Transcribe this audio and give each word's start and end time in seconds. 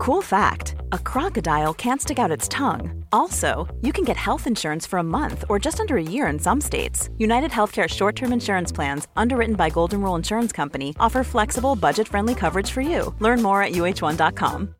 Cool 0.00 0.22
fact 0.22 0.76
a 0.92 0.98
crocodile 0.98 1.74
can't 1.74 2.00
stick 2.00 2.18
out 2.18 2.30
its 2.30 2.48
tongue. 2.48 3.04
Also, 3.12 3.68
you 3.82 3.92
can 3.92 4.02
get 4.02 4.16
health 4.16 4.46
insurance 4.46 4.86
for 4.86 4.98
a 4.98 5.02
month 5.02 5.44
or 5.50 5.58
just 5.58 5.78
under 5.78 5.98
a 5.98 6.02
year 6.02 6.26
in 6.28 6.38
some 6.38 6.58
states. 6.58 7.10
United 7.18 7.50
Healthcare 7.50 7.86
short 7.86 8.16
term 8.16 8.32
insurance 8.32 8.72
plans, 8.72 9.08
underwritten 9.14 9.56
by 9.56 9.68
Golden 9.68 10.00
Rule 10.00 10.14
Insurance 10.14 10.52
Company, 10.52 10.96
offer 10.98 11.22
flexible, 11.22 11.76
budget 11.76 12.08
friendly 12.08 12.34
coverage 12.34 12.70
for 12.70 12.80
you. 12.80 13.14
Learn 13.18 13.42
more 13.42 13.62
at 13.62 13.72
uh1.com. 13.72 14.74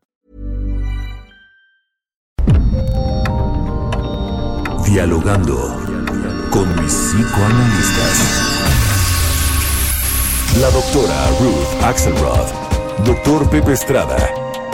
Dialogando 4.86 5.58
con 6.50 6.66
mis 6.80 6.94
psicoanalistas. 6.94 8.18
La 10.62 10.70
doctora 10.70 11.28
Ruth 11.40 11.82
Axelrod, 11.82 13.04
doctor 13.04 13.46
Pepe 13.50 13.72
Estrada 13.72 14.39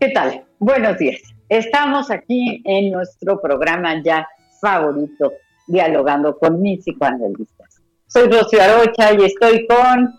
¿Qué 0.00 0.08
tal? 0.14 0.46
Buenos 0.58 0.96
días. 0.96 1.20
Estamos 1.50 2.10
aquí 2.10 2.62
en 2.64 2.90
nuestro 2.90 3.38
programa 3.38 4.02
ya 4.02 4.26
favorito, 4.62 5.34
dialogando 5.66 6.38
con 6.38 6.62
mis 6.62 6.80
psicoanalistas. 6.80 7.82
Soy 8.06 8.30
Rocío 8.30 8.62
Arocha 8.62 9.12
y 9.12 9.24
estoy 9.24 9.66
con... 9.66 10.18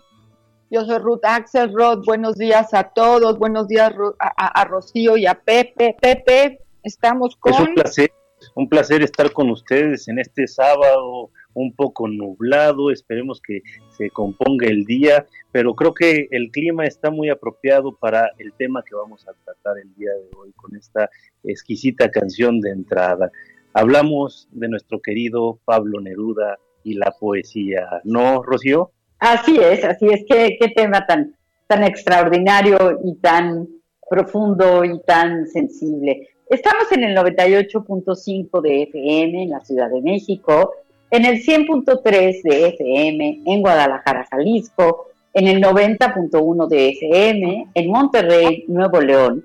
Yo 0.70 0.84
soy 0.84 0.98
Ruth 0.98 1.24
Axelrod. 1.24 2.04
Buenos 2.04 2.36
días 2.36 2.72
a 2.74 2.84
todos. 2.84 3.36
Buenos 3.36 3.66
días 3.66 3.92
a, 4.20 4.64
Rocío 4.66 5.16
y 5.16 5.26
a 5.26 5.34
Pepe. 5.34 5.96
Pepe, 6.00 6.60
estamos 6.84 7.34
con... 7.34 7.54
Es 7.54 7.60
un 7.60 7.74
placer, 7.74 8.12
un 8.54 8.68
placer 8.68 9.02
estar 9.02 9.32
con 9.32 9.50
ustedes 9.50 10.06
en 10.06 10.20
este 10.20 10.46
sábado 10.46 11.30
un 11.54 11.72
poco 11.72 12.08
nublado, 12.08 12.90
esperemos 12.90 13.40
que 13.40 13.62
se 13.96 14.10
componga 14.10 14.66
el 14.66 14.84
día, 14.84 15.26
pero 15.52 15.74
creo 15.74 15.94
que 15.94 16.28
el 16.30 16.50
clima 16.50 16.84
está 16.84 17.10
muy 17.10 17.30
apropiado 17.30 17.94
para 17.96 18.30
el 18.38 18.52
tema 18.52 18.82
que 18.82 18.94
vamos 18.94 19.26
a 19.26 19.32
tratar 19.44 19.78
el 19.78 19.94
día 19.94 20.10
de 20.10 20.36
hoy 20.36 20.52
con 20.52 20.76
esta 20.76 21.08
exquisita 21.44 22.10
canción 22.10 22.60
de 22.60 22.70
entrada. 22.70 23.30
Hablamos 23.72 24.48
de 24.52 24.68
nuestro 24.68 25.00
querido 25.00 25.58
Pablo 25.64 26.00
Neruda 26.00 26.58
y 26.84 26.94
la 26.94 27.12
poesía, 27.18 28.00
¿no, 28.04 28.42
Rocío? 28.42 28.92
Así 29.18 29.56
es, 29.58 29.84
así 29.84 30.06
es, 30.06 30.24
qué, 30.28 30.58
tema 30.76 31.06
tan, 31.06 31.34
tan 31.66 31.82
extraordinario 31.82 33.00
y 33.02 33.14
tan 33.16 33.66
profundo 34.08 34.84
y 34.84 35.00
tan 35.02 35.46
sensible. 35.48 36.28
Estamos 36.48 36.92
en 36.92 37.04
el 37.04 37.16
98.5 37.16 38.60
de 38.60 38.82
FM 38.82 39.44
en 39.44 39.50
la 39.50 39.60
Ciudad 39.60 39.90
de 39.90 40.02
México, 40.02 40.74
en 41.14 41.24
el 41.24 41.44
100.3 41.44 42.42
de 42.42 42.66
FM 42.70 43.42
en 43.46 43.60
Guadalajara, 43.60 44.26
Jalisco, 44.28 45.06
en 45.32 45.46
el 45.46 45.62
90.1 45.62 46.66
de 46.66 46.88
FM 46.88 47.68
en 47.72 47.88
Monterrey, 47.88 48.64
Nuevo 48.66 49.00
León, 49.00 49.44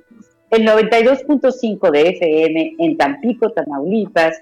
el 0.50 0.68
92.5 0.68 1.92
de 1.92 2.10
FM 2.10 2.76
en 2.80 2.98
Tampico, 2.98 3.52
Tamaulipas, 3.52 4.42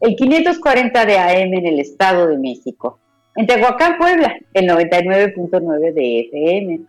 el 0.00 0.16
540 0.16 1.06
de 1.06 1.16
AM 1.16 1.54
en 1.54 1.64
el 1.64 1.78
Estado 1.78 2.26
de 2.26 2.38
México, 2.38 2.98
en 3.36 3.46
Tehuacán, 3.46 3.96
Puebla, 3.96 4.36
el 4.52 4.68
99.9 4.68 5.92
de 5.92 6.20
FM, 6.22 6.80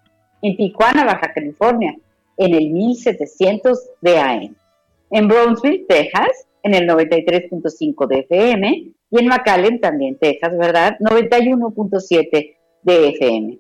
en 0.41 0.57
Tijuana, 0.57 1.05
Baja 1.05 1.31
California, 1.31 1.95
en 2.37 2.55
el 2.55 2.71
1700 2.71 3.79
de 4.01 4.17
AM, 4.17 4.55
en 5.11 5.27
Brownsville, 5.27 5.85
Texas, 5.87 6.47
en 6.63 6.73
el 6.73 6.89
93.5 6.89 8.07
de 8.07 8.19
FM, 8.21 8.94
y 9.09 9.19
en 9.19 9.27
McAllen, 9.27 9.79
también 9.79 10.17
Texas, 10.17 10.57
¿verdad? 10.57 10.97
91.7 10.99 12.55
de 12.83 13.09
FM. 13.09 13.59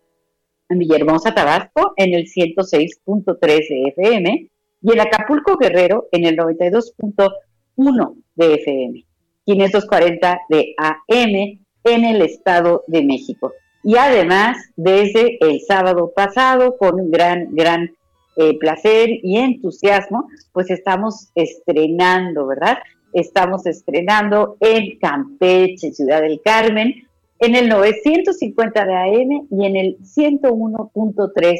En 0.69 0.79
Villahermosa, 0.79 1.33
Tabasco, 1.33 1.93
en 1.97 2.13
el 2.13 2.25
106.3 2.25 3.39
de 3.39 3.87
FM. 3.89 4.49
Y 4.81 4.91
en 4.91 4.99
Acapulco, 4.99 5.57
Guerrero, 5.57 6.07
en 6.11 6.25
el 6.25 6.35
92.1 6.37 8.15
de 8.35 8.53
FM. 8.55 9.05
540 9.45 10.41
de 10.49 10.73
AM 10.77 11.65
en 11.83 12.03
el 12.03 12.21
Estado 12.21 12.83
de 12.87 13.03
México. 13.03 13.53
Y 13.83 13.97
además, 13.97 14.57
desde 14.75 15.37
el 15.41 15.61
sábado 15.61 16.11
pasado, 16.15 16.75
con 16.77 17.11
gran, 17.11 17.53
gran 17.53 17.95
eh, 18.37 18.57
placer 18.57 19.09
y 19.21 19.37
entusiasmo, 19.37 20.27
pues 20.51 20.71
estamos 20.71 21.29
estrenando, 21.35 22.47
¿verdad? 22.47 22.79
Estamos 23.15 23.65
estrenando 23.65 24.57
en 24.59 24.99
Campeche, 24.99 25.93
Ciudad 25.93 26.21
del 26.21 26.41
Carmen, 26.43 27.07
en 27.39 27.55
el 27.55 27.69
950 27.69 28.85
de 28.85 28.93
AM 28.93 29.47
y 29.49 29.65
en 29.65 29.75
el 29.77 29.97
101.3 29.99 31.59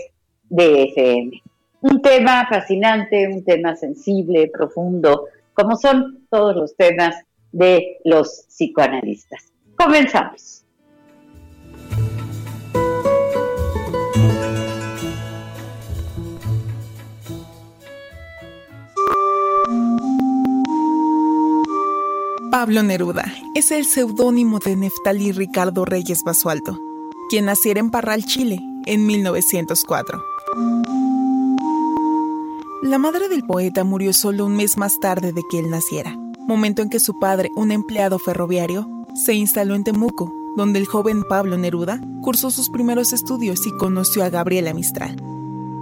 de 0.49 0.83
FM. 0.83 1.41
Un 1.81 2.01
tema 2.01 2.45
fascinante, 2.49 3.27
un 3.27 3.43
tema 3.43 3.75
sensible, 3.75 4.51
profundo, 4.53 5.27
como 5.53 5.77
son 5.77 6.25
todos 6.29 6.55
los 6.55 6.75
temas 6.75 7.15
de 7.53 7.99
los 8.03 8.47
psicoanalistas. 8.49 9.53
Comenzamos. 9.77 10.64
Pablo 22.57 22.83
Neruda 22.83 23.35
es 23.53 23.69
el 23.71 23.85
seudónimo 23.85 24.59
de 24.59 24.77
Neftalí 24.77 25.33
Ricardo 25.33 25.83
Reyes 25.83 26.23
Basualdo, 26.23 26.79
quien 27.29 27.43
naciera 27.43 27.81
en 27.81 27.91
Parral, 27.91 28.23
Chile, 28.23 28.61
en 28.85 29.05
1904. 29.05 30.23
La 32.81 32.97
madre 32.97 33.27
del 33.27 33.43
poeta 33.43 33.83
murió 33.83 34.13
solo 34.13 34.45
un 34.45 34.55
mes 34.55 34.77
más 34.77 35.01
tarde 35.01 35.33
de 35.33 35.41
que 35.51 35.59
él 35.59 35.69
naciera, 35.69 36.15
momento 36.47 36.81
en 36.81 36.89
que 36.89 37.01
su 37.01 37.19
padre, 37.19 37.51
un 37.57 37.73
empleado 37.73 38.19
ferroviario, 38.19 38.87
se 39.15 39.33
instaló 39.33 39.75
en 39.75 39.83
Temuco, 39.83 40.33
donde 40.55 40.79
el 40.79 40.85
joven 40.85 41.25
Pablo 41.27 41.57
Neruda 41.57 41.99
cursó 42.21 42.51
sus 42.51 42.69
primeros 42.69 43.11
estudios 43.11 43.67
y 43.67 43.71
conoció 43.71 44.23
a 44.23 44.29
Gabriela 44.29 44.73
Mistral. 44.73 45.17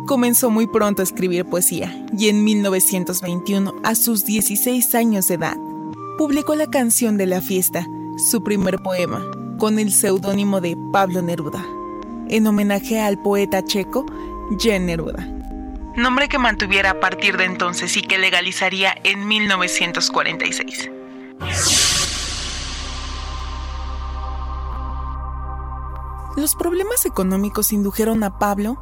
Comenzó 0.07 0.49
muy 0.49 0.65
pronto 0.65 1.03
a 1.03 1.05
escribir 1.05 1.45
poesía 1.45 2.03
y 2.17 2.29
en 2.29 2.43
1921, 2.43 3.75
a 3.83 3.93
sus 3.93 4.25
16 4.25 4.95
años 4.95 5.27
de 5.27 5.35
edad, 5.35 5.57
publicó 6.17 6.55
la 6.55 6.69
canción 6.69 7.17
de 7.17 7.25
la 7.25 7.41
fiesta, 7.41 7.87
su 8.17 8.43
primer 8.43 8.79
poema, 8.79 9.25
con 9.57 9.79
el 9.79 9.91
seudónimo 9.91 10.61
de 10.61 10.77
Pablo 10.91 11.21
Neruda, 11.21 11.65
en 12.29 12.47
homenaje 12.47 13.01
al 13.01 13.21
poeta 13.21 13.63
checo 13.63 14.05
Jan 14.59 14.85
Neruda. 14.85 15.27
Nombre 15.95 16.27
que 16.27 16.39
mantuviera 16.39 16.91
a 16.91 16.99
partir 16.99 17.37
de 17.37 17.45
entonces 17.45 17.95
y 17.97 18.01
que 18.01 18.17
legalizaría 18.17 18.95
en 19.03 19.27
1946. 19.27 20.91
Los 26.35 26.55
problemas 26.55 27.05
económicos 27.05 27.71
indujeron 27.71 28.23
a 28.23 28.39
Pablo 28.39 28.79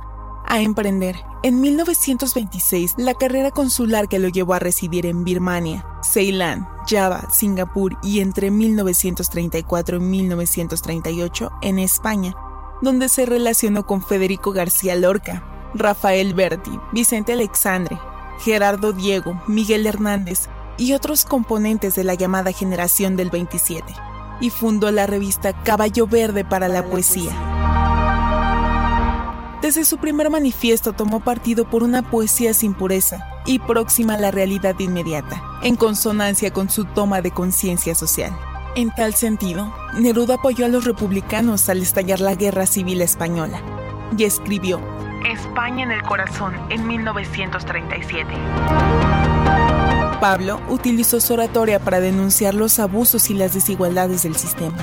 a 0.51 0.59
emprender 0.59 1.15
en 1.43 1.61
1926 1.61 2.95
la 2.97 3.13
carrera 3.13 3.51
consular 3.51 4.09
que 4.09 4.19
lo 4.19 4.27
llevó 4.27 4.53
a 4.53 4.59
residir 4.59 5.05
en 5.05 5.23
Birmania, 5.23 5.85
Ceilán, 6.03 6.67
Java, 6.85 7.29
Singapur 7.31 7.97
y 8.03 8.19
entre 8.19 8.51
1934 8.51 9.95
y 9.95 9.99
1938 10.01 11.51
en 11.61 11.79
España, 11.79 12.35
donde 12.81 13.07
se 13.07 13.25
relacionó 13.25 13.87
con 13.87 14.03
Federico 14.03 14.51
García 14.51 14.95
Lorca, 14.95 15.71
Rafael 15.73 16.33
Berti, 16.33 16.77
Vicente 16.91 17.31
Alexandre, 17.31 17.97
Gerardo 18.41 18.91
Diego, 18.91 19.41
Miguel 19.47 19.87
Hernández 19.87 20.49
y 20.77 20.91
otros 20.91 21.23
componentes 21.23 21.95
de 21.95 22.03
la 22.03 22.15
llamada 22.15 22.51
generación 22.51 23.15
del 23.15 23.29
27, 23.29 23.85
y 24.41 24.49
fundó 24.49 24.91
la 24.91 25.07
revista 25.07 25.53
Caballo 25.63 26.07
Verde 26.07 26.43
para 26.43 26.67
la 26.67 26.83
Poesía. 26.83 27.31
Desde 29.61 29.85
su 29.85 29.99
primer 29.99 30.31
manifiesto 30.31 30.91
tomó 30.91 31.19
partido 31.19 31.69
por 31.69 31.83
una 31.83 32.01
poesía 32.01 32.55
sin 32.55 32.73
pureza 32.73 33.27
y 33.45 33.59
próxima 33.59 34.15
a 34.15 34.17
la 34.17 34.31
realidad 34.31 34.77
inmediata, 34.79 35.43
en 35.61 35.75
consonancia 35.75 36.51
con 36.51 36.71
su 36.71 36.85
toma 36.85 37.21
de 37.21 37.29
conciencia 37.29 37.93
social. 37.93 38.35
En 38.75 38.89
tal 38.89 39.13
sentido, 39.13 39.71
Neruda 39.93 40.35
apoyó 40.35 40.65
a 40.65 40.69
los 40.69 40.85
republicanos 40.85 41.69
al 41.69 41.81
estallar 41.81 42.21
la 42.21 42.33
Guerra 42.33 42.65
Civil 42.65 43.01
Española 43.01 43.61
y 44.17 44.23
escribió 44.23 44.81
España 45.29 45.83
en 45.83 45.91
el 45.91 46.01
corazón 46.01 46.55
en 46.71 46.87
1937. 46.87 48.33
Pablo 50.19 50.59
utilizó 50.69 51.19
su 51.19 51.33
oratoria 51.33 51.79
para 51.79 51.99
denunciar 51.99 52.55
los 52.55 52.79
abusos 52.79 53.29
y 53.29 53.35
las 53.35 53.53
desigualdades 53.53 54.23
del 54.23 54.35
sistema. 54.35 54.75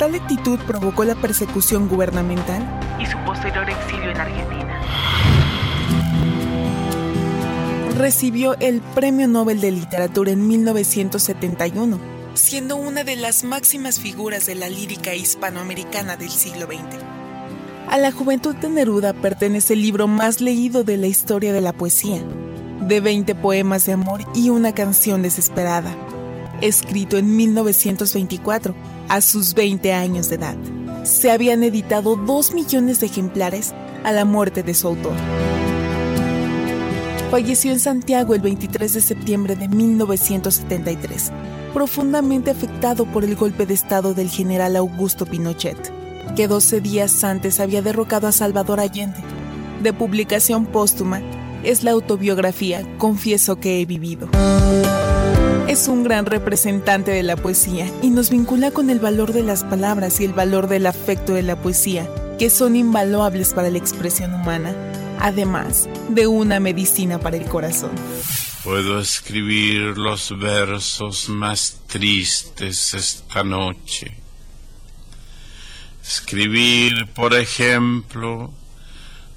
Tal 0.00 0.14
actitud 0.14 0.58
provocó 0.60 1.04
la 1.04 1.14
persecución 1.14 1.86
gubernamental 1.86 2.66
y 2.98 3.04
su 3.04 3.18
posterior 3.18 3.68
exilio 3.68 4.10
en 4.10 4.16
Argentina. 4.16 4.80
Recibió 7.98 8.56
el 8.60 8.80
Premio 8.94 9.28
Nobel 9.28 9.60
de 9.60 9.72
Literatura 9.72 10.30
en 10.30 10.48
1971, 10.48 12.00
siendo 12.32 12.76
una 12.76 13.04
de 13.04 13.16
las 13.16 13.44
máximas 13.44 14.00
figuras 14.00 14.46
de 14.46 14.54
la 14.54 14.70
lírica 14.70 15.14
hispanoamericana 15.14 16.16
del 16.16 16.30
siglo 16.30 16.64
XX. 16.64 16.96
A 17.86 17.98
la 17.98 18.10
juventud 18.10 18.56
de 18.56 18.70
Neruda 18.70 19.12
pertenece 19.12 19.74
el 19.74 19.82
libro 19.82 20.08
más 20.08 20.40
leído 20.40 20.82
de 20.82 20.96
la 20.96 21.08
historia 21.08 21.52
de 21.52 21.60
la 21.60 21.74
poesía, 21.74 22.22
de 22.80 23.00
20 23.00 23.34
poemas 23.34 23.84
de 23.84 23.92
amor 23.92 24.22
y 24.34 24.48
una 24.48 24.72
canción 24.72 25.20
desesperada, 25.20 25.94
escrito 26.62 27.18
en 27.18 27.36
1924, 27.36 28.74
a 29.10 29.20
sus 29.20 29.54
20 29.54 29.92
años 29.92 30.28
de 30.28 30.36
edad. 30.36 30.56
Se 31.02 31.32
habían 31.32 31.64
editado 31.64 32.14
2 32.14 32.54
millones 32.54 33.00
de 33.00 33.06
ejemplares 33.06 33.74
a 34.04 34.12
la 34.12 34.24
muerte 34.24 34.62
de 34.62 34.72
su 34.72 34.86
autor. 34.86 35.14
Falleció 37.28 37.72
en 37.72 37.80
Santiago 37.80 38.34
el 38.36 38.40
23 38.40 38.94
de 38.94 39.00
septiembre 39.00 39.56
de 39.56 39.66
1973, 39.66 41.32
profundamente 41.74 42.52
afectado 42.52 43.04
por 43.04 43.24
el 43.24 43.34
golpe 43.34 43.66
de 43.66 43.74
Estado 43.74 44.14
del 44.14 44.30
general 44.30 44.76
Augusto 44.76 45.26
Pinochet, 45.26 45.92
que 46.36 46.46
12 46.46 46.80
días 46.80 47.24
antes 47.24 47.58
había 47.58 47.82
derrocado 47.82 48.28
a 48.28 48.32
Salvador 48.32 48.78
Allende. 48.78 49.18
De 49.82 49.92
publicación 49.92 50.66
póstuma, 50.66 51.20
es 51.64 51.82
la 51.82 51.90
autobiografía 51.90 52.86
Confieso 52.96 53.56
que 53.56 53.80
he 53.80 53.86
vivido. 53.86 54.28
Es 55.70 55.86
un 55.86 56.02
gran 56.02 56.26
representante 56.26 57.12
de 57.12 57.22
la 57.22 57.36
poesía 57.36 57.88
y 58.02 58.10
nos 58.10 58.28
vincula 58.28 58.72
con 58.72 58.90
el 58.90 58.98
valor 58.98 59.32
de 59.32 59.44
las 59.44 59.62
palabras 59.62 60.18
y 60.18 60.24
el 60.24 60.32
valor 60.32 60.66
del 60.66 60.84
afecto 60.84 61.32
de 61.32 61.44
la 61.44 61.54
poesía, 61.62 62.10
que 62.40 62.50
son 62.50 62.74
invaluables 62.74 63.54
para 63.54 63.70
la 63.70 63.78
expresión 63.78 64.34
humana, 64.34 64.74
además 65.20 65.88
de 66.08 66.26
una 66.26 66.58
medicina 66.58 67.20
para 67.20 67.36
el 67.36 67.44
corazón. 67.44 67.92
Puedo 68.64 68.98
escribir 68.98 69.96
los 69.96 70.36
versos 70.36 71.28
más 71.28 71.82
tristes 71.86 72.92
esta 72.92 73.44
noche. 73.44 74.18
Escribir, 76.02 77.06
por 77.14 77.32
ejemplo, 77.32 78.52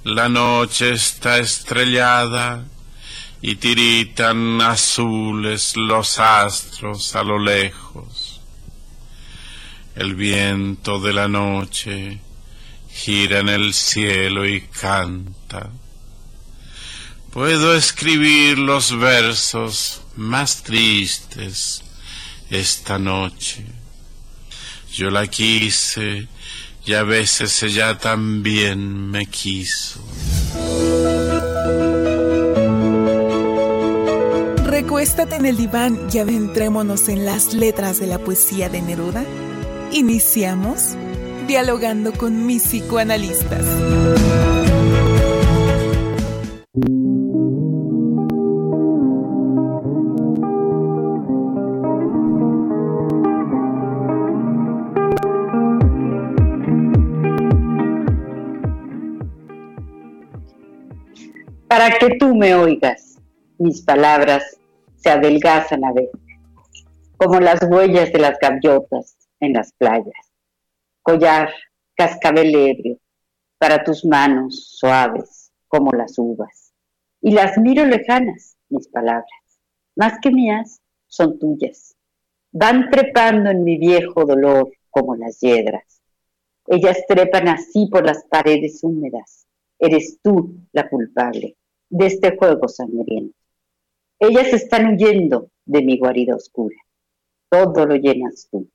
la 0.03 0.29
noche 0.29 0.93
está 0.93 1.37
estrellada 1.37 2.65
y 3.45 3.57
tiritan 3.57 4.61
azules 4.61 5.75
los 5.75 6.17
astros 6.17 7.13
a 7.13 7.23
lo 7.23 7.37
lejos. 7.37 8.39
El 9.95 10.15
viento 10.15 11.01
de 11.01 11.11
la 11.11 11.27
noche 11.27 12.21
gira 12.89 13.39
en 13.39 13.49
el 13.49 13.73
cielo 13.73 14.47
y 14.47 14.61
canta. 14.61 15.69
Puedo 17.33 17.75
escribir 17.75 18.59
los 18.59 18.97
versos 18.97 20.01
más 20.15 20.63
tristes 20.63 21.83
esta 22.49 22.97
noche. 22.97 23.65
Yo 24.93 25.09
la 25.09 25.27
quise 25.27 26.29
y 26.85 26.93
a 26.93 27.03
veces 27.03 27.61
ella 27.61 27.97
también 27.97 29.11
me 29.11 29.25
quiso. 29.25 30.01
Recuéstate 34.93 35.37
en 35.37 35.47
el 35.47 35.57
diván 35.57 36.07
y 36.13 36.19
adentrémonos 36.19 37.09
en 37.09 37.25
las 37.25 37.55
letras 37.55 37.99
de 37.99 38.05
la 38.05 38.19
poesía 38.19 38.69
de 38.69 38.79
Neruda. 38.83 39.25
Iniciamos 39.91 40.95
dialogando 41.47 42.13
con 42.13 42.45
mis 42.45 42.61
psicoanalistas. 42.61 43.65
Para 61.67 61.97
que 61.97 62.15
tú 62.19 62.35
me 62.35 62.53
oigas, 62.53 63.17
mis 63.57 63.81
palabras 63.81 64.43
se 65.03 65.09
adelgazan 65.09 65.83
a 65.83 65.91
ver, 65.91 66.09
como 67.17 67.39
las 67.41 67.59
huellas 67.69 68.13
de 68.13 68.19
las 68.19 68.39
gaviotas 68.39 69.17
en 69.41 69.53
las 69.53 69.73
playas. 69.73 70.31
Collar, 71.01 71.49
cascabel 71.95 72.55
ebrio, 72.55 72.97
para 73.57 73.83
tus 73.83 74.05
manos 74.05 74.77
suaves 74.77 75.51
como 75.67 75.91
las 75.91 76.17
uvas. 76.17 76.73
Y 77.21 77.31
las 77.31 77.57
miro 77.57 77.85
lejanas, 77.85 78.55
mis 78.69 78.87
palabras, 78.87 79.25
más 79.95 80.13
que 80.21 80.31
mías, 80.31 80.81
son 81.07 81.37
tuyas. 81.37 81.95
Van 82.51 82.89
trepando 82.89 83.49
en 83.49 83.63
mi 83.63 83.77
viejo 83.77 84.25
dolor 84.25 84.71
como 84.89 85.15
las 85.15 85.39
hiedras. 85.39 86.01
Ellas 86.67 86.97
trepan 87.07 87.49
así 87.49 87.87
por 87.87 88.05
las 88.05 88.23
paredes 88.25 88.83
húmedas. 88.83 89.47
Eres 89.79 90.19
tú 90.21 90.55
la 90.71 90.87
culpable 90.87 91.57
de 91.89 92.05
este 92.05 92.37
juego 92.37 92.67
sangriento. 92.67 93.42
Ellas 94.25 94.53
están 94.53 94.93
huyendo 94.93 95.51
de 95.65 95.81
mi 95.81 95.97
guarida 95.97 96.33
oscura. 96.33 96.77
Todo 97.49 97.85
lo 97.85 97.95
llenas 97.95 98.47
tú, 98.49 98.69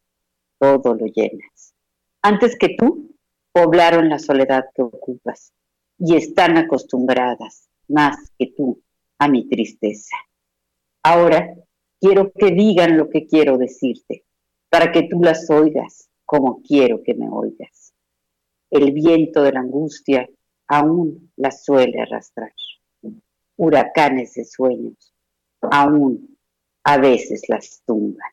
todo 0.59 0.93
lo 0.95 1.07
llenas. 1.07 1.75
Antes 2.21 2.55
que 2.59 2.77
tú, 2.77 3.17
poblaron 3.51 4.11
la 4.11 4.19
soledad 4.19 4.67
que 4.75 4.83
ocupas 4.83 5.55
y 5.99 6.17
están 6.17 6.59
acostumbradas, 6.59 7.71
más 7.89 8.31
que 8.39 8.53
tú, 8.55 8.83
a 9.19 9.27
mi 9.27 9.49
tristeza. 9.49 10.19
Ahora 11.03 11.55
quiero 11.99 12.31
que 12.31 12.51
digan 12.51 12.99
lo 12.99 13.09
que 13.09 13.27
quiero 13.27 13.57
decirte, 13.57 14.27
para 14.69 14.93
que 14.93 15.05
tú 15.05 15.23
las 15.23 15.49
oigas 15.49 16.11
como 16.27 16.61
quiero 16.61 17.03
que 17.03 17.15
me 17.15 17.31
oigas. 17.31 17.95
El 18.71 18.93
viento 18.93 19.43
de 19.43 19.53
la 19.53 19.61
angustia 19.61 20.29
aún 20.67 21.33
las 21.37 21.65
suele 21.65 22.03
arrastrar. 22.03 22.53
Huracanes 23.57 24.35
de 24.35 24.45
sueños 24.45 25.08
aún 25.63 26.39
a 26.85 26.99
veces 26.99 27.43
las 27.49 27.83
tumban. 27.85 28.31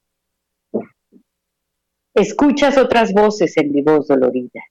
Escuchas 2.13 2.77
otras 2.77 3.12
voces 3.13 3.58
en 3.58 3.74
mi 3.74 3.82
voz 3.82 4.08
dolorida, 4.08 4.63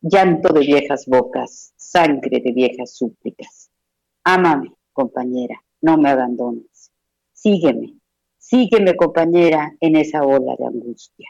llanto 0.00 0.52
de 0.54 0.60
viejas 0.60 1.04
bocas, 1.06 1.74
sangre 1.76 2.40
de 2.42 2.52
viejas 2.52 2.96
súplicas. 2.96 3.70
Ámame, 4.24 4.72
compañera, 4.92 5.62
no 5.82 5.98
me 5.98 6.08
abandones. 6.08 6.90
Sígueme, 7.34 7.98
sígueme, 8.38 8.96
compañera, 8.96 9.76
en 9.80 9.96
esa 9.96 10.22
ola 10.22 10.56
de 10.58 10.66
angustia. 10.66 11.28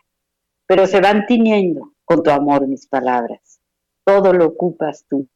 Pero 0.67 0.87
se 0.87 1.01
van 1.01 1.27
tiñendo 1.27 1.95
con 2.05 2.23
tu 2.23 2.31
amor 2.31 2.69
mis 2.69 2.87
palabras. 2.87 3.61
Todo 4.05 4.33
lo 4.33 4.47
ocupas 4.47 5.05
tú, 5.09 5.29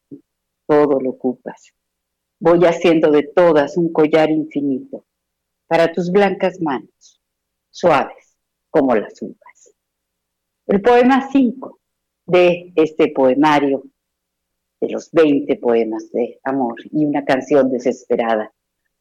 todo 0.69 1.01
lo 1.01 1.11
ocupas. 1.11 1.73
Voy 2.39 2.65
haciendo 2.65 3.11
de 3.11 3.25
todas 3.25 3.77
un 3.77 3.93
collar 3.93 4.31
infinito 4.31 5.05
para 5.71 5.93
tus 5.93 6.11
blancas 6.11 6.61
manos, 6.61 7.21
suaves 7.71 8.37
como 8.71 8.93
las 8.97 9.23
uvas. 9.23 9.73
El 10.67 10.83
poema 10.83 11.29
5 11.31 11.79
de 12.27 12.73
este 12.75 13.13
poemario 13.13 13.85
de 14.81 14.91
los 14.91 15.13
20 15.13 15.55
poemas 15.59 16.11
de 16.11 16.41
amor 16.43 16.75
y 16.91 17.05
una 17.05 17.25
canción 17.25 17.71
desesperada. 17.71 18.53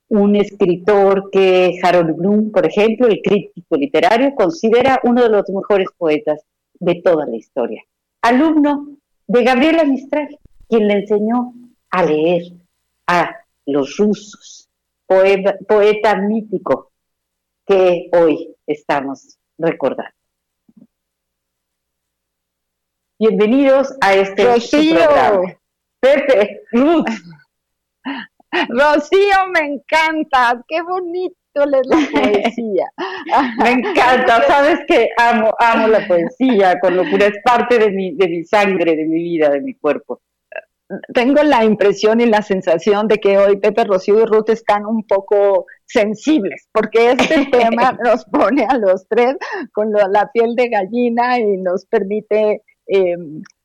Un 0.10 0.36
escritor 0.36 1.32
que 1.32 1.80
Harold 1.82 2.16
Bloom, 2.16 2.52
por 2.52 2.68
ejemplo, 2.68 3.08
el 3.08 3.20
crítico 3.24 3.76
literario, 3.76 4.36
considera 4.36 5.00
uno 5.04 5.24
de 5.24 5.30
los 5.30 5.50
mejores 5.50 5.88
poetas 5.98 6.40
de 6.76 7.02
toda 7.04 7.26
la 7.26 7.36
historia. 7.36 7.82
Alumno 8.22 8.96
de 9.26 9.44
Gabriela 9.44 9.86
Mistral, 9.86 10.38
quien 10.68 10.88
le 10.88 11.00
enseñó 11.00 11.52
a 11.90 12.06
leer 12.06 12.44
a 13.08 13.38
los 13.66 13.98
rusos, 13.98 14.69
poeta, 15.10 16.16
mítico 16.18 16.92
que 17.66 18.10
hoy 18.14 18.56
estamos 18.68 19.40
recordando. 19.58 20.14
Bienvenidos 23.20 23.98
a 24.02 24.14
este 24.14 24.46
programa. 24.70 25.58
Pepe, 26.00 26.62
Luz. 26.72 27.04
Rocío, 28.70 29.48
me 29.52 29.74
encanta, 29.74 30.64
qué 30.68 30.82
bonito 30.82 31.36
leer 31.66 31.86
la 31.86 31.98
poesía. 32.12 32.86
me 33.64 33.72
encanta, 33.72 34.44
sabes 34.48 34.80
que 34.88 35.10
amo, 35.18 35.52
amo 35.60 35.88
la 35.88 36.08
poesía 36.08 36.80
con 36.80 36.96
locura, 36.96 37.26
es 37.26 37.38
parte 37.44 37.78
de 37.80 37.92
mi, 37.92 38.16
de 38.16 38.28
mi 38.28 38.44
sangre, 38.44 38.96
de 38.96 39.06
mi 39.06 39.22
vida, 39.22 39.50
de 39.50 39.62
mi 39.62 39.74
cuerpo. 39.74 40.22
Tengo 41.14 41.44
la 41.44 41.64
impresión 41.64 42.20
y 42.20 42.26
la 42.26 42.42
sensación 42.42 43.08
de 43.08 43.18
que 43.18 43.38
hoy 43.38 43.58
Pepe, 43.58 43.84
Rocío 43.84 44.22
y 44.22 44.26
Ruth 44.26 44.50
están 44.50 44.86
un 44.86 45.04
poco 45.06 45.68
sensibles, 45.86 46.68
porque 46.72 47.12
este 47.12 47.46
tema 47.52 47.98
nos 48.04 48.26
pone 48.26 48.66
a 48.68 48.78
los 48.78 49.08
tres 49.08 49.36
con 49.72 49.92
la 49.92 50.32
piel 50.32 50.56
de 50.56 50.70
gallina 50.70 51.40
y 51.40 51.58
nos 51.58 51.86
permite 51.86 52.64
eh, 52.88 53.16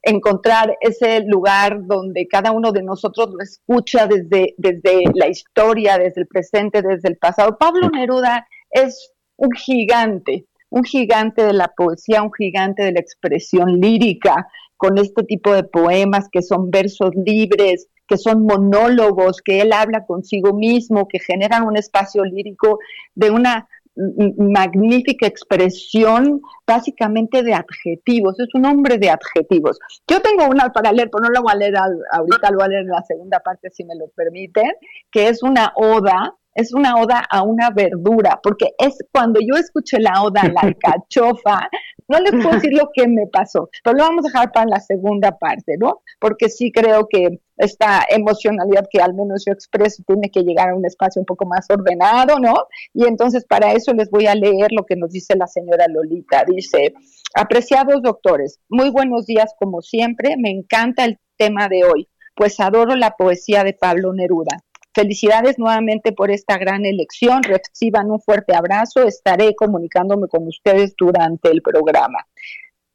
encontrar 0.03 0.77
ese 0.83 1.21
lugar 1.23 1.87
donde 1.87 2.29
cada 2.29 2.53
uno 2.53 2.73
de 2.73 2.83
nosotros 2.83 3.31
lo 3.31 3.43
escucha 3.43 4.07
desde, 4.07 4.55
desde 4.59 5.05
la 5.15 5.29
historia, 5.29 5.97
desde 5.97 6.21
el 6.21 6.27
presente, 6.27 6.83
desde 6.83 7.09
el 7.09 7.17
pasado. 7.17 7.57
Pablo 7.57 7.89
Neruda 7.89 8.47
es 8.71 9.13
un 9.37 9.51
gigante, 9.53 10.47
un 10.69 10.85
gigante 10.85 11.43
de 11.43 11.55
la 11.55 11.69
poesía, 11.75 12.23
un 12.23 12.33
gigante 12.33 12.83
de 12.85 12.93
la 12.93 13.01
expresión 13.01 13.81
lírica, 13.81 14.47
con 14.85 14.99
este 14.99 15.23
tipo 15.25 15.55
de 15.55 15.65
poemas 15.65 16.29
que 16.31 16.43
son 16.43 16.71
versos 16.71 17.13
libres, 17.15 17.89
que 18.07 18.19
son 18.19 18.45
monólogos, 18.45 19.41
que 19.41 19.63
él 19.63 19.73
habla 19.73 20.05
consigo 20.05 20.53
mismo, 20.53 21.09
que 21.09 21.21
generan 21.21 21.67
un 21.67 21.79
espacio 21.79 22.23
lírico 22.23 22.79
de 23.15 23.31
una 23.31 23.67
magnífica 23.97 25.27
expresión 25.27 26.43
básicamente 26.67 27.43
de 27.43 27.55
adjetivos, 27.55 28.39
es 28.41 28.49
un 28.53 28.67
hombre 28.67 28.99
de 28.99 29.09
adjetivos. 29.09 29.79
Yo 30.07 30.21
tengo 30.21 30.51
una 30.51 30.71
para 30.71 30.93
leer, 30.93 31.09
pero 31.11 31.25
no 31.25 31.31
la 31.31 31.41
voy 31.41 31.53
a 31.53 31.57
leer 31.57 31.77
ahorita, 32.13 32.51
lo 32.51 32.59
voy 32.59 32.67
a 32.67 32.69
leer 32.69 32.83
en 32.83 32.89
la 32.89 33.03
segunda 33.05 33.41
parte 33.41 33.71
si 33.71 33.85
me 33.85 33.95
lo 33.95 34.09
permiten, 34.09 34.71
que 35.11 35.29
es 35.29 35.43
una 35.43 35.73
oda 35.77 36.37
es 36.55 36.73
una 36.73 36.97
oda 36.97 37.23
a 37.31 37.43
una 37.43 37.71
verdura, 37.71 38.39
porque 38.43 38.75
es 38.79 38.97
cuando 39.13 39.41
yo 39.41 39.57
escuché 39.57 39.99
la 39.99 40.23
oda 40.23 40.43
a 40.43 40.49
la 40.49 40.61
alcachofa, 40.63 41.69
no 42.09 42.19
les 42.21 42.33
puedo 42.33 42.51
decir 42.61 42.73
lo 42.73 42.91
que 42.93 43.09
me 43.09 43.27
pasó, 43.27 43.71
pero 43.83 43.97
lo 43.97 44.05
vamos 44.05 44.25
a 44.25 44.29
dejar 44.29 44.53
para 44.53 44.67
la 44.67 44.81
segunda 44.81 45.39
parte, 45.39 45.77
¿no? 45.79 46.03
Porque 46.21 46.49
sí 46.49 46.71
creo 46.73 47.09
que 47.09 47.41
esta 47.57 48.05
emocionalidad 48.09 48.87
que 48.91 49.01
al 49.01 49.15
menos 49.15 49.45
yo 49.47 49.53
expreso 49.53 50.03
tiene 50.07 50.31
que 50.31 50.43
llegar 50.43 50.71
a 50.71 50.75
un 50.75 50.85
espacio 50.85 51.21
un 51.21 51.27
poco 51.27 51.47
más 51.47 51.67
ordenado, 51.71 52.39
¿no? 52.39 52.67
Y 52.93 53.07
entonces 53.07 53.45
para 53.45 53.73
eso 53.73 53.93
les 53.93 54.11
voy 54.11 54.27
a 54.27 54.35
leer 54.35 54.73
lo 54.73 54.85
que 54.85 54.97
nos 54.97 55.11
dice 55.11 55.37
la 55.37 55.47
señora 55.47 55.87
Lolita. 55.89 56.45
Dice, 56.47 56.95
apreciados 57.35 58.03
doctores, 58.03 58.61
muy 58.69 58.91
buenos 58.91 59.27
días 59.27 59.55
como 59.59 59.83
siempre, 59.83 60.37
me 60.37 60.51
encanta 60.51 61.05
el 61.05 61.19
tema 61.37 61.69
de 61.69 61.85
hoy, 61.85 62.09
pues 62.35 62.59
adoro 62.61 62.97
la 62.97 63.13
poesía 63.17 63.65
de 63.65 63.75
Pablo 63.75 64.13
Neruda. 64.13 64.59
Felicidades 64.95 65.59
nuevamente 65.59 66.13
por 66.13 66.31
esta 66.31 66.57
gran 66.57 66.87
elección. 66.87 67.43
Reciban 67.43 68.11
un 68.11 68.21
fuerte 68.21 68.55
abrazo. 68.55 69.03
Estaré 69.03 69.55
comunicándome 69.55 70.29
con 70.29 70.47
ustedes 70.47 70.95
durante 70.97 71.51
el 71.51 71.63
programa. 71.63 72.27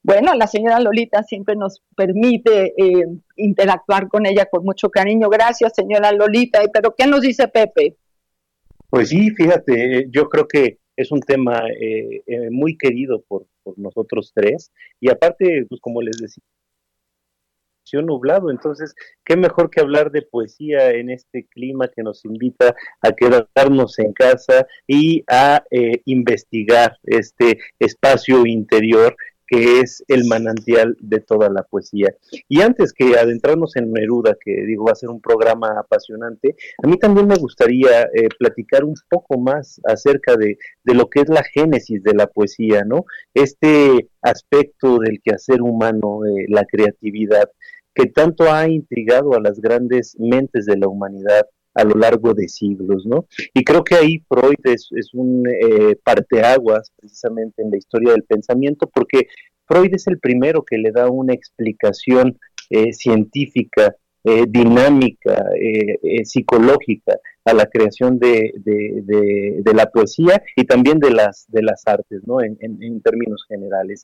Bueno, 0.01 0.33
la 0.33 0.47
señora 0.47 0.79
Lolita 0.79 1.23
siempre 1.23 1.55
nos 1.57 1.83
permite 1.95 2.73
eh, 2.77 3.05
interactuar 3.35 4.07
con 4.07 4.25
ella 4.25 4.45
con 4.45 4.63
mucho 4.63 4.89
cariño. 4.89 5.29
Gracias, 5.29 5.73
señora 5.75 6.13
Lolita. 6.13 6.61
Pero, 6.73 6.95
¿qué 6.97 7.05
nos 7.05 7.21
dice 7.21 7.49
Pepe? 7.49 7.97
Pues 8.89 9.09
sí, 9.09 9.29
fíjate, 9.31 10.07
yo 10.09 10.29
creo 10.29 10.47
que 10.47 10.79
es 10.95 11.11
un 11.11 11.19
tema 11.19 11.63
eh, 11.69 12.23
eh, 12.25 12.49
muy 12.49 12.77
querido 12.77 13.23
por, 13.27 13.45
por 13.61 13.77
nosotros 13.77 14.31
tres. 14.33 14.71
Y 15.01 15.09
aparte, 15.09 15.65
pues 15.67 15.81
como 15.81 16.01
les 16.01 16.17
decía, 16.17 16.43
nublado. 17.97 18.51
Entonces, 18.51 18.95
qué 19.25 19.35
mejor 19.35 19.69
que 19.69 19.81
hablar 19.81 20.11
de 20.11 20.21
poesía 20.21 20.91
en 20.91 21.09
este 21.09 21.47
clima 21.47 21.87
que 21.87 22.03
nos 22.03 22.23
invita 22.25 22.75
a 23.01 23.11
quedarnos 23.11 23.99
en 23.99 24.13
casa 24.13 24.65
y 24.87 25.23
a 25.27 25.63
eh, 25.71 26.01
investigar 26.05 26.97
este 27.03 27.59
espacio 27.79 28.45
interior 28.45 29.15
que 29.49 29.79
es 29.79 30.03
el 30.07 30.25
manantial 30.25 30.95
de 30.99 31.19
toda 31.19 31.49
la 31.49 31.63
poesía. 31.63 32.15
Y 32.47 32.61
antes 32.61 32.93
que 32.93 33.17
adentrarnos 33.17 33.75
en 33.75 33.91
Neruda, 33.91 34.37
que 34.39 34.63
digo 34.65 34.85
va 34.85 34.91
a 34.91 34.95
ser 34.95 35.09
un 35.09 35.21
programa 35.21 35.79
apasionante, 35.79 36.55
a 36.83 36.87
mí 36.87 36.97
también 36.97 37.27
me 37.27 37.35
gustaría 37.35 38.03
eh, 38.03 38.29
platicar 38.37 38.83
un 38.83 38.93
poco 39.09 39.39
más 39.39 39.81
acerca 39.85 40.35
de, 40.37 40.57
de, 40.83 40.93
lo 40.93 41.09
que 41.09 41.21
es 41.21 41.29
la 41.29 41.43
génesis 41.43 42.03
de 42.03 42.13
la 42.13 42.27
poesía, 42.27 42.83
¿no? 42.85 43.05
Este 43.33 44.09
aspecto 44.21 44.99
del 44.99 45.19
quehacer 45.23 45.61
humano, 45.61 46.25
eh, 46.25 46.45
la 46.47 46.65
creatividad 46.65 47.49
que 47.93 48.05
tanto 48.07 48.51
ha 48.51 48.67
intrigado 48.67 49.33
a 49.33 49.41
las 49.41 49.59
grandes 49.59 50.15
mentes 50.19 50.65
de 50.65 50.77
la 50.77 50.87
humanidad 50.87 51.45
a 51.73 51.83
lo 51.83 51.95
largo 51.95 52.33
de 52.33 52.47
siglos, 52.47 53.05
¿no? 53.05 53.27
Y 53.53 53.63
creo 53.63 53.83
que 53.83 53.95
ahí 53.95 54.23
Freud 54.27 54.59
es, 54.63 54.89
un 55.13 55.43
eh, 55.47 55.95
parteaguas 56.03 56.91
precisamente 56.97 57.61
en 57.61 57.71
la 57.71 57.77
historia 57.77 58.11
del 58.11 58.23
pensamiento, 58.23 58.89
porque 58.93 59.27
Freud 59.65 59.93
es 59.93 60.07
el 60.07 60.19
primero 60.19 60.63
que 60.63 60.77
le 60.77 60.91
da 60.91 61.09
una 61.09 61.33
explicación 61.33 62.37
eh, 62.69 62.91
científica, 62.93 63.95
eh, 64.23 64.45
dinámica, 64.47 65.45
psicológica 66.23 67.17
a 67.45 67.53
la 67.53 67.65
creación 67.67 68.19
de, 68.19 68.53
la 69.73 69.89
poesía 69.89 70.41
y 70.55 70.65
también 70.65 70.99
de 70.99 71.11
las, 71.11 71.47
artes, 71.85 72.21
¿no? 72.25 72.41
En 72.41 73.01
términos 73.01 73.45
generales. 73.47 74.03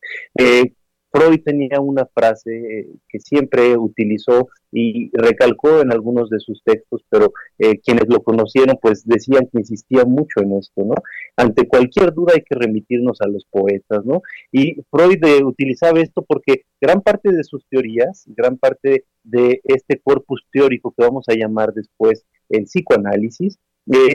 Freud 1.15 1.41
tenía 1.45 1.79
una 1.79 2.05
frase 2.05 2.51
eh, 2.51 2.87
que 3.07 3.19
siempre 3.21 3.77
utilizó 3.77 4.49
y 4.69 5.09
recalcó 5.13 5.79
en 5.79 5.93
algunos 5.93 6.29
de 6.29 6.41
sus 6.41 6.61
textos, 6.61 7.05
pero 7.09 7.31
eh, 7.57 7.79
quienes 7.79 8.09
lo 8.09 8.21
conocieron 8.21 8.77
pues 8.81 9.05
decían 9.05 9.47
que 9.49 9.59
insistía 9.59 10.03
mucho 10.03 10.41
en 10.41 10.57
esto, 10.57 10.83
¿no? 10.83 10.95
Ante 11.37 11.69
cualquier 11.69 12.13
duda 12.13 12.33
hay 12.35 12.41
que 12.41 12.55
remitirnos 12.55 13.21
a 13.21 13.29
los 13.29 13.45
poetas, 13.49 14.03
¿no? 14.03 14.21
Y 14.51 14.81
Freud 14.91 15.23
eh, 15.23 15.41
utilizaba 15.45 16.01
esto 16.01 16.25
porque 16.27 16.65
gran 16.81 17.01
parte 17.01 17.31
de 17.31 17.45
sus 17.45 17.65
teorías, 17.69 18.25
gran 18.35 18.57
parte 18.57 19.05
de 19.23 19.61
este 19.63 20.01
corpus 20.03 20.45
teórico 20.51 20.93
que 20.97 21.05
vamos 21.05 21.25
a 21.29 21.35
llamar 21.35 21.71
después 21.73 22.25
el 22.49 22.65
psicoanálisis, 22.65 23.57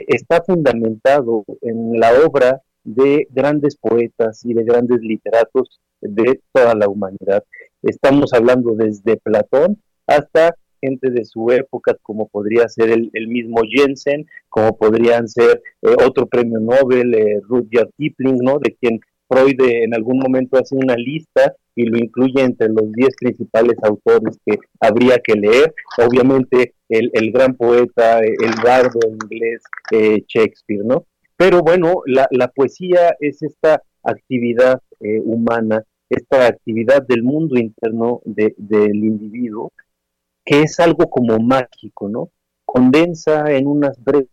está 0.07 0.43
fundamentado 0.43 1.45
en 1.61 1.97
la 1.97 2.11
obra 2.27 2.61
de 2.83 3.27
grandes 3.29 3.75
poetas 3.75 4.43
y 4.45 4.53
de 4.53 4.63
grandes 4.63 5.01
literatos 5.01 5.79
de 6.01 6.41
toda 6.51 6.75
la 6.75 6.87
humanidad. 6.87 7.43
Estamos 7.81 8.33
hablando 8.33 8.73
desde 8.75 9.17
Platón 9.17 9.81
hasta 10.07 10.55
gente 10.81 11.11
de 11.11 11.25
su 11.25 11.51
época, 11.51 11.95
como 12.01 12.27
podría 12.27 12.67
ser 12.67 12.89
el, 12.89 13.27
mismo 13.27 13.61
Jensen, 13.69 14.25
como 14.49 14.75
podrían 14.77 15.27
ser 15.27 15.61
eh, 15.83 15.95
otro 16.05 16.25
premio 16.25 16.59
Nobel, 16.59 17.13
eh, 17.13 17.39
Rudyard 17.47 17.91
Kipling, 17.97 18.37
¿no? 18.41 18.57
De 18.57 18.75
quien 18.81 18.99
Freud 19.27 19.61
en 19.61 19.93
algún 19.93 20.17
momento 20.17 20.57
hace 20.57 20.75
una 20.75 20.95
lista 20.95 21.53
y 21.75 21.85
lo 21.85 21.97
incluye 21.97 22.41
entre 22.41 22.67
los 22.67 22.91
10 22.91 23.15
principales 23.17 23.77
autores 23.83 24.37
que 24.45 24.57
habría 24.79 25.19
que 25.23 25.35
leer. 25.35 25.73
Obviamente 25.97 26.73
el, 26.89 27.31
gran 27.31 27.55
poeta, 27.55 28.19
el 28.19 28.53
bardo 28.63 28.99
inglés 29.07 29.63
eh, 29.91 30.23
Shakespeare, 30.27 30.83
¿no? 30.83 31.05
Pero 31.41 31.63
bueno, 31.63 32.03
la, 32.05 32.47
poesía 32.49 33.15
es 33.19 33.41
esta 33.41 33.81
actividad 34.03 34.79
humana 35.25 35.83
esta 36.07 36.45
actividad 36.45 37.01
del 37.07 37.23
mundo 37.23 37.57
interno 37.57 38.21
del 38.25 38.95
individuo, 38.95 39.71
que 40.45 40.61
es 40.61 40.79
algo 40.79 41.09
como 41.09 41.39
mágico, 41.39 42.09
¿no? 42.09 42.29
Condensa 42.63 43.51
en 43.51 43.65
unas 43.65 43.97
breves 44.03 44.29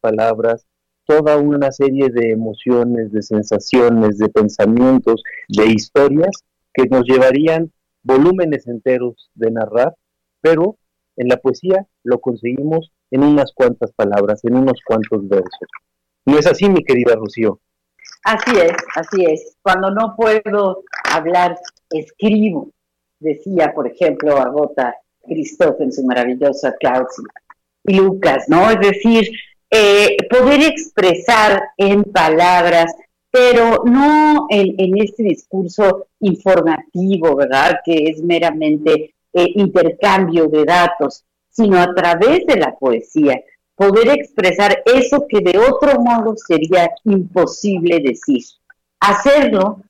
palabras 0.00 0.66
toda 1.06 1.38
una 1.38 1.72
serie 1.72 2.10
de 2.10 2.32
emociones, 2.32 3.10
de 3.10 3.22
sensaciones, 3.22 4.18
de 4.18 4.28
pensamientos, 4.28 5.22
de 5.48 5.64
historias 5.64 6.44
que 6.74 6.84
nos 6.90 7.04
llevarían 7.06 7.72
volúmenes 8.02 8.66
enteros 8.66 9.30
de 9.34 9.50
narrar, 9.50 9.94
pero 10.42 10.76
en 11.16 11.28
la 11.28 11.38
poesía 11.38 11.86
lo 12.04 12.20
conseguimos 12.20 12.92
en 13.10 13.24
unas 13.24 13.50
cuantas 13.54 13.92
palabras, 13.92 14.44
en 14.44 14.56
unos 14.56 14.78
cuantos 14.84 15.26
versos. 15.26 15.70
¿No 16.26 16.38
es 16.38 16.46
así, 16.46 16.68
mi 16.68 16.84
querida 16.84 17.14
Rocío? 17.16 17.60
Así 18.24 18.56
es, 18.58 18.72
así 18.94 19.24
es. 19.24 19.56
Cuando 19.62 19.90
no 19.90 20.14
puedo 20.16 20.82
hablar, 21.04 21.58
escribo, 21.90 22.70
decía, 23.18 23.72
por 23.74 23.86
ejemplo, 23.86 24.36
Agota 24.38 24.94
Christoph 25.22 25.80
en 25.80 25.92
su 25.92 26.04
maravillosa 26.04 26.74
Klaus 26.78 27.08
y 27.84 27.94
Lucas, 27.94 28.44
¿no? 28.48 28.70
Es 28.70 28.80
decir, 28.80 29.30
eh, 29.70 30.16
poder 30.28 30.62
expresar 30.62 31.62
en 31.76 32.02
palabras, 32.04 32.92
pero 33.30 33.84
no 33.84 34.46
en, 34.50 34.98
este 34.98 35.22
discurso 35.22 36.08
informativo, 36.20 37.36
¿verdad? 37.36 37.78
Que 37.84 38.10
es 38.10 38.22
meramente 38.22 39.14
eh, 39.32 39.52
intercambio 39.54 40.48
de 40.48 40.64
datos, 40.64 41.24
sino 41.50 41.78
a 41.78 41.94
través 41.94 42.44
de 42.46 42.56
la 42.56 42.76
poesía, 42.76 43.40
poder 43.80 44.10
expresar 44.10 44.82
eso 44.84 45.26
que 45.26 45.40
de 45.40 45.58
otro 45.58 45.98
modo 46.00 46.34
sería 46.36 46.90
imposible 47.04 47.98
decir. 48.00 48.42
Hacerlo, 49.00 49.80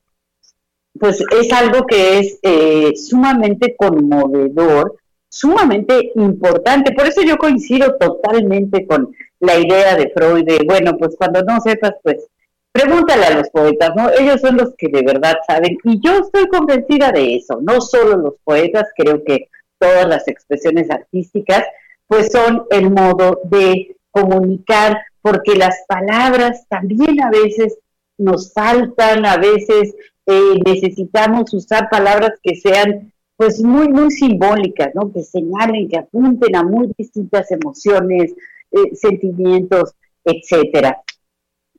pues 0.97 1.21
es 1.33 1.53
algo 1.53 1.85
que 1.89 2.21
es 2.21 2.39
eh, 2.45 2.93
sumamente 2.95 3.75
conmovedor, 3.77 4.95
sumamente 5.29 6.13
importante. 6.15 6.93
Por 6.93 7.09
eso 7.09 7.23
yo 7.23 7.37
coincido 7.37 7.97
totalmente 7.97 8.87
con 8.87 9.13
la 9.41 9.59
idea 9.59 9.97
de 9.97 10.13
Freud 10.15 10.47
bueno, 10.67 10.97
pues 10.97 11.17
cuando 11.19 11.43
no 11.43 11.61
sepas, 11.61 11.95
pues 12.05 12.29
pregúntale 12.71 13.25
a 13.25 13.35
los 13.39 13.51
poetas, 13.51 13.91
¿no? 13.97 14.09
Ellos 14.11 14.41
son 14.41 14.57
los 14.57 14.73
que 14.79 14.87
de 14.87 15.03
verdad 15.03 15.35
saben. 15.49 15.77
Y 15.83 16.01
yo 16.01 16.21
estoy 16.21 16.47
convencida 16.47 17.11
de 17.11 17.35
eso. 17.35 17.59
No 17.61 17.81
solo 17.81 18.17
los 18.17 18.35
poetas, 18.45 18.85
creo 18.97 19.25
que 19.25 19.49
todas 19.81 20.07
las 20.07 20.29
expresiones 20.29 20.89
artísticas, 20.93 21.65
pues 22.11 22.33
son 22.33 22.65
el 22.71 22.91
modo 22.91 23.41
de 23.45 23.97
comunicar, 24.11 25.01
porque 25.23 25.55
las 25.55 25.85
palabras 25.87 26.67
también 26.69 27.23
a 27.23 27.31
veces 27.31 27.79
nos 28.19 28.53
faltan, 28.53 29.25
a 29.25 29.37
veces 29.37 29.95
eh, 30.27 30.59
necesitamos 30.67 31.55
usar 31.55 31.89
palabras 31.89 32.33
que 32.43 32.57
sean 32.57 33.13
pues 33.37 33.63
muy, 33.63 33.89
muy 33.89 34.11
simbólicas, 34.11 34.91
¿no? 34.93 35.13
Que 35.13 35.23
señalen, 35.23 35.89
que 35.89 35.99
apunten 35.99 36.57
a 36.57 36.65
muy 36.65 36.93
distintas 36.99 37.49
emociones, 37.53 38.35
eh, 38.73 38.97
sentimientos, 38.97 39.95
etcétera. 40.25 41.01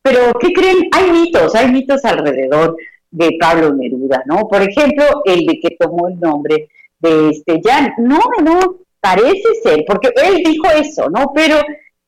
Pero, 0.01 0.31
¿qué 0.39 0.53
creen? 0.53 0.77
Hay 0.93 1.11
mitos, 1.11 1.53
hay 1.55 1.73
mitos 1.73 2.05
alrededor 2.05 2.77
de 3.11 3.37
Pablo 3.37 3.73
Neruda, 3.73 4.23
¿no? 4.27 4.47
Por 4.47 4.61
ejemplo, 4.61 5.03
el 5.25 5.45
de 5.45 5.59
que 5.59 5.75
tomó 5.77 6.07
el 6.07 6.17
nombre 6.21 6.69
de 6.99 7.31
este 7.31 7.59
Jan. 7.61 7.95
No, 7.97 8.21
no, 8.41 8.80
parece 9.01 9.55
ser, 9.63 9.83
porque 9.87 10.13
él 10.23 10.43
dijo 10.43 10.69
eso, 10.69 11.09
¿no? 11.09 11.31
Pero 11.33 11.57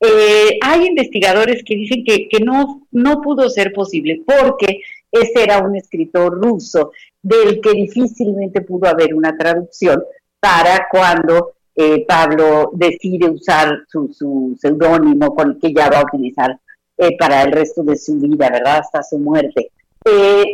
eh, 0.00 0.58
hay 0.62 0.86
investigadores 0.86 1.62
que 1.64 1.74
dicen 1.74 2.04
que, 2.04 2.28
que 2.28 2.40
no, 2.40 2.86
no 2.92 3.20
pudo 3.20 3.48
ser 3.48 3.72
posible 3.72 4.22
porque 4.26 4.80
ese 5.10 5.42
era 5.42 5.58
un 5.58 5.76
escritor 5.76 6.40
ruso 6.42 6.92
del 7.22 7.60
que 7.60 7.72
difícilmente 7.72 8.60
pudo 8.60 8.88
haber 8.88 9.14
una 9.14 9.36
traducción 9.36 10.02
para 10.40 10.88
cuando 10.90 11.54
eh, 11.74 12.04
Pablo 12.06 12.70
decide 12.74 13.30
usar 13.30 13.84
su, 13.88 14.56
seudónimo 14.60 15.34
con 15.34 15.52
el 15.52 15.58
que 15.58 15.72
ya 15.72 15.88
va 15.88 16.00
a 16.00 16.04
utilizar 16.04 16.58
eh, 16.96 17.16
para 17.16 17.42
el 17.42 17.52
resto 17.52 17.82
de 17.82 17.96
su 17.96 18.16
vida, 18.16 18.50
¿verdad? 18.50 18.78
Hasta 18.78 19.02
su 19.02 19.18
muerte. 19.18 19.70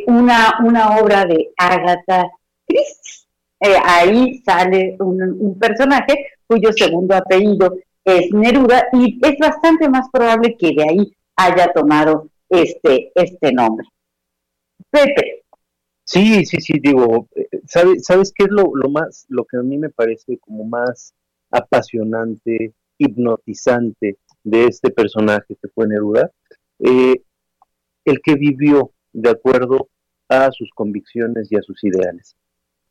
Una, 0.06 0.60
una 0.64 0.98
obra 0.98 1.24
de 1.24 1.50
Agatha 1.56 2.30
Christie. 2.68 3.19
Ahí 3.60 4.42
sale 4.44 4.96
un, 5.00 5.22
un, 5.22 5.58
personaje 5.58 6.14
cuyo 6.46 6.72
segundo 6.72 7.14
apellido 7.14 7.76
es 8.04 8.32
Neruda 8.32 8.84
y 8.92 9.18
es 9.22 9.38
bastante 9.38 9.88
más 9.88 10.08
probable 10.10 10.56
que 10.56 10.72
de 10.74 10.82
ahí 10.82 11.16
haya 11.36 11.72
tomado 11.72 12.28
este, 12.48 13.12
este 13.14 13.52
nombre. 13.52 13.86
Pepe, 14.90 15.40
Sí, 16.12 16.44
sí, 16.44 16.60
sí, 16.60 16.80
digo, 16.80 17.28
eh, 17.36 17.46
¿sabes, 17.68 18.04
¿sabes 18.04 18.32
qué 18.34 18.42
es 18.42 18.50
lo, 18.50 18.72
lo 18.74 18.90
más, 18.90 19.26
lo 19.28 19.44
que 19.44 19.58
a 19.58 19.62
mí 19.62 19.78
me 19.78 19.90
parece 19.90 20.38
como 20.38 20.64
más 20.64 21.14
apasionante, 21.52 22.74
hipnotizante 22.98 24.18
de 24.42 24.64
este 24.64 24.90
personaje 24.90 25.54
que 25.54 25.68
fue 25.68 25.86
Neruda? 25.86 26.32
Eh, 26.80 27.22
el 28.04 28.20
que 28.24 28.34
vivió 28.34 28.90
de 29.12 29.30
acuerdo 29.30 29.88
a 30.28 30.50
sus 30.50 30.70
convicciones 30.74 31.46
y 31.52 31.56
a 31.56 31.62
sus 31.62 31.78
ideales. 31.84 32.34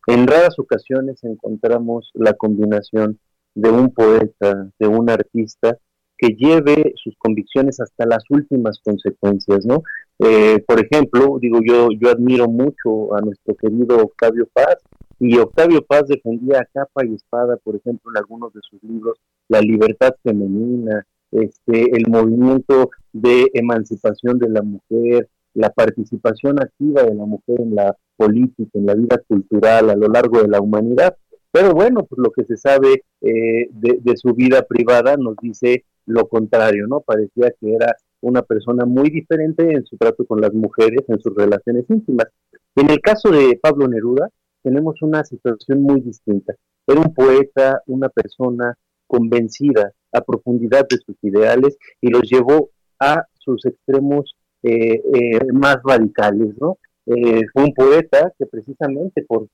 En 0.10 0.26
raras 0.26 0.58
ocasiones 0.58 1.24
encontramos 1.24 2.10
la 2.16 2.34
combinación 2.34 3.20
de 3.54 3.70
un 3.70 3.94
poeta, 3.94 4.72
de 4.80 4.88
un 4.88 5.08
artista, 5.08 5.78
que 6.18 6.30
lleve 6.30 6.94
sus 6.96 7.16
convicciones 7.20 7.80
hasta 7.80 8.08
las 8.08 8.24
últimas 8.32 8.80
consecuencias, 8.84 9.68
¿no? 9.68 9.84
Eh, 10.18 10.64
por 10.66 10.84
ejemplo, 10.84 11.38
digo 11.40 11.60
yo, 11.64 11.90
yo 11.96 12.10
admiro 12.10 12.48
mucho 12.48 13.14
a 13.16 13.22
nuestro 13.22 13.54
querido 13.56 13.98
Octavio 13.98 14.48
Paz 14.52 14.78
y 15.20 15.38
Octavio 15.38 15.86
Paz 15.86 16.08
defendía 16.08 16.62
a 16.62 16.66
capa 16.66 17.06
y 17.06 17.14
espada, 17.14 17.58
por 17.58 17.76
ejemplo, 17.76 18.10
en 18.10 18.18
algunos 18.18 18.52
de 18.52 18.62
sus 18.64 18.82
libros, 18.82 19.20
la 19.48 19.62
libertad 19.62 20.16
femenina, 20.24 21.06
este, 21.32 21.96
el 21.96 22.08
movimiento 22.08 22.90
de 23.14 23.52
emancipación 23.54 24.40
de 24.40 24.50
la 24.50 24.64
mujer, 24.64 25.30
la 25.54 25.70
participación 25.70 26.60
activa 26.60 27.04
de 27.04 27.14
la 27.14 27.26
mujer 27.26 27.62
en 27.62 27.76
la 27.76 27.96
política, 28.20 28.70
en 28.74 28.86
la 28.86 28.96
vida 28.96 29.18
cultural 29.26 29.90
a 29.90 29.96
lo 29.96 30.10
largo 30.10 30.42
de 30.42 30.50
la 30.50 30.60
humanidad. 30.60 31.16
Pero 31.52 31.74
bueno, 31.74 32.06
pues 32.06 32.20
lo 32.20 32.32
que 32.32 32.44
se 32.44 32.58
sabe 32.58 33.04
eh, 33.22 33.70
de, 33.72 34.18
su 34.18 34.34
vida 34.34 34.62
privada 34.64 35.16
nos 35.16 35.36
dice 35.42 35.86
lo 36.06 36.28
contrario, 36.28 36.86
¿no? 36.88 37.00
Parecía 37.00 37.54
que 37.60 37.74
era 37.74 37.96
una 38.22 38.42
persona 38.42 38.86
muy 38.86 39.10
diferente 39.10 39.72
en 39.72 39.86
su 39.86 39.96
trato 39.98 40.26
con 40.26 40.42
las 40.42 40.54
mujeres, 40.54 41.06
en 41.08 41.20
sus 41.22 41.34
relaciones 41.34 41.86
íntimas. 41.90 42.28
En 42.76 42.90
el 42.90 43.00
caso 43.00 43.32
de 43.32 43.58
Pablo 43.62 43.88
Neruda, 43.88 44.30
tenemos 44.62 45.02
una 45.02 45.24
situación 45.24 45.82
muy 45.82 46.02
distinta. 46.02 46.54
Era 46.86 47.00
un 47.00 47.14
poeta, 47.14 47.82
una 47.88 48.10
persona 48.10 48.76
convencida 49.08 49.94
a 50.12 50.22
profundidad 50.22 50.86
de 50.90 50.98
sus 50.98 51.16
ideales 51.22 51.78
y 52.02 52.10
los 52.10 52.24
llevó 52.30 52.70
a 53.00 53.24
sus 53.34 53.66
extremos 53.66 54.36
eh, 54.62 55.02
eh, 55.14 55.54
más 55.54 55.78
radicales, 55.84 56.50
¿no? 56.60 56.78
Eh, 57.10 57.42
fue 57.54 57.64
un 57.64 57.74
poeta 57.74 58.32
que 58.38 58.46
precisamente 58.46 59.24
por 59.24 59.48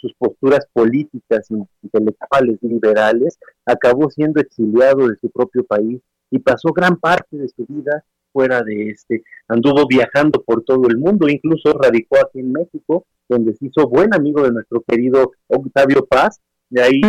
sus 0.00 0.14
posturas 0.14 0.64
políticas, 0.72 1.48
intelectuales, 1.82 2.58
liberales, 2.62 3.36
acabó 3.66 4.08
siendo 4.08 4.40
exiliado 4.40 5.08
de 5.08 5.16
su 5.16 5.28
propio 5.30 5.64
país 5.64 6.00
y 6.30 6.38
pasó 6.38 6.72
gran 6.72 6.96
parte 6.96 7.36
de 7.36 7.48
su 7.48 7.66
vida 7.66 8.04
fuera 8.34 8.62
de 8.64 8.90
este, 8.90 9.22
anduvo 9.46 9.86
viajando 9.88 10.42
por 10.42 10.64
todo 10.64 10.88
el 10.88 10.98
mundo, 10.98 11.28
incluso 11.28 11.72
radicó 11.72 12.16
aquí 12.16 12.40
en 12.40 12.52
México, 12.52 13.06
donde 13.28 13.54
se 13.54 13.66
hizo 13.66 13.88
buen 13.88 14.12
amigo 14.12 14.42
de 14.42 14.50
nuestro 14.50 14.82
querido 14.86 15.30
Octavio 15.46 16.04
Paz, 16.04 16.40
de 16.68 16.82
ahí 16.82 17.00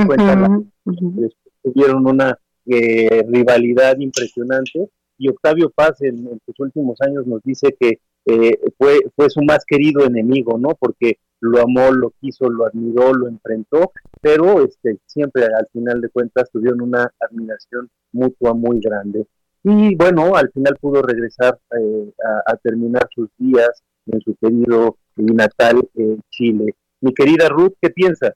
tuvieron 1.63 2.07
una 2.07 2.37
eh, 2.67 3.25
rivalidad 3.27 3.97
impresionante, 3.97 4.87
y 5.17 5.29
Octavio 5.29 5.71
Paz 5.71 5.99
en, 6.03 6.39
sus 6.45 6.59
últimos 6.59 7.01
años 7.01 7.25
nos 7.25 7.41
dice 7.41 7.75
que 7.79 7.99
eh, 8.25 8.57
fue, 8.77 8.99
fue 9.15 9.29
su 9.29 9.41
más 9.41 9.65
querido 9.65 10.05
enemigo, 10.05 10.57
¿no? 10.57 10.69
Porque 10.79 11.19
lo 11.41 11.61
amó, 11.61 11.91
lo 11.91 12.11
quiso, 12.19 12.49
lo 12.49 12.65
admiró, 12.65 13.13
lo 13.13 13.27
enfrentó, 13.27 13.91
pero 14.21 14.63
este, 14.63 14.97
siempre 15.05 15.45
al 15.45 15.67
final 15.71 16.01
de 16.01 16.09
cuentas 16.09 16.49
tuvieron 16.51 16.81
una 16.81 17.11
admiración 17.19 17.89
mutua 18.11 18.53
muy 18.53 18.79
grande. 18.79 19.27
Y 19.63 19.95
bueno, 19.95 20.35
al 20.35 20.51
final 20.51 20.77
pudo 20.79 21.01
regresar 21.01 21.59
eh, 21.79 22.13
a, 22.45 22.55
terminar 22.57 23.07
sus 23.13 23.29
días 23.37 23.83
en 24.05 24.21
su 24.21 24.35
querido 24.35 24.97
y 25.17 25.23
natal 25.23 25.87
eh, 25.95 26.17
Chile. 26.29 26.75
Mi 27.01 27.13
querida 27.13 27.49
Ruth, 27.49 27.73
¿qué 27.81 27.89
piensas? 27.89 28.33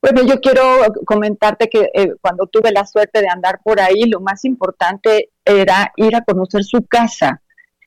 Bueno, 0.00 0.22
yo 0.26 0.40
quiero 0.40 0.62
comentarte 1.04 1.68
que 1.68 1.90
eh, 1.94 2.14
cuando 2.20 2.46
tuve 2.46 2.72
la 2.72 2.86
suerte 2.86 3.20
de 3.20 3.28
andar 3.28 3.60
por 3.62 3.80
ahí, 3.80 4.04
lo 4.04 4.20
más 4.20 4.44
importante 4.44 5.30
era 5.44 5.92
ir 5.96 6.16
a 6.16 6.24
conocer 6.24 6.64
su 6.64 6.86
casa, 6.86 7.42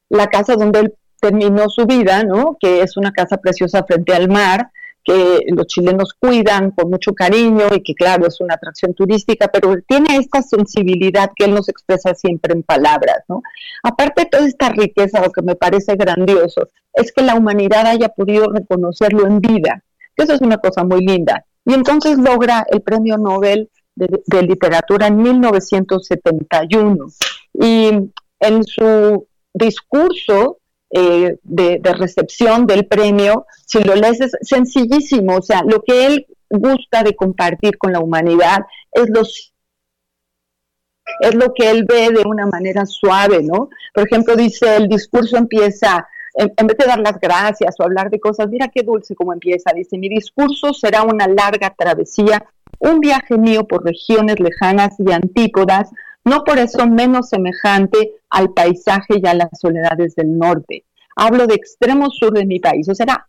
la 0.09 0.27
casa 0.27 0.55
donde 0.55 0.79
él 0.81 0.93
terminó 1.23 1.69
su 1.69 1.85
vida, 1.85 2.23
¿no? 2.25 2.57
Que 2.59 2.81
es 2.81 2.97
una 2.97 3.13
casa 3.13 3.37
preciosa 3.37 3.85
frente 3.85 4.13
al 4.13 4.27
mar, 4.27 4.69
que 5.05 5.39
los 5.47 5.67
chilenos 5.67 6.13
cuidan 6.19 6.71
con 6.71 6.89
mucho 6.89 7.13
cariño 7.13 7.67
y 7.73 7.81
que 7.81 7.95
claro 7.95 8.27
es 8.27 8.41
una 8.41 8.55
atracción 8.55 8.93
turística, 8.93 9.47
pero 9.47 9.75
tiene 9.87 10.17
esta 10.17 10.41
sensibilidad 10.41 11.31
que 11.33 11.45
él 11.45 11.53
nos 11.53 11.69
expresa 11.69 12.13
siempre 12.13 12.53
en 12.53 12.63
palabras, 12.63 13.19
¿no? 13.29 13.41
Aparte 13.83 14.23
de 14.23 14.29
toda 14.29 14.45
esta 14.45 14.69
riqueza, 14.69 15.21
lo 15.21 15.31
que 15.31 15.41
me 15.41 15.55
parece 15.55 15.95
grandioso 15.95 16.67
es 16.93 17.13
que 17.13 17.23
la 17.23 17.35
humanidad 17.35 17.87
haya 17.87 18.09
podido 18.09 18.51
reconocerlo 18.51 19.25
en 19.25 19.39
vida, 19.39 19.81
que 20.15 20.23
eso 20.23 20.33
es 20.33 20.41
una 20.41 20.57
cosa 20.57 20.83
muy 20.83 21.05
linda. 21.05 21.45
Y 21.65 21.73
entonces 21.73 22.17
logra 22.17 22.65
el 22.69 22.81
Premio 22.81 23.17
Nobel 23.17 23.69
de, 23.95 24.21
de 24.25 24.41
Literatura 24.41 25.07
en 25.07 25.17
1971. 25.17 27.05
Y 27.53 27.91
en 28.39 28.63
su 28.65 29.25
discurso 29.53 30.57
eh, 30.93 31.37
de, 31.43 31.79
recepción 31.93 32.67
del 32.67 32.85
premio, 32.85 33.45
si 33.65 33.83
lo 33.83 33.95
lees 33.95 34.21
es 34.21 34.31
sencillísimo, 34.41 35.37
o 35.37 35.41
sea, 35.41 35.63
lo 35.63 35.81
que 35.81 36.05
él 36.05 36.27
gusta 36.49 37.03
de 37.03 37.15
compartir 37.15 37.77
con 37.77 37.91
la 37.91 37.99
humanidad 37.99 38.59
es 38.91 39.09
los 39.09 39.49
es 41.19 41.35
lo 41.35 41.53
que 41.53 41.69
él 41.69 41.83
ve 41.83 42.11
de 42.11 42.23
una 42.25 42.45
manera 42.45 42.85
suave, 42.85 43.43
¿no? 43.43 43.69
Por 43.93 44.07
ejemplo, 44.07 44.35
dice, 44.35 44.77
el 44.77 44.87
discurso 44.87 45.35
empieza, 45.35 46.07
en, 46.33 46.53
en, 46.55 46.67
vez 46.67 46.77
de 46.77 46.85
dar 46.85 46.99
las 46.99 47.19
gracias 47.19 47.75
o 47.77 47.83
hablar 47.83 48.09
de 48.09 48.21
cosas, 48.21 48.47
mira 48.49 48.69
qué 48.69 48.83
dulce 48.83 49.13
como 49.13 49.33
empieza, 49.33 49.73
dice, 49.75 49.97
mi 49.97 50.07
discurso 50.07 50.73
será 50.73 51.03
una 51.03 51.27
larga 51.27 51.73
travesía 51.77 52.47
un 52.83 52.99
viaje 52.99 53.37
mío 53.37 53.65
por 53.65 53.85
regiones 53.85 54.39
lejanas 54.39 54.95
y 54.99 55.11
antípodas, 55.11 55.89
no 56.25 56.43
por 56.43 56.57
eso 56.57 56.87
menos 56.87 57.29
semejante 57.29 58.13
al 58.29 58.53
paisaje 58.53 59.19
y 59.21 59.27
a 59.27 59.33
las 59.33 59.49
soledades 59.59 60.15
del 60.15 60.37
norte. 60.37 60.85
Hablo 61.15 61.47
de 61.47 61.55
extremo 61.55 62.09
sur 62.09 62.31
de 62.31 62.45
mi 62.45 62.59
país, 62.59 62.87
o 62.89 62.95
sea, 62.95 63.27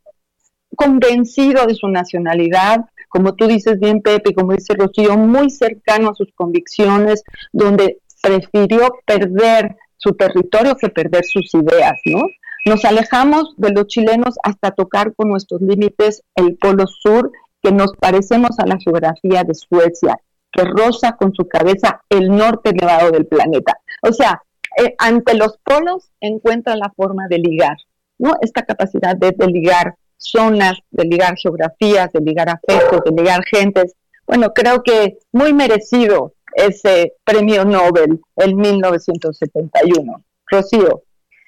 convencido 0.77 1.67
de 1.67 1.75
su 1.75 1.89
nacionalidad, 1.89 2.87
como 3.09 3.35
tú 3.35 3.47
dices 3.47 3.79
bien, 3.79 4.03
Pepe, 4.03 4.35
como 4.35 4.53
dice 4.53 4.75
Rocío, 4.75 5.17
muy 5.17 5.51
cercano 5.51 6.11
a 6.11 6.15
sus 6.15 6.33
convicciones, 6.35 7.23
donde 7.53 7.99
prefirió 8.21 8.89
perder 9.07 9.77
su 9.97 10.15
territorio 10.15 10.75
que 10.75 10.89
perder 10.89 11.25
sus 11.25 11.55
ideas, 11.55 11.95
¿no? 12.07 12.23
Nos 12.67 12.85
alejamos 12.85 13.55
de 13.57 13.71
los 13.71 13.87
chilenos 13.87 14.37
hasta 14.43 14.71
tocar 14.71 15.15
con 15.15 15.29
nuestros 15.29 15.61
límites 15.61 16.23
el 16.35 16.57
polo 16.57 16.87
sur, 16.87 17.31
que 17.63 17.73
nos 17.73 17.93
parecemos 17.99 18.59
a 18.59 18.67
la 18.67 18.79
geografía 18.79 19.45
de 19.45 19.55
Suecia, 19.55 20.19
que 20.55 20.65
roza 20.65 21.17
con 21.17 21.35
su 21.35 21.49
cabeza 21.49 22.01
el 22.09 22.29
norte 22.29 22.71
elevado 22.71 23.11
del 23.11 23.27
planeta. 23.27 23.79
O 24.03 24.13
sea, 24.13 24.41
eh, 24.79 24.95
ante 24.99 25.35
los 25.35 25.59
polos 25.59 26.11
encuentra 26.21 26.77
la 26.77 26.93
forma 26.97 27.27
de 27.29 27.39
ligar, 27.39 27.77
¿no? 28.19 28.35
Esta 28.41 28.63
capacidad 28.63 29.17
de, 29.17 29.33
de 29.33 29.47
ligar 29.49 29.95
zonas, 30.17 30.79
de 30.91 31.05
ligar 31.05 31.37
geografías, 31.37 32.13
de 32.13 32.21
ligar 32.21 32.49
afectos, 32.49 33.01
de 33.05 33.23
ligar 33.23 33.45
gentes. 33.45 33.95
Bueno, 34.27 34.53
creo 34.55 34.83
que 34.83 35.19
muy 35.33 35.53
merecido 35.53 36.33
ese 36.55 37.15
premio 37.25 37.65
Nobel 37.65 38.21
en 38.37 38.57
1971. 38.57 40.25
Rocío. 40.47 41.03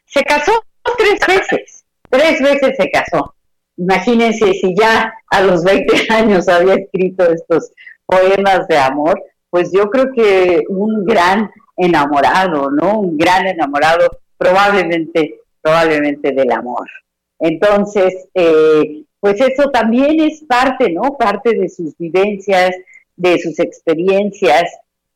Se 0.07 0.23
casó 0.25 0.53
tres 0.99 1.21
veces, 1.27 1.85
tres 2.11 2.41
veces 2.41 2.77
se 2.77 2.91
casó. 2.91 3.35
Imagínense 3.77 4.53
si 4.55 4.75
ya 4.75 5.13
a 5.31 5.41
los 5.43 5.63
20 5.65 6.13
años 6.13 6.49
había 6.49 6.75
escrito 6.75 7.25
estos 7.31 7.73
poemas 8.07 8.67
de 8.69 8.79
amor, 8.79 9.23
pues 9.51 9.71
yo 9.73 9.91
creo 9.91 10.13
que 10.13 10.63
un 10.69 11.05
gran 11.05 11.51
enamorado, 11.77 12.71
¿no? 12.71 13.01
Un 13.01 13.17
gran 13.17 13.47
enamorado 13.47 14.09
probablemente, 14.37 15.41
probablemente 15.61 16.33
del 16.33 16.53
amor. 16.53 16.89
Entonces, 17.39 18.29
eh, 18.35 19.05
pues 19.21 19.41
eso 19.41 19.71
también 19.71 20.21
es 20.21 20.45
parte, 20.45 20.91
¿no? 20.91 21.17
Parte 21.19 21.55
de 21.55 21.69
sus 21.69 21.97
vivencias, 21.97 22.71
de 23.17 23.39
sus 23.39 23.59
experiencias. 23.59 24.65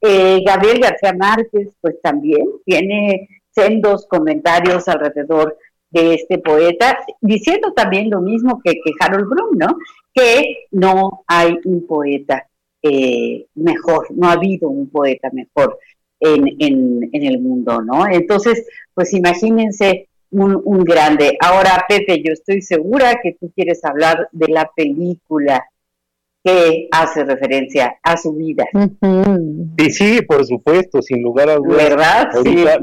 Eh, 0.01 0.41
Gabriel 0.45 0.81
García 0.81 1.13
Márquez, 1.13 1.69
pues 1.81 2.01
también 2.03 2.47
tiene 2.65 3.29
sendos 3.51 4.07
comentarios 4.07 4.89
alrededor 4.89 5.57
de 5.91 6.15
este 6.15 6.39
poeta, 6.39 6.99
diciendo 7.21 7.73
también 7.73 8.11
lo 8.11 8.21
mismo 8.21 8.61
que, 8.65 8.75
que 8.75 8.93
Harold 9.01 9.29
Bloom, 9.29 9.59
¿no? 9.59 9.77
Que 10.15 10.67
no 10.71 11.25
hay 11.27 11.59
un 11.65 11.87
poeta 11.87 12.47
eh, 12.83 13.47
mejor, 13.55 14.07
no 14.11 14.29
ha 14.29 14.33
habido 14.33 14.69
un 14.69 14.89
poeta 14.89 15.31
mejor 15.33 15.79
en, 16.19 16.49
en, 16.59 17.11
en 17.13 17.25
el 17.25 17.41
mundo, 17.41 17.83
¿no? 17.83 18.07
Entonces, 18.07 18.67
pues 18.95 19.13
imagínense 19.15 20.09
un, 20.31 20.85
grande. 20.85 21.37
Ahora, 21.41 21.85
Pepe, 21.89 22.23
yo 22.25 22.33
estoy 22.33 22.63
segura 22.63 23.21
que 23.23 23.37
tú 23.39 23.51
quieres 23.55 23.85
hablar 23.85 24.29
de 24.33 24.49
la 24.49 24.71
película 24.75 25.65
que 26.43 26.89
hace 26.91 27.25
referencia 27.25 27.99
a 28.03 28.17
su 28.17 28.33
vida. 28.33 28.65
Sí, 29.79 29.91
sí, 29.91 30.23
por 30.23 30.45
supuesto, 30.47 31.03
sin 31.03 31.23
lugar 31.23 31.51
a 31.51 31.57
dudas. 31.57 31.77
¿Verdad? 31.77 32.29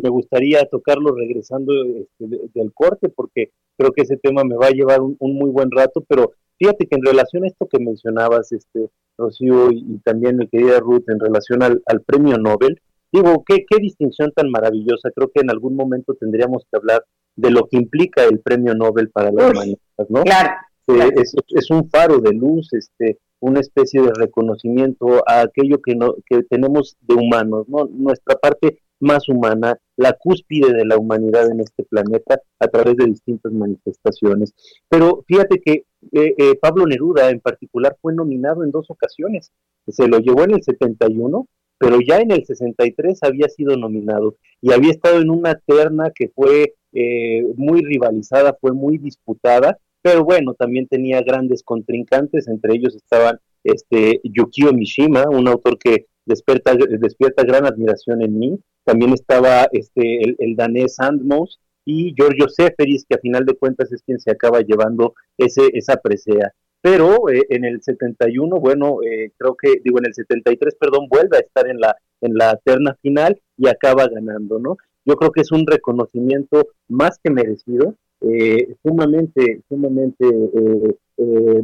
me 0.02 0.10
gustaría 0.10 0.64
tocarlo 0.66 1.16
regresando 1.16 1.74
este, 1.74 2.50
del 2.54 2.72
corte, 2.74 3.10
porque 3.10 3.52
creo 3.78 3.92
que 3.92 4.04
ese 4.04 4.18
tema 4.18 4.44
me 4.44 4.58
va 4.58 4.68
a 4.68 4.72
llevar 4.72 5.02
un, 5.02 5.18
muy 5.20 5.50
buen 5.50 5.72
rato, 5.72 6.04
pero 6.08 6.34
fíjate 6.60 6.86
que 6.86 6.96
en 6.96 7.06
relación 7.06 7.44
a 7.44 7.48
esto 7.48 7.68
que 7.68 7.80
mencionabas, 7.80 8.52
este 8.52 8.90
Rocío, 9.18 9.72
y, 9.72 10.00
también 10.04 10.38
mi 10.38 10.48
querida 10.48 10.80
Ruth, 10.80 11.10
en 11.10 11.20
relación 11.20 11.64
al, 11.64 11.82
al 11.86 12.02
premio 12.02 12.38
Nobel, 12.38 12.80
digo, 13.12 13.44
qué, 13.46 13.66
qué 13.70 13.78
distinción 13.80 14.32
tan 14.36 14.50
maravillosa. 14.50 15.12
Creo 15.16 15.32
que 15.34 15.42
en 15.42 15.50
algún 15.50 15.76
momento 15.76 16.14
tendríamos 16.16 16.64
que 16.70 16.78
hablar 16.78 17.04
de 17.36 17.52
lo 17.52 17.68
que 17.68 17.78
implica 17.78 18.24
el 18.24 18.40
premio 18.40 18.74
Nobel 18.74 19.10
para 19.10 19.32
la 19.32 19.50
humanidad, 19.50 19.78
¿no? 20.10 20.24
Claro, 20.24 20.50
Es, 20.88 21.70
un 21.70 21.90
faro 21.90 22.20
de 22.20 22.34
luz, 22.34 22.74
este, 22.74 23.20
una 23.40 23.60
especie 23.60 24.02
de 24.02 24.12
reconocimiento 24.14 25.24
a 25.28 25.42
aquello 25.42 25.80
que, 25.82 25.96
no, 25.96 26.16
que 26.26 26.44
tenemos 26.44 26.98
de 27.02 27.16
humanos, 27.16 27.68
¿no? 27.70 27.86
Nuestra 27.86 28.36
parte 28.36 28.80
más 29.00 29.30
humana, 29.30 29.78
la 29.96 30.14
cúspide 30.14 30.74
de 30.74 30.86
la 30.86 30.98
humanidad 30.98 31.52
en 31.52 31.60
este 31.60 31.84
planeta 31.84 32.42
a 32.60 32.68
través 32.68 32.98
de 32.98 33.06
distintas 33.06 33.52
manifestaciones. 33.52 34.54
Pero 34.90 35.24
fíjate 35.28 35.62
que 35.62 35.86
eh, 36.12 36.34
eh, 36.38 36.56
Pablo 36.62 36.86
Neruda 36.86 37.30
en 37.30 37.40
particular 37.40 37.98
fue 38.02 38.14
nominado 38.14 38.64
en 38.64 38.72
dos 38.72 38.90
ocasiones. 38.90 39.52
Se 39.88 40.08
lo 40.08 40.20
llevó 40.20 40.44
en 40.44 40.52
el 40.52 40.64
71 40.64 41.48
pero 41.78 42.00
ya 42.02 42.20
en 42.20 42.32
el 42.32 42.46
63 42.46 43.20
había 43.24 43.48
sido 43.50 43.78
nominado 43.78 44.36
y 44.62 44.72
había 44.72 44.92
estado 44.92 45.22
en 45.22 45.30
una 45.30 45.56
terna 45.56 46.12
que 46.14 46.30
fue 46.30 46.76
eh, 46.94 47.46
muy 47.56 47.84
rivalizada, 47.84 48.58
fue 48.60 48.72
muy 48.72 48.98
disputada, 48.98 49.78
pero 50.02 50.24
bueno, 50.24 50.54
también 50.54 50.88
tenía 50.88 51.22
grandes 51.22 51.64
contrincantes, 51.64 52.48
entre 52.48 52.76
ellos 52.76 52.96
estaban 52.96 53.40
este 53.64 54.22
Yukio 54.24 54.74
Mishima, 54.74 55.26
un 55.30 55.48
autor 55.48 55.78
que 55.78 56.08
despierta, 56.26 56.74
despierta 56.76 57.44
gran 57.44 57.66
admiración 57.66 58.22
en 58.22 58.40
mí, 58.40 58.60
también 58.84 59.14
estaba 59.14 59.68
este 59.72 60.36
el, 60.40 60.56
danés 60.56 60.96
Sandmos 60.96 61.60
y 61.88 62.14
Giorgio 62.14 62.50
Seferis, 62.50 63.06
que 63.08 63.16
a 63.16 63.20
final 63.20 63.46
de 63.46 63.56
cuentas 63.56 63.92
es 63.92 64.04
quien 64.04 64.20
se 64.20 64.32
acaba 64.32 64.60
llevando 64.60 65.14
ese, 65.38 65.70
esa 65.74 65.96
presea 65.98 66.54
pero 66.82 67.30
eh, 67.30 67.46
en 67.50 67.66
el 67.66 67.82
71, 67.82 68.60
bueno, 68.62 69.00
eh, 69.04 69.32
creo 69.38 69.56
que, 69.56 69.82
digo, 69.84 70.00
en 70.00 70.06
el 70.08 70.14
73, 70.14 70.76
perdón, 70.80 71.08
vuelve 71.10 71.38
a 71.38 71.42
estar 71.42 71.68
en 71.68 71.80
la, 71.80 71.96
en 72.22 72.34
la 72.36 72.58
terna 72.64 72.96
final 73.02 73.42
y 73.58 73.68
acaba 73.68 74.08
ganando, 74.08 74.58
¿no? 74.60 74.78
Yo 75.06 75.16
creo 75.16 75.32
que 75.32 75.42
es 75.42 75.52
un 75.52 75.66
reconocimiento 75.66 76.70
más 76.88 77.20
que 77.24 77.30
merecido, 77.30 77.96
eh, 78.22 78.76
sumamente, 78.84 79.64
sumamente 79.70 80.26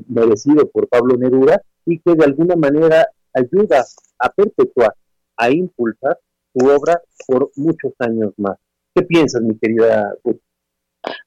merecido 0.07 0.67
por 0.69 0.87
Pablo 0.87 1.15
Neruda 1.15 1.61
y 1.85 1.99
que 1.99 2.15
de 2.15 2.25
alguna 2.25 2.55
manera 2.55 3.07
ayuda 3.33 3.85
a 4.19 4.29
perpetuar, 4.29 4.93
a 5.37 5.51
impulsar 5.51 6.17
su 6.53 6.67
obra 6.67 7.01
por 7.27 7.49
muchos 7.55 7.93
años 7.99 8.33
más. 8.37 8.57
¿Qué 8.95 9.01
piensas, 9.03 9.41
mi 9.41 9.57
querida 9.57 10.13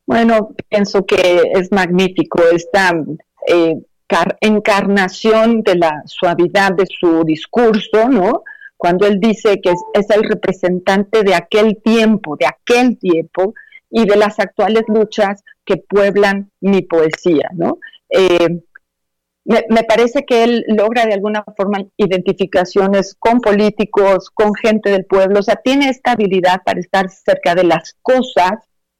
Bueno, 0.06 0.54
pienso 0.68 1.04
que 1.04 1.42
es 1.52 1.72
magnífico 1.72 2.42
esta 2.52 2.92
eh, 3.48 3.74
encarnación 4.40 5.62
de 5.62 5.74
la 5.76 6.02
suavidad 6.06 6.72
de 6.72 6.86
su 6.86 7.24
discurso, 7.24 8.08
¿no? 8.08 8.44
Cuando 8.76 9.06
él 9.06 9.18
dice 9.18 9.60
que 9.60 9.70
es, 9.70 10.10
el 10.10 10.28
representante 10.28 11.22
de 11.22 11.34
aquel 11.34 11.80
tiempo, 11.82 12.36
de 12.36 12.46
aquel 12.46 12.98
tiempo, 12.98 13.54
y 13.90 14.04
de 14.04 14.16
las 14.16 14.38
actuales 14.38 14.82
luchas 14.88 15.42
que 15.64 15.76
pueblan 15.76 16.50
mi 16.60 16.82
poesía, 16.82 17.48
¿no? 17.54 17.78
Eh, 18.10 18.60
me, 19.46 19.84
parece 19.84 20.24
que 20.24 20.42
él 20.42 20.64
logra 20.66 21.06
de 21.06 21.14
alguna 21.14 21.44
forma 21.56 21.78
identificaciones 21.96 23.16
con 23.18 23.40
políticos, 23.40 24.30
con 24.30 24.54
gente 24.54 24.90
del 24.90 25.04
pueblo, 25.04 25.38
o 25.38 25.42
sea, 25.42 25.56
tiene 25.56 25.88
esta 25.88 26.12
habilidad 26.12 26.62
para 26.64 26.80
estar 26.80 27.08
cerca 27.10 27.54
de 27.54 27.64
las 27.64 27.94
cosas, 28.02 28.52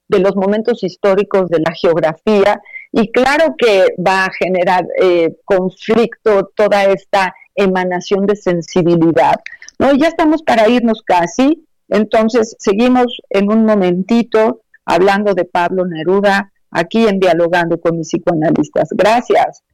de 0.09 0.21
los 0.21 0.37
momentos 0.37 0.85
históricos, 0.85 1.49
de 1.49 1.59
la 1.59 1.75
geografía, 1.75 2.61
y 2.93 3.11
claro 3.11 3.57
que 3.59 3.95
va 3.99 4.27
a 4.27 4.33
generar 4.33 4.87
eh, 5.03 5.37
conflicto 5.45 6.53
toda 6.55 6.85
esta 6.85 7.35
emanación 7.57 8.27
de 8.27 8.37
sensibilidad. 8.37 9.35
¿no? 9.81 9.95
Ya 9.95 10.09
estamos 10.09 10.43
para 10.43 10.69
irnos 10.69 11.03
casi, 11.03 11.67
entonces 11.89 12.55
seguimos 12.59 13.21
en 13.31 13.51
un 13.51 13.65
momentito 13.65 14.63
hablando 14.85 15.35
de 15.35 15.45
Pablo 15.45 15.85
Neruda 15.87 16.53
aquí 16.71 17.07
en 17.07 17.19
Dialogando 17.19 17.81
con 17.81 17.99
mis 17.99 18.09
psicoanalistas. 18.09 18.91
Gracias. 18.93 19.65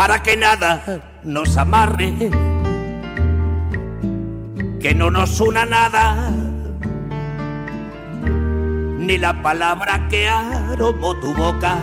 Para 0.00 0.22
que 0.22 0.34
nada 0.34 0.82
nos 1.24 1.58
amarre, 1.58 2.14
que 4.80 4.94
no 4.94 5.10
nos 5.10 5.38
una 5.42 5.66
nada 5.66 6.30
ni 8.98 9.18
la 9.18 9.42
palabra 9.42 10.08
que 10.08 10.26
aromó 10.26 11.14
tu 11.20 11.34
boca, 11.34 11.76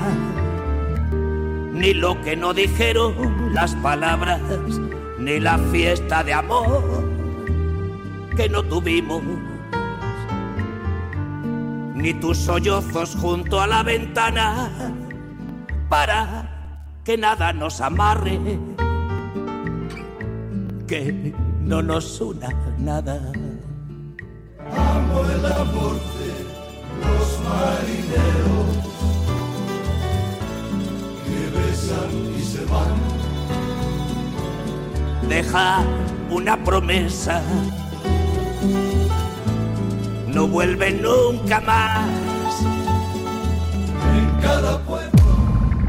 ni 1.73 1.93
lo 1.93 2.19
que 2.23 2.35
no 2.35 2.55
dijeron 2.55 3.53
las 3.53 3.75
palabras, 3.75 4.41
ni 5.19 5.39
la 5.39 5.59
fiesta 5.71 6.23
de 6.23 6.33
amor 6.33 7.07
que 8.35 8.49
no 8.49 8.63
tuvimos, 8.63 9.21
ni 11.93 12.15
tus 12.15 12.39
sollozos 12.39 13.15
junto 13.15 13.61
a 13.61 13.67
la 13.67 13.83
ventana 13.83 14.71
para 15.87 16.46
que 17.07 17.17
nada 17.17 17.53
nos 17.53 17.79
amarre, 17.79 18.37
que 20.85 21.33
no 21.61 21.81
nos 21.81 22.19
una 22.19 22.49
nada. 22.77 23.31
Amo 24.75 25.21
el 25.21 25.45
amor 25.45 25.95
los 27.03 27.39
marineros 27.47 28.69
que 31.23 31.39
besan 31.57 32.11
y 32.37 32.41
se 32.41 32.65
van 32.65 32.97
dejar 35.29 35.85
una 36.29 36.61
promesa. 36.61 37.41
No 40.27 40.45
vuelve 40.49 40.91
nunca 40.91 41.61
más. 41.61 42.09
En 44.13 44.41
cada 44.41 44.77
pueblo. 44.79 45.16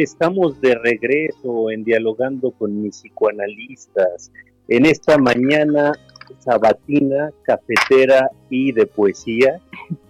Estamos 0.00 0.60
de 0.60 0.74
regreso 0.74 1.70
en 1.70 1.84
dialogando 1.84 2.50
con 2.52 2.82
mis 2.82 2.96
psicoanalistas 2.96 4.32
en 4.68 4.86
esta 4.86 5.18
mañana 5.18 5.92
sabatina, 6.38 7.30
cafetera 7.42 8.30
y 8.48 8.72
de 8.72 8.86
poesía. 8.86 9.60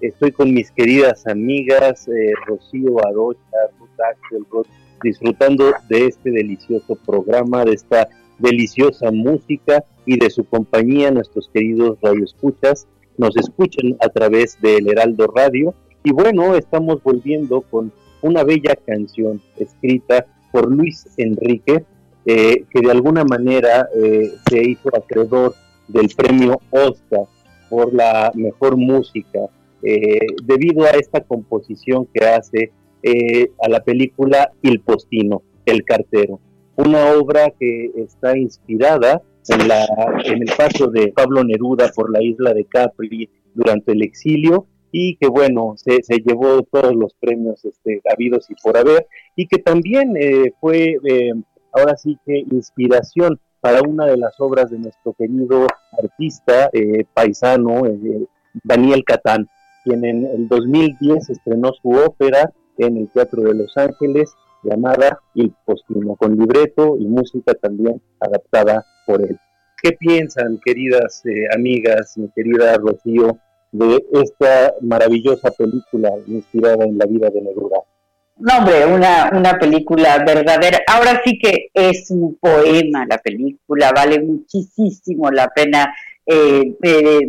Estoy 0.00 0.30
con 0.30 0.54
mis 0.54 0.70
queridas 0.70 1.26
amigas 1.26 2.06
eh, 2.08 2.32
Rocío 2.46 3.04
Arocha, 3.04 3.40
Ruth 3.78 4.00
Axelrod, 4.00 4.66
disfrutando 5.02 5.72
de 5.88 6.06
este 6.06 6.30
delicioso 6.30 6.96
programa, 7.04 7.64
de 7.64 7.72
esta 7.72 8.08
deliciosa 8.38 9.10
música 9.10 9.84
y 10.06 10.18
de 10.18 10.30
su 10.30 10.44
compañía, 10.44 11.10
nuestros 11.10 11.48
queridos 11.48 11.98
radioescuchas. 12.00 12.86
Nos 13.18 13.36
escuchan 13.36 13.96
a 14.00 14.08
través 14.08 14.60
del 14.60 14.88
Heraldo 14.88 15.26
Radio. 15.26 15.74
Y 16.04 16.12
bueno, 16.12 16.54
estamos 16.54 17.02
volviendo 17.02 17.62
con 17.62 17.92
una 18.22 18.44
bella 18.44 18.76
canción 18.86 19.40
escrita 19.58 20.26
por 20.50 20.70
Luis 20.70 21.06
Enrique, 21.16 21.84
eh, 22.24 22.64
que 22.70 22.80
de 22.80 22.90
alguna 22.90 23.24
manera 23.24 23.88
eh, 23.94 24.32
se 24.48 24.62
hizo 24.62 24.88
acreedor 24.96 25.54
del 25.88 26.08
premio 26.16 26.60
Oscar 26.70 27.24
por 27.68 27.92
la 27.92 28.30
mejor 28.34 28.76
música, 28.76 29.40
eh, 29.82 30.20
debido 30.44 30.84
a 30.84 30.90
esta 30.90 31.20
composición 31.20 32.06
que 32.12 32.24
hace 32.24 32.72
a 33.60 33.68
la 33.68 33.82
película 33.82 34.52
Il 34.62 34.78
Postino, 34.78 35.42
El 35.66 35.82
Cartero, 35.84 36.38
una 36.76 37.14
obra 37.14 37.52
que 37.58 37.90
está 37.96 38.38
inspirada 38.38 39.20
en, 39.48 39.66
la, 39.66 39.84
en 40.24 40.42
el 40.42 40.56
paso 40.56 40.86
de 40.86 41.08
Pablo 41.08 41.42
Neruda 41.42 41.90
por 41.92 42.12
la 42.12 42.22
isla 42.22 42.54
de 42.54 42.64
Capri 42.64 43.28
durante 43.54 43.90
el 43.90 44.02
exilio 44.02 44.68
y 44.92 45.16
que 45.16 45.26
bueno, 45.26 45.74
se, 45.76 46.00
llevó 46.18 46.62
todos 46.62 46.94
los 46.94 47.14
premios 47.14 47.64
este, 47.64 48.02
habidos 48.12 48.48
y 48.50 48.54
por 48.62 48.76
haber, 48.76 49.08
y 49.34 49.48
que 49.48 49.56
también 49.56 50.14
eh, 50.20 50.52
fue 50.60 50.98
eh, 51.02 51.32
ahora 51.72 51.96
sí 51.96 52.18
que 52.26 52.38
inspiración 52.38 53.40
para 53.60 53.80
una 53.80 54.04
de 54.04 54.18
las 54.18 54.38
obras 54.38 54.70
de 54.70 54.78
nuestro 54.78 55.14
querido 55.14 55.66
artista 56.00 56.68
eh, 56.72 57.04
paisano, 57.14 57.82
Daniel 58.64 59.02
Catán, 59.04 59.48
quien 59.82 60.04
en 60.04 60.26
el 60.26 60.48
2010 60.48 61.30
estrenó 61.30 61.72
su 61.80 61.90
ópera 61.90 62.52
en 62.76 62.98
el 62.98 63.08
Teatro 63.08 63.42
de 63.42 63.54
Los 63.54 63.76
Ángeles 63.76 64.34
llamada 64.62 65.20
El 65.34 65.54
Postino, 65.64 66.16
con 66.16 66.36
libreto 66.36 66.96
y 66.98 67.06
música 67.06 67.54
también 67.54 68.02
adaptada 68.20 68.84
por 69.06 69.22
él. 69.22 69.38
¿Qué 69.82 69.92
piensan, 69.92 70.60
queridas 70.64 71.22
amigas, 71.54 72.16
mi 72.16 72.28
querida 72.28 72.76
Rocío, 72.76 73.38
de 73.72 74.04
esta 74.12 74.74
maravillosa 74.82 75.50
película 75.50 76.10
inspirada 76.26 76.84
en 76.84 76.98
la 76.98 77.06
vida 77.06 77.30
de 77.30 77.40
Neruda. 77.40 77.78
No, 78.36 78.58
hombre, 78.58 78.86
una, 78.86 79.30
una 79.32 79.58
película 79.58 80.22
verdadera. 80.26 80.80
Ahora 80.86 81.20
sí 81.24 81.38
que 81.38 81.68
es 81.72 82.10
un 82.10 82.36
poema 82.36 83.06
la 83.08 83.18
película, 83.18 83.92
vale 83.94 84.20
muchísimo 84.20 85.30
la 85.30 85.48
pena 85.48 85.94
eh, 86.26 86.74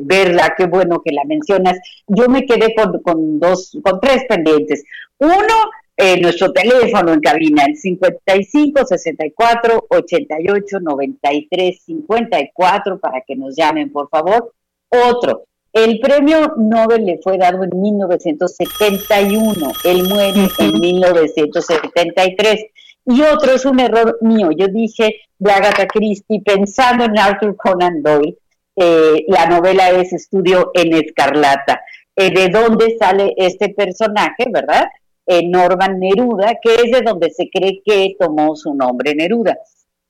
verla, 0.02 0.54
qué 0.58 0.66
bueno 0.66 1.02
que 1.04 1.12
la 1.12 1.24
mencionas. 1.26 1.80
Yo 2.08 2.28
me 2.30 2.46
quedé 2.46 2.74
con, 2.76 3.02
con 3.02 3.40
dos, 3.40 3.78
con 3.84 4.00
tres 4.00 4.26
pendientes. 4.28 4.84
Uno, 5.18 5.70
eh, 5.96 6.20
nuestro 6.20 6.52
teléfono 6.52 7.14
en 7.14 7.20
cabina, 7.20 7.66
el 7.66 7.78
55 7.78 8.86
64 8.86 9.86
88 9.90 10.80
93 10.82 11.84
54, 11.84 13.00
para 13.00 13.22
que 13.22 13.36
nos 13.36 13.56
llamen, 13.56 13.92
por 13.92 14.10
favor. 14.10 14.54
Otro, 14.90 15.46
el 15.74 16.00
premio 16.00 16.54
Nobel 16.56 17.06
le 17.06 17.20
fue 17.22 17.40
dado 17.40 17.64
en 17.64 17.82
1971, 17.82 19.72
él 19.84 20.08
muere 20.08 20.48
en 20.60 20.80
1973. 20.80 22.66
Y 23.06 23.22
otro 23.22 23.52
es 23.54 23.66
un 23.66 23.80
error 23.80 24.18
mío, 24.22 24.52
yo 24.56 24.68
dije 24.68 25.16
de 25.38 25.52
Agatha 25.52 25.88
Christie, 25.88 26.42
pensando 26.42 27.04
en 27.06 27.18
Arthur 27.18 27.58
Conan 27.58 28.02
Doyle, 28.02 28.38
eh, 28.76 29.26
la 29.28 29.48
novela 29.48 29.90
es 29.90 30.14
Estudio 30.14 30.72
en 30.74 30.94
Escarlata. 30.94 31.82
Eh, 32.16 32.32
¿De 32.32 32.48
dónde 32.50 32.96
sale 32.98 33.34
este 33.36 33.70
personaje, 33.70 34.46
verdad? 34.52 34.86
Eh, 35.26 35.48
Norman 35.48 36.00
Neruda, 36.00 36.54
que 36.62 36.76
es 36.76 36.92
de 36.92 37.02
donde 37.02 37.30
se 37.32 37.50
cree 37.50 37.82
que 37.84 38.16
tomó 38.20 38.56
su 38.56 38.74
nombre 38.74 39.16
Neruda. 39.16 39.58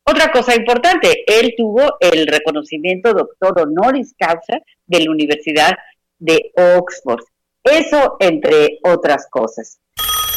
Otra 0.06 0.32
cosa 0.32 0.54
importante, 0.54 1.24
él 1.26 1.54
tuvo 1.58 1.82
el 2.02 2.28
reconocimiento 2.28 3.14
doctor 3.14 3.62
honoris 3.62 4.14
causa 4.18 4.62
de 4.98 5.06
la 5.06 5.12
Universidad 5.12 5.78
de 6.20 6.52
Oxford. 6.78 7.24
Eso 7.64 8.18
entre 8.20 8.80
otras 8.84 9.28
cosas. 9.30 9.80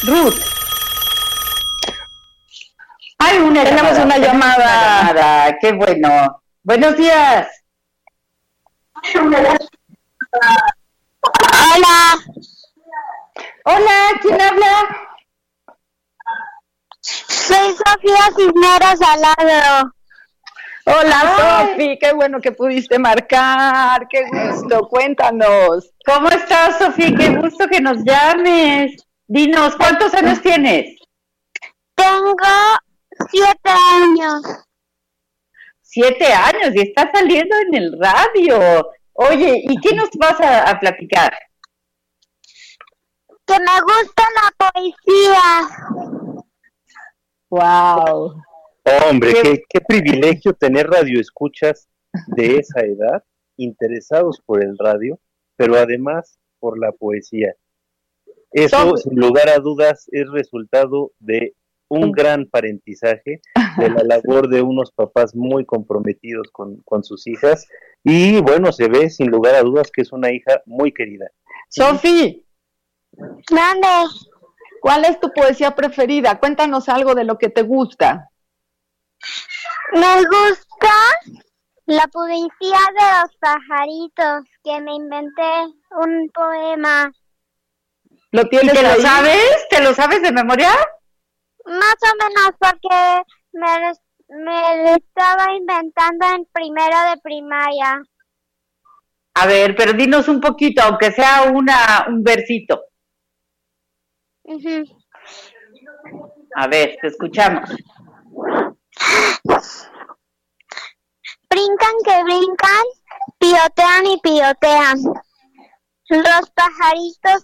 Ruth. 0.05 0.39
Hay 3.19 3.39
una 3.39 3.65
Tenemos 3.65 3.99
una 3.99 4.19
llamada. 4.19 5.57
Qué 5.61 5.73
bueno. 5.73 6.43
Buenos 6.63 6.97
días. 6.97 7.49
Hola. 11.75 12.17
Hola, 13.65 14.21
¿quién 14.23 14.41
habla? 14.41 14.97
Soy 17.01 17.75
Sofía 17.77 18.29
Cisneros 18.37 18.99
Salado. 18.99 19.96
Hola 20.89 21.67
Sofi, 21.67 21.99
qué 21.99 22.13
bueno 22.13 22.41
que 22.41 22.53
pudiste 22.53 22.97
marcar, 22.97 24.07
qué 24.09 24.23
gusto, 24.31 24.87
cuéntanos. 24.89 25.93
¿Cómo 26.07 26.29
estás 26.29 26.79
Sofía? 26.79 27.11
Qué 27.17 27.31
gusto 27.31 27.67
que 27.67 27.81
nos 27.81 28.05
llames. 28.05 28.95
Dinos, 29.27 29.75
¿cuántos 29.75 30.15
años 30.15 30.41
tienes? 30.41 30.97
Tengo 31.97 32.37
siete 33.31 33.69
años. 33.69 34.43
Siete 35.83 36.33
años 36.33 36.71
y 36.77 36.83
estás 36.83 37.07
saliendo 37.13 37.57
en 37.67 37.75
el 37.75 37.99
radio. 38.01 38.89
Oye, 39.15 39.65
¿y 39.69 39.81
qué 39.81 39.93
nos 39.93 40.11
vas 40.11 40.39
a, 40.41 40.71
a 40.71 40.79
platicar? 40.79 41.37
Que 43.45 43.59
me 43.59 43.81
gusta 43.81 44.23
la 44.37 44.71
poesía. 44.71 45.69
Wow. 47.51 48.41
Hombre, 49.09 49.35
qué, 49.43 49.63
qué 49.69 49.81
privilegio 49.81 50.53
tener 50.53 50.89
radioescuchas 50.89 51.89
de 52.29 52.57
esa 52.57 52.81
edad, 52.81 53.25
interesados 53.57 54.41
por 54.45 54.63
el 54.63 54.79
radio, 54.79 55.19
pero 55.57 55.77
además 55.77 56.39
por 56.59 56.79
la 56.79 56.93
poesía. 56.93 57.55
Eso, 58.53 58.97
sin 58.97 59.19
lugar 59.19 59.49
a 59.49 59.59
dudas, 59.59 60.09
es 60.13 60.31
resultado 60.31 61.13
de 61.19 61.55
un 61.89 62.13
gran 62.13 62.47
parentizaje, 62.47 63.41
de 63.79 63.91
la 63.91 64.03
labor 64.05 64.49
de 64.49 64.63
unos 64.63 64.93
papás 64.93 65.35
muy 65.35 65.65
comprometidos 65.65 66.49
con, 66.53 66.77
con 66.85 67.05
sus 67.05 67.27
hijas, 67.27 67.69
y 68.03 68.41
bueno, 68.41 68.73
se 68.73 68.89
ve 68.89 69.11
sin 69.11 69.31
lugar 69.31 69.57
a 69.57 69.63
dudas 69.63 69.91
que 69.91 70.03
es 70.03 70.13
una 70.13 70.33
hija 70.33 70.63
muy 70.65 70.93
querida. 70.93 71.27
Sofi, 71.69 72.47
Mande. 73.51 73.89
¿cuál 74.81 75.05
es 75.05 75.19
tu 75.19 75.33
poesía 75.33 75.75
preferida? 75.75 76.39
Cuéntanos 76.39 76.89
algo 76.89 77.15
de 77.15 77.25
lo 77.25 77.39
que 77.39 77.49
te 77.49 77.63
gusta. 77.63 78.31
Me 79.93 80.17
gusta 80.25 80.95
la 81.87 82.07
poesía 82.09 82.81
de 82.99 83.23
los 83.23 83.37
pajaritos, 83.41 84.45
que 84.65 84.81
me 84.81 84.95
inventé 84.95 85.65
un 85.91 86.29
poema. 86.35 87.11
¿Lo 88.33 88.43
¿Y 88.43 88.49
tienes 88.49 88.75
te 88.75 88.83
lo 88.83 88.95
sabes? 88.97 89.69
¿Te 89.71 89.83
lo 89.83 89.95
sabes 89.95 90.23
de 90.23 90.33
memoria? 90.33 90.71
Más 91.65 91.97
o 92.03 92.17
menos 92.23 92.51
porque 92.59 93.23
me, 93.53 93.81
lo- 93.81 94.37
me 94.45 94.85
lo 94.85 94.97
estaba 94.97 95.53
inventando 95.55 96.27
en 96.35 96.45
primero 96.53 96.97
de 97.11 97.17
primaria. 97.23 98.03
A 99.35 99.47
ver, 99.47 99.77
pero 99.77 99.93
dinos 99.93 100.29
un 100.29 100.41
poquito, 100.41 100.83
aunque 100.83 101.13
sea 101.13 101.43
una, 101.53 102.07
un 102.09 102.23
versito. 102.23 102.85
Ujú. 104.45 104.85
A 106.55 106.67
ver, 106.69 106.97
te 107.01 107.09
escuchamos. 107.09 107.69
Brincan 111.49 111.95
que 112.05 112.25
brincan, 112.25 112.85
pilotean 113.39 114.07
y 114.07 114.21
pilotean. 114.21 114.99
Los 116.09 116.51
pajaritos 116.55 117.43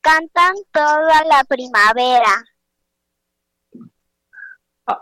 cantan 0.00 0.54
toda 0.72 1.24
la 1.24 1.44
primavera. 1.44 2.44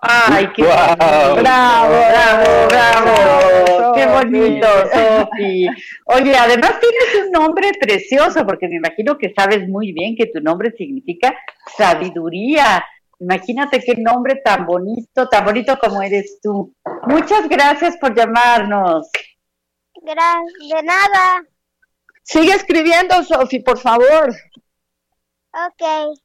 Ay, 0.02 0.52
qué 0.54 0.62
bonito. 0.62 1.36
Bravo, 1.40 1.94
bravo, 2.10 2.68
bravo. 2.68 3.94
Qué 3.94 4.06
bonito, 4.06 4.66
Sofi. 4.92 5.68
Oye, 6.06 6.36
además 6.36 6.78
tienes 6.80 7.26
un 7.26 7.32
nombre 7.32 7.72
precioso, 7.80 8.46
porque 8.46 8.68
me 8.68 8.76
imagino 8.76 9.16
que 9.16 9.32
sabes 9.36 9.68
muy 9.68 9.92
bien 9.92 10.16
que 10.16 10.26
tu 10.26 10.40
nombre 10.40 10.72
significa 10.76 11.34
sabiduría. 11.76 12.84
Imagínate 13.20 13.80
qué 13.80 13.94
nombre 13.96 14.40
tan 14.42 14.64
bonito, 14.64 15.28
tan 15.28 15.44
bonito 15.44 15.78
como 15.78 16.02
eres 16.02 16.40
tú. 16.42 16.74
Muchas 17.06 17.48
gracias 17.48 17.96
por 17.98 18.16
llamarnos. 18.16 19.10
De 20.02 20.14
nada. 20.82 21.44
Sigue 22.22 22.52
escribiendo, 22.52 23.22
Sofi, 23.22 23.60
por 23.60 23.78
favor. 23.78 24.30
Ok. 25.52 26.18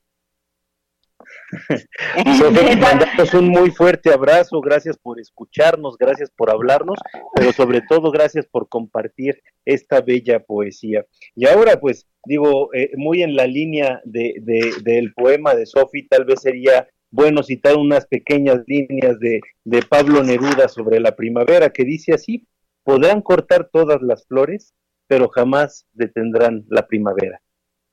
Sofía, 2.37 2.75
mandamos 2.81 3.33
un 3.33 3.49
muy 3.49 3.71
fuerte 3.71 4.11
abrazo, 4.11 4.61
gracias 4.61 4.97
por 4.97 5.19
escucharnos, 5.19 5.97
gracias 5.97 6.31
por 6.31 6.49
hablarnos, 6.49 6.97
pero 7.35 7.51
sobre 7.53 7.81
todo 7.81 8.11
gracias 8.11 8.45
por 8.45 8.67
compartir 8.69 9.41
esta 9.65 10.01
bella 10.01 10.39
poesía. 10.39 11.05
Y 11.35 11.47
ahora, 11.47 11.79
pues, 11.79 12.07
digo, 12.25 12.73
eh, 12.73 12.91
muy 12.95 13.23
en 13.23 13.35
la 13.35 13.47
línea 13.47 14.01
de, 14.05 14.35
de- 14.41 14.73
del 14.83 15.13
poema 15.13 15.55
de 15.55 15.65
Sofi, 15.65 16.07
tal 16.07 16.25
vez 16.25 16.41
sería 16.41 16.87
bueno 17.11 17.43
citar 17.43 17.77
unas 17.77 18.05
pequeñas 18.07 18.59
líneas 18.67 19.19
de, 19.19 19.39
de 19.63 19.81
Pablo 19.83 20.23
Neruda 20.23 20.67
sobre 20.67 20.99
la 20.99 21.15
primavera, 21.15 21.69
que 21.69 21.83
dice 21.85 22.13
así, 22.13 22.45
podrán 22.83 23.21
cortar 23.21 23.69
todas 23.71 24.01
las 24.01 24.25
flores, 24.27 24.73
pero 25.07 25.29
jamás 25.29 25.85
detendrán 25.93 26.65
la 26.69 26.87
primavera. 26.87 27.41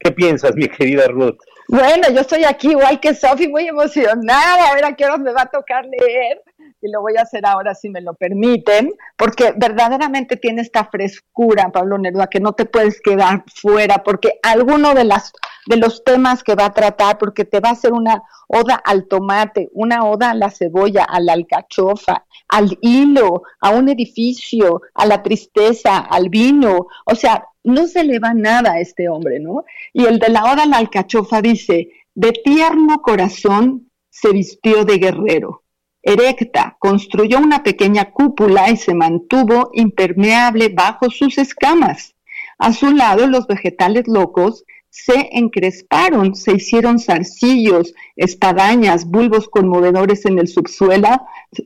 ¿Qué 0.02 0.10
piensas, 0.10 0.54
mi 0.56 0.68
querida 0.68 1.06
Ruth? 1.08 1.38
Bueno, 1.68 2.10
yo 2.12 2.20
estoy 2.20 2.44
aquí 2.44 2.70
igual 2.70 2.98
que 2.98 3.14
Sofi, 3.14 3.48
muy 3.48 3.68
emocionada. 3.68 4.70
A 4.70 4.74
ver 4.74 4.84
a 4.84 4.96
qué 4.96 5.04
hora 5.04 5.16
me 5.16 5.32
va 5.32 5.42
a 5.42 5.46
tocar 5.46 5.84
leer. 5.84 6.42
Y 6.80 6.90
lo 6.90 7.00
voy 7.00 7.16
a 7.16 7.22
hacer 7.22 7.46
ahora 7.46 7.74
si 7.76 7.88
me 7.88 8.00
lo 8.00 8.14
permiten, 8.14 8.92
porque 9.16 9.54
verdaderamente 9.56 10.36
tiene 10.36 10.62
esta 10.62 10.84
frescura, 10.86 11.70
Pablo 11.70 11.96
Neruda, 11.96 12.26
que 12.26 12.40
no 12.40 12.54
te 12.54 12.64
puedes 12.64 13.00
quedar 13.00 13.44
fuera, 13.54 14.02
porque 14.02 14.40
alguno 14.42 14.92
de, 14.92 15.04
las, 15.04 15.32
de 15.66 15.76
los 15.76 16.02
temas 16.02 16.42
que 16.42 16.56
va 16.56 16.66
a 16.66 16.74
tratar, 16.74 17.18
porque 17.18 17.44
te 17.44 17.60
va 17.60 17.68
a 17.68 17.72
hacer 17.72 17.92
una 17.92 18.22
oda 18.48 18.74
al 18.74 19.06
tomate, 19.06 19.70
una 19.72 20.04
oda 20.04 20.32
a 20.32 20.34
la 20.34 20.50
cebolla, 20.50 21.04
a 21.04 21.20
la 21.20 21.34
alcachofa, 21.34 22.26
al 22.48 22.76
hilo, 22.80 23.44
a 23.60 23.70
un 23.70 23.88
edificio, 23.88 24.82
a 24.94 25.06
la 25.06 25.22
tristeza, 25.22 25.98
al 25.98 26.28
vino. 26.30 26.88
O 27.06 27.14
sea, 27.14 27.44
no 27.64 27.86
se 27.86 28.04
le 28.04 28.18
va 28.18 28.34
nada 28.34 28.72
a 28.72 28.80
este 28.80 29.08
hombre, 29.08 29.40
¿no? 29.40 29.64
Y 29.92 30.04
el 30.04 30.18
de 30.18 30.28
la 30.28 30.44
oda 30.44 30.64
a 30.64 30.66
la 30.66 30.78
alcachofa 30.78 31.42
dice, 31.42 31.90
de 32.14 32.32
tierno 32.32 33.00
corazón 33.02 33.90
se 34.10 34.30
vistió 34.30 34.84
de 34.84 34.98
guerrero. 34.98 35.62
Erecta, 36.02 36.76
construyó 36.80 37.38
una 37.38 37.62
pequeña 37.62 38.10
cúpula 38.10 38.70
y 38.70 38.76
se 38.76 38.92
mantuvo 38.92 39.70
impermeable 39.72 40.68
bajo 40.68 41.10
sus 41.10 41.38
escamas. 41.38 42.14
A 42.58 42.72
su 42.72 42.90
lado 42.90 43.26
los 43.26 43.46
vegetales 43.46 44.08
locos 44.08 44.64
se 44.90 45.30
encresparon, 45.32 46.34
se 46.34 46.52
hicieron 46.52 46.98
zarcillos, 46.98 47.94
espadañas, 48.16 49.06
bulbos 49.06 49.48
conmovedores 49.48 50.26
en 50.26 50.38
el 50.38 50.48
subsuelo, 50.48 51.08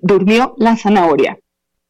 durmió 0.03 0.55
la 0.59 0.77
zanahoria. 0.77 1.39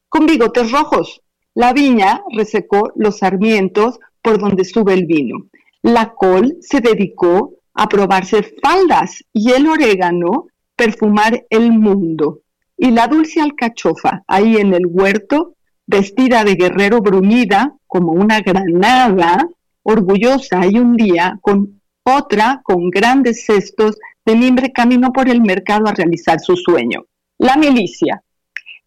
Con 0.09 0.25
bigotes 0.25 0.71
rojos, 0.71 1.21
la 1.57 1.73
viña 1.73 2.21
resecó 2.31 2.91
los 2.95 3.17
sarmientos 3.17 3.99
por 4.21 4.37
donde 4.37 4.63
sube 4.63 4.93
el 4.93 5.07
vino. 5.07 5.47
La 5.81 6.13
col 6.13 6.57
se 6.61 6.81
dedicó 6.81 7.55
a 7.73 7.89
probarse 7.89 8.43
faldas 8.61 9.23
y 9.33 9.49
el 9.53 9.67
orégano 9.67 10.49
perfumar 10.75 11.47
el 11.49 11.71
mundo. 11.71 12.41
Y 12.77 12.91
la 12.91 13.07
dulce 13.07 13.41
alcachofa, 13.41 14.23
ahí 14.27 14.57
en 14.57 14.71
el 14.75 14.85
huerto, 14.85 15.55
vestida 15.87 16.43
de 16.43 16.53
guerrero 16.53 17.01
bruñida 17.01 17.73
como 17.87 18.11
una 18.11 18.41
granada, 18.41 19.49
orgullosa 19.81 20.63
y 20.67 20.77
un 20.77 20.95
día 20.95 21.39
con 21.41 21.81
otra 22.03 22.61
con 22.63 22.91
grandes 22.91 23.45
cestos 23.45 23.97
de 24.23 24.35
mimbre 24.35 24.71
caminó 24.71 25.11
por 25.11 25.27
el 25.27 25.41
mercado 25.41 25.87
a 25.87 25.93
realizar 25.93 26.39
su 26.39 26.55
sueño. 26.55 27.05
La 27.39 27.57
milicia. 27.57 28.21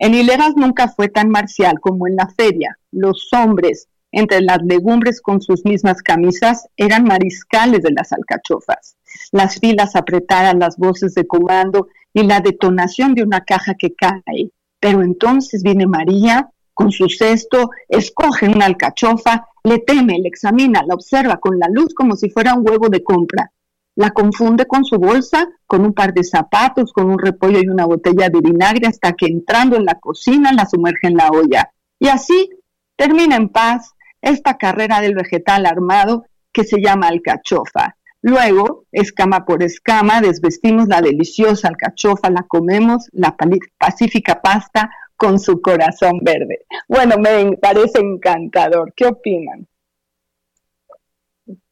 En 0.00 0.14
hileras 0.14 0.56
nunca 0.56 0.88
fue 0.88 1.08
tan 1.08 1.28
marcial 1.28 1.78
como 1.78 2.06
en 2.06 2.16
la 2.16 2.26
feria. 2.26 2.78
Los 2.90 3.28
hombres, 3.34 3.86
entre 4.12 4.40
las 4.40 4.62
legumbres 4.64 5.20
con 5.20 5.42
sus 5.42 5.66
mismas 5.66 6.02
camisas, 6.02 6.66
eran 6.78 7.04
mariscales 7.04 7.82
de 7.82 7.92
las 7.92 8.10
alcachofas. 8.10 8.96
Las 9.30 9.60
filas 9.60 9.96
apretadas, 9.96 10.54
las 10.54 10.78
voces 10.78 11.14
de 11.14 11.26
comando 11.26 11.88
y 12.14 12.22
la 12.22 12.40
detonación 12.40 13.14
de 13.14 13.24
una 13.24 13.44
caja 13.44 13.74
que 13.74 13.94
cae. 13.94 14.50
Pero 14.80 15.02
entonces 15.02 15.62
viene 15.62 15.86
María 15.86 16.48
con 16.72 16.92
su 16.92 17.10
cesto, 17.10 17.68
escoge 17.86 18.48
una 18.48 18.64
alcachofa, 18.64 19.48
le 19.64 19.80
teme, 19.80 20.18
la 20.18 20.28
examina, 20.28 20.82
la 20.86 20.94
observa 20.94 21.36
con 21.36 21.58
la 21.58 21.68
luz 21.70 21.92
como 21.92 22.16
si 22.16 22.30
fuera 22.30 22.54
un 22.54 22.66
huevo 22.66 22.88
de 22.88 23.04
compra. 23.04 23.52
La 23.96 24.11
confunde 24.11 24.66
con 24.66 24.84
su 24.84 24.97
bolsa, 24.99 25.47
con 25.66 25.84
un 25.84 25.93
par 25.93 26.14
de 26.14 26.24
zapatos, 26.24 26.93
con 26.93 27.11
un 27.11 27.18
repollo 27.18 27.61
y 27.61 27.68
una 27.68 27.86
botella 27.86 28.28
de 28.28 28.41
vinagre 28.41 28.86
hasta 28.86 29.12
que 29.12 29.26
entrando 29.26 29.76
en 29.76 29.84
la 29.84 29.95
cocina 29.95 30.53
la 30.53 30.66
sumerge 30.66 31.09
en 31.09 31.16
la 31.16 31.28
olla. 31.28 31.72
Y 31.99 32.09
así 32.09 32.51
termina 32.97 33.36
en 33.36 33.49
paz 33.49 33.95
esta 34.22 34.57
carrera 34.57 35.01
del 35.01 35.14
vegetal 35.14 35.66
armado 35.66 36.24
que 36.53 36.64
se 36.64 36.80
llama 36.80 37.09
alcachofa. 37.09 37.97
Luego, 38.22 38.84
escama 38.93 39.47
por 39.47 39.62
escama, 39.62 40.20
desvestimos 40.20 40.88
la 40.88 41.01
deliciosa 41.01 41.68
alcachofa, 41.68 42.28
la 42.30 42.43
comemos, 42.43 43.09
la 43.12 43.34
pacífica 43.78 44.43
pasta 44.43 44.91
con 45.16 45.38
su 45.38 45.61
corazón 45.61 46.18
verde. 46.22 46.66
Bueno, 46.86 47.16
me 47.18 47.57
parece 47.57 48.01
encantador. 48.01 48.93
¿Qué 48.95 49.07
opinan? 49.07 49.66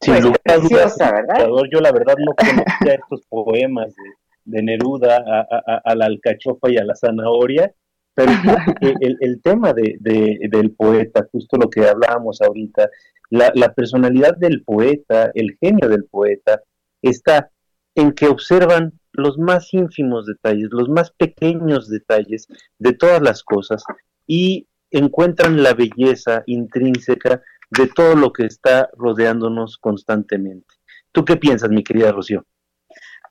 Sin 0.01 0.13
Pues, 0.13 0.23
lugar 0.23 0.41
a 0.45 0.55
dudas, 0.55 0.69
preciosa, 0.69 1.11
¿verdad? 1.11 1.35
encantador. 1.35 1.69
Yo 1.71 1.79
la 1.81 1.91
verdad 1.91 2.15
no 2.17 2.33
conocía 2.35 2.93
estos 3.01 3.21
poemas 3.29 3.93
de, 3.95 4.57
de 4.57 4.63
Neruda 4.63 5.17
a, 5.17 5.39
a- 5.41 5.81
a 5.83 5.95
la 5.95 6.05
alcachofa 6.05 6.69
y 6.71 6.77
a 6.77 6.83
la 6.85 6.95
zanahoria, 6.95 7.73
pero 8.13 8.31
el, 8.81 9.17
el 9.19 9.41
tema 9.41 9.73
de, 9.73 9.97
de- 9.99 10.39
del 10.49 10.71
poeta, 10.71 11.27
justo 11.31 11.57
lo 11.57 11.69
que 11.69 11.87
hablábamos 11.87 12.41
ahorita, 12.41 12.89
la, 13.29 13.51
la 13.55 13.73
personalidad 13.73 14.35
del 14.37 14.63
poeta, 14.63 15.31
el 15.35 15.55
genio 15.61 15.87
del 15.87 16.05
poeta, 16.05 16.61
está 17.01 17.49
en 17.95 18.11
que 18.13 18.27
observan 18.27 18.93
los 19.13 19.37
más 19.37 19.73
ínfimos 19.73 20.25
detalles, 20.25 20.69
los 20.71 20.89
más 20.89 21.11
pequeños 21.11 21.89
detalles 21.89 22.47
de 22.77 22.93
todas 22.93 23.21
las 23.21 23.43
cosas 23.43 23.83
y 24.27 24.67
encuentran 24.91 25.61
la 25.63 25.73
belleza 25.73 26.43
intrínseca 26.45 27.41
de 27.69 27.87
todo 27.87 28.15
lo 28.15 28.33
que 28.33 28.45
está 28.45 28.89
rodeándonos 28.97 29.77
constantemente. 29.77 30.75
¿Tú 31.11 31.25
qué 31.25 31.37
piensas, 31.37 31.69
mi 31.69 31.83
querida 31.83 32.11
Rocío? 32.11 32.45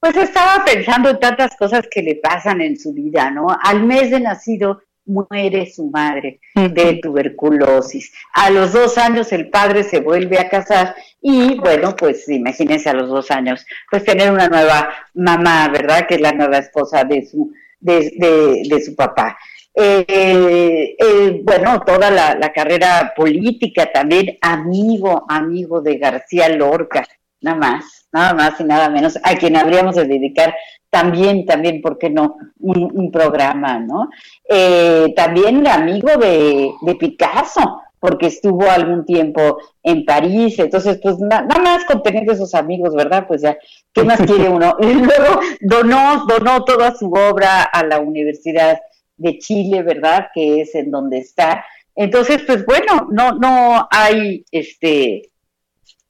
Pues 0.01 0.16
estaba 0.16 0.64
pensando 0.64 1.11
en 1.11 1.18
tantas 1.18 1.57
cosas 1.57 1.86
que 1.91 2.03
le 2.03 2.16
pasan 2.16 2.61
en 2.61 2.78
su 2.78 2.93
vida, 2.93 3.30
¿no? 3.30 3.47
Al 3.62 3.84
mes 3.84 4.11
de 4.11 4.20
nacido 4.20 4.80
muere 5.09 5.66
su 5.66 5.91
madre 5.91 6.41
de 6.55 7.01
tuberculosis. 7.03 8.12
A 8.34 8.51
los 8.51 8.72
dos 8.72 8.99
años 8.99 9.32
el 9.32 9.49
padre 9.49 9.82
se 9.82 10.01
vuelve 10.01 10.39
a 10.39 10.49
casar 10.49 10.95
y 11.20 11.59
bueno, 11.59 11.97
pues 11.97 12.28
imagínense 12.28 12.91
a 12.91 12.95
los 12.95 13.09
dos 13.09 13.30
años, 13.30 13.64
pues 13.91 14.05
tener 14.05 14.30
una 14.30 14.49
nueva 14.49 14.91
mamá, 15.14 15.68
¿verdad? 15.68 16.07
Que 16.07 16.16
es 16.16 16.20
la 16.20 16.32
nueva 16.32 16.59
esposa 16.59 17.05
de 17.05 17.26
su, 17.26 17.53
de, 17.80 18.64
de, 18.68 18.80
su 18.82 18.95
papá. 18.95 19.36
Eh, 19.81 20.97
eh, 20.99 21.41
bueno, 21.45 21.81
toda 21.87 22.11
la, 22.11 22.53
carrera 22.53 23.12
política 23.14 23.89
también, 23.93 24.37
amigo, 24.41 25.24
amigo 25.29 25.81
de 25.81 25.99
García 25.99 26.49
Lorca, 26.49 27.07
nada 27.43 27.57
más, 27.57 28.09
nada 28.11 28.35
más 28.35 28.61
y 28.61 28.64
nada 28.64 28.89
menos, 28.89 29.16
a 29.22 29.37
quien 29.37 29.57
habríamos 29.57 29.95
de 29.95 30.07
dedicar 30.07 30.53
también, 30.91 31.47
también, 31.47 31.81
¿por 31.81 31.97
qué 31.97 32.11
no? 32.11 32.39
Un, 32.59 33.12
programa, 33.12 33.79
¿no? 33.79 34.11
Eh, 34.49 35.12
también 35.14 35.64
amigo 35.68 36.09
de, 36.16 36.72
de, 36.81 36.95
Picasso, 36.97 37.81
porque 38.01 38.26
estuvo 38.26 38.68
algún 38.68 39.05
tiempo 39.05 39.59
en 39.85 40.05
París, 40.05 40.59
entonces, 40.59 40.99
pues 41.01 41.20
nada 41.20 41.47
más 41.62 41.85
con 41.85 42.03
tener 42.03 42.29
esos 42.29 42.53
amigos, 42.57 42.97
¿verdad? 42.97 43.26
Pues 43.29 43.43
ya, 43.43 43.57
¿qué 43.93 44.03
más 44.03 44.20
quiere 44.22 44.49
uno? 44.49 44.76
Y 44.81 44.93
luego 44.93 45.41
donó, 45.61 46.26
donó 46.26 46.64
toda 46.64 46.97
su 46.97 47.12
obra 47.12 47.62
a 47.62 47.85
la 47.85 48.01
Universidad 48.01 48.81
de 49.18 49.38
Chile, 49.38 49.82
¿verdad? 49.82 50.28
Que 50.32 50.62
es 50.62 50.74
en 50.74 50.90
donde 50.90 51.18
está. 51.18 51.64
Entonces, 51.94 52.42
pues 52.46 52.64
bueno, 52.64 53.08
no, 53.10 53.32
no 53.32 53.86
hay 53.90 54.44
este 54.50 55.30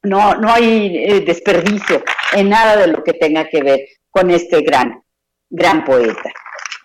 no, 0.02 0.34
no 0.36 0.52
hay 0.52 0.96
eh, 0.96 1.20
desperdicio 1.20 2.02
en 2.34 2.50
nada 2.50 2.76
de 2.76 2.88
lo 2.88 3.02
que 3.02 3.14
tenga 3.14 3.48
que 3.48 3.62
ver 3.62 3.80
con 4.10 4.30
este 4.30 4.62
gran, 4.62 5.02
gran 5.50 5.84
poeta. 5.84 6.30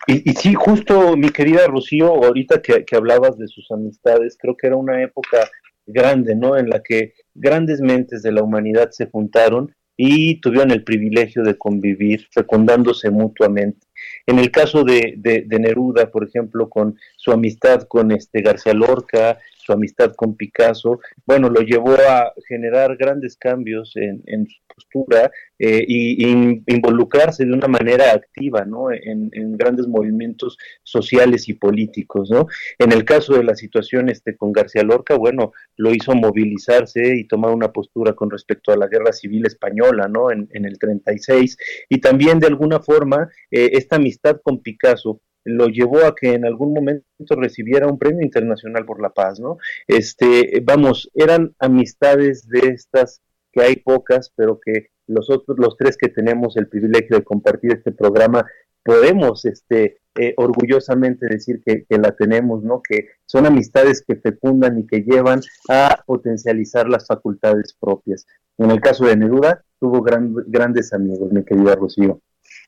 Y, 0.08 0.30
y 0.30 0.34
sí, 0.34 0.54
justo 0.54 1.16
mi 1.16 1.30
querida 1.30 1.68
Rocío, 1.68 2.08
ahorita 2.08 2.62
que, 2.62 2.84
que, 2.84 2.96
hablabas 2.96 3.38
de 3.38 3.48
sus 3.48 3.72
amistades, 3.72 4.38
creo 4.40 4.58
que 4.58 4.68
era 4.68 4.76
una 4.76 5.02
época 5.02 5.50
grande, 5.86 6.36
¿no? 6.36 6.58
En 6.58 6.70
la 6.70 6.82
que 6.82 7.14
grandes 7.34 7.80
mentes 7.82 8.22
de 8.24 8.32
la 8.32 8.44
humanidad 8.44 8.90
se 8.92 9.06
juntaron 9.08 9.74
y 9.96 10.42
tuvieron 10.42 10.72
el 10.72 10.84
privilegio 10.84 11.44
de 11.44 11.58
convivir, 11.58 12.28
fecundándose 12.32 13.10
mutuamente. 13.10 13.88
En 14.26 14.40
el 14.40 14.52
caso 14.52 14.84
de, 14.84 15.16
de, 15.18 15.60
Neruda, 15.60 16.10
por 16.10 16.26
ejemplo, 16.26 16.70
con 16.70 16.98
su 17.18 17.32
amistad 17.32 17.84
con 17.84 18.12
este 18.12 18.42
García 18.42 18.74
Lorca, 18.74 19.38
su 19.64 19.72
amistad 19.74 20.14
con 20.16 20.36
Picasso, 20.36 21.00
bueno, 21.26 21.50
lo 21.50 21.62
llevó 21.62 21.94
a 21.94 22.34
generar 22.48 22.98
grandes 22.98 23.38
cambios 23.38 23.96
en, 23.96 24.22
en 24.26 24.48
su 24.48 24.60
postura 24.74 25.32
eh, 25.60 25.84
y, 25.88 26.62
involucrarse 26.68 27.46
de 27.46 27.54
una 27.54 27.68
manera 27.68 28.12
activa, 28.12 28.66
¿no? 28.66 28.92
En, 28.92 29.32
grandes 29.58 29.88
movimientos 29.88 30.58
sociales 30.84 31.48
y 31.48 31.54
políticos, 31.54 32.30
¿no? 32.30 32.48
En 32.80 32.92
el 32.92 33.06
caso 33.06 33.36
de 33.36 33.44
la 33.44 33.56
situación 33.56 34.10
este, 34.10 34.36
con 34.36 34.52
García 34.52 34.84
Lorca, 34.84 35.16
bueno, 35.16 35.54
lo 35.78 35.94
hizo 35.94 36.14
movilizarse 36.14 37.16
y 37.16 37.28
tomar 37.28 37.52
una 37.52 37.72
postura 37.72 38.14
con 38.14 38.30
respecto 38.30 38.72
a 38.72 38.78
la 38.78 38.88
guerra 38.88 39.14
civil 39.14 39.46
española, 39.46 40.08
¿no? 40.08 40.32
En, 40.32 40.48
el 40.52 40.78
36 40.80 41.58
y 41.90 42.00
también 42.00 42.40
de 42.40 42.48
alguna 42.48 42.80
forma 42.80 43.30
eh, 43.52 43.72
esta 43.74 43.98
amistad 43.98 44.40
con 44.44 44.62
Picasso 44.62 45.22
lo 45.46 45.68
llevó 45.68 46.06
a 46.06 46.16
que 46.16 46.34
en 46.34 46.46
algún 46.46 46.74
momento 46.74 47.06
recibiera 47.36 47.88
un 47.88 47.98
premio 47.98 48.22
internacional 48.22 48.86
por 48.86 49.02
la 49.02 49.10
paz, 49.10 49.40
¿no? 49.40 49.58
Este, 49.88 50.62
vamos, 50.64 51.10
eran 51.14 51.54
amistades 51.60 52.48
de 52.48 52.70
estas 52.70 53.22
que 53.52 53.62
hay 53.62 53.76
pocas, 53.78 54.32
pero 54.36 54.60
que 54.60 54.90
los 55.08 55.30
otros, 55.30 55.58
los 55.60 55.78
tres 55.78 55.98
que 55.98 56.10
tenemos 56.10 56.58
el 56.58 56.68
privilegio 56.68 57.18
de 57.18 57.24
compartir 57.24 57.74
este 57.74 57.92
programa, 57.92 58.46
podemos, 58.84 59.46
este, 59.46 59.98
eh, 60.16 60.34
orgullosamente 60.38 61.26
decir 61.28 61.62
que, 61.66 61.86
la 61.98 62.16
tenemos, 62.16 62.64
¿no? 62.64 62.82
Que 62.82 63.08
son 63.26 63.46
amistades 63.46 64.04
que 64.06 64.16
fecundan 64.16 64.80
y 64.80 64.88
que 64.88 65.02
llevan 65.02 65.42
a 65.70 66.04
potencializar 66.06 66.88
las 66.90 67.08
facultades 67.08 67.76
propias. 67.80 68.26
En 68.58 68.72
el 68.72 68.80
caso 68.80 69.06
de 69.06 69.18
Neruda, 69.18 69.64
tuvo 69.80 70.04
grandes 70.04 70.94
amigos, 70.94 71.32
mi 71.32 71.44
querida 71.44 71.76
Rocío. 71.76 72.22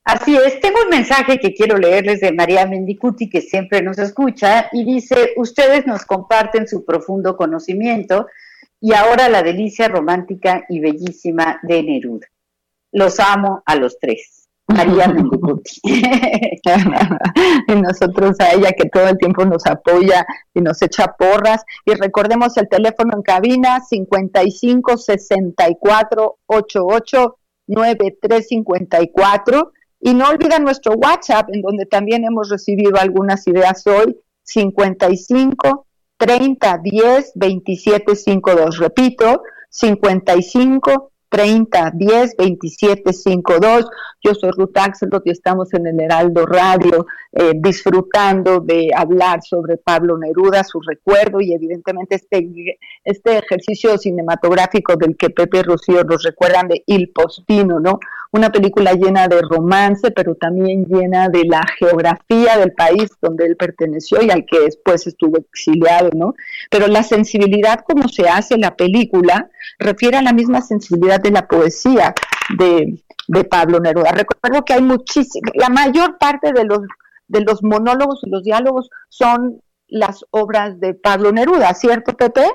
Así 0.06 0.38
es, 0.38 0.60
tengo 0.60 0.84
un 0.84 0.90
mensaje 0.90 1.40
que 1.40 1.56
quiero 1.56 1.78
leerles 1.78 2.22
de 2.22 2.32
María 2.32 2.68
Mendicuti, 2.68 3.28
que 3.28 3.42
siempre 3.42 3.82
nos 3.82 3.98
escucha, 3.98 4.70
y 4.72 4.86
dice, 4.86 5.34
ustedes 5.36 5.88
nos 5.88 6.06
comparten 6.06 6.68
su 6.68 6.86
profundo 6.86 7.36
conocimiento 7.36 8.28
y 8.80 8.94
ahora 8.94 9.30
la 9.30 9.42
delicia 9.42 9.88
romántica 9.88 10.64
y 10.70 10.80
bellísima 10.80 11.60
de 11.64 11.82
Neruda. 11.82 12.28
Los 12.92 13.20
amo 13.20 13.64
a 13.66 13.76
los 13.76 13.98
tres. 13.98 14.48
María 14.68 15.08
Mendicuti. 15.08 15.82
y 17.68 17.74
nosotros 17.74 18.40
a 18.40 18.54
ella 18.54 18.74
que 18.74 18.88
todo 18.90 19.10
el 19.10 19.18
tiempo 19.18 19.44
nos 19.44 19.66
apoya 19.66 20.24
y 20.54 20.62
nos 20.62 20.84
echa 20.84 21.16
porras. 21.18 21.64
Y 21.84 21.96
recordemos 21.96 22.56
el 22.58 22.70
teléfono 22.70 23.16
en 23.16 23.24
cabina 23.24 23.82
55 23.82 24.98
64 24.98 26.38
88 26.46 27.38
9354 27.68 29.72
y 30.06 30.14
no 30.14 30.30
olviden 30.30 30.64
nuestro 30.64 30.94
WhatsApp, 30.94 31.50
en 31.52 31.64
donde 31.64 31.88
también 31.88 32.26
hemos 32.26 32.52
recibido 32.52 33.00
algunas 33.00 33.48
ideas 33.48 33.88
hoy, 33.88 34.16
55 34.44 35.88
30 36.16 36.80
10 36.84 37.32
27 37.34 38.16
52. 38.16 38.78
Repito, 38.78 39.42
55 39.68 41.12
30 41.28 41.92
10 41.96 42.38
27 42.38 43.14
52. 43.14 43.86
Yo 44.22 44.36
soy 44.36 44.52
Ruth 44.52 44.78
Axelrod 44.78 45.24
y 45.26 45.32
estamos 45.32 45.74
en 45.74 45.88
el 45.88 46.00
Heraldo 46.00 46.46
Radio 46.46 47.08
eh, 47.32 47.54
disfrutando 47.56 48.60
de 48.60 48.92
hablar 48.96 49.42
sobre 49.42 49.78
Pablo 49.78 50.20
Neruda, 50.20 50.64
su 50.64 50.82
recuerdo 50.82 51.42
y 51.42 51.52
evidentemente 51.52 52.16
este, 52.16 52.78
este 53.04 53.40
ejercicio 53.40 53.98
cinematográfico 53.98 54.96
del 54.98 55.18
que 55.18 55.32
Pepe 55.32 55.64
Rocío 55.64 56.04
nos 56.04 56.22
recuerdan 56.24 56.68
de 56.68 56.84
Il 56.86 57.12
Postino, 57.12 57.80
¿no? 57.80 58.00
Una 58.32 58.52
película 58.52 58.94
llena 58.94 59.28
de 59.28 59.42
romance, 59.42 60.12
pero 60.12 60.36
también 60.36 60.86
llena 60.86 61.30
de 61.30 61.46
la 61.46 61.64
geografía 61.80 62.58
del 62.58 62.74
país 62.74 63.10
donde 63.22 63.46
él 63.46 63.56
perteneció 63.56 64.22
y 64.22 64.30
al 64.30 64.46
que 64.46 64.60
después 64.60 65.08
estuvo 65.08 65.38
exiliado, 65.38 66.10
¿no? 66.14 66.34
Pero 66.70 66.88
la 66.88 67.04
sensibilidad 67.04 67.82
como 67.88 68.08
se 68.08 68.28
hace 68.28 68.58
la 68.58 68.76
película 68.76 69.50
refiere 69.80 70.18
a 70.18 70.22
la 70.22 70.34
misma 70.34 70.62
sensibilidad 70.62 71.20
de 71.20 71.32
la 71.32 71.48
poesía 71.48 72.14
de, 72.58 73.00
Pablo 73.50 73.80
Neruda. 73.80 74.12
Recuerdo 74.12 74.64
que 74.64 74.74
hay 74.74 74.82
muchísima, 74.82 75.52
la 75.56 75.70
mayor 75.70 76.18
parte 76.20 76.54
de 76.54 76.64
los, 76.64 76.82
de 77.28 77.42
los 77.42 77.64
monólogos 77.64 78.22
y 78.24 78.30
los 78.30 78.44
diálogos 78.44 78.90
son 79.10 79.62
las 79.88 80.26
obras 80.32 80.80
de 80.80 80.94
Pablo 80.94 81.32
Neruda, 81.32 81.74
¿cierto, 81.74 82.14
Pepe? 82.14 82.46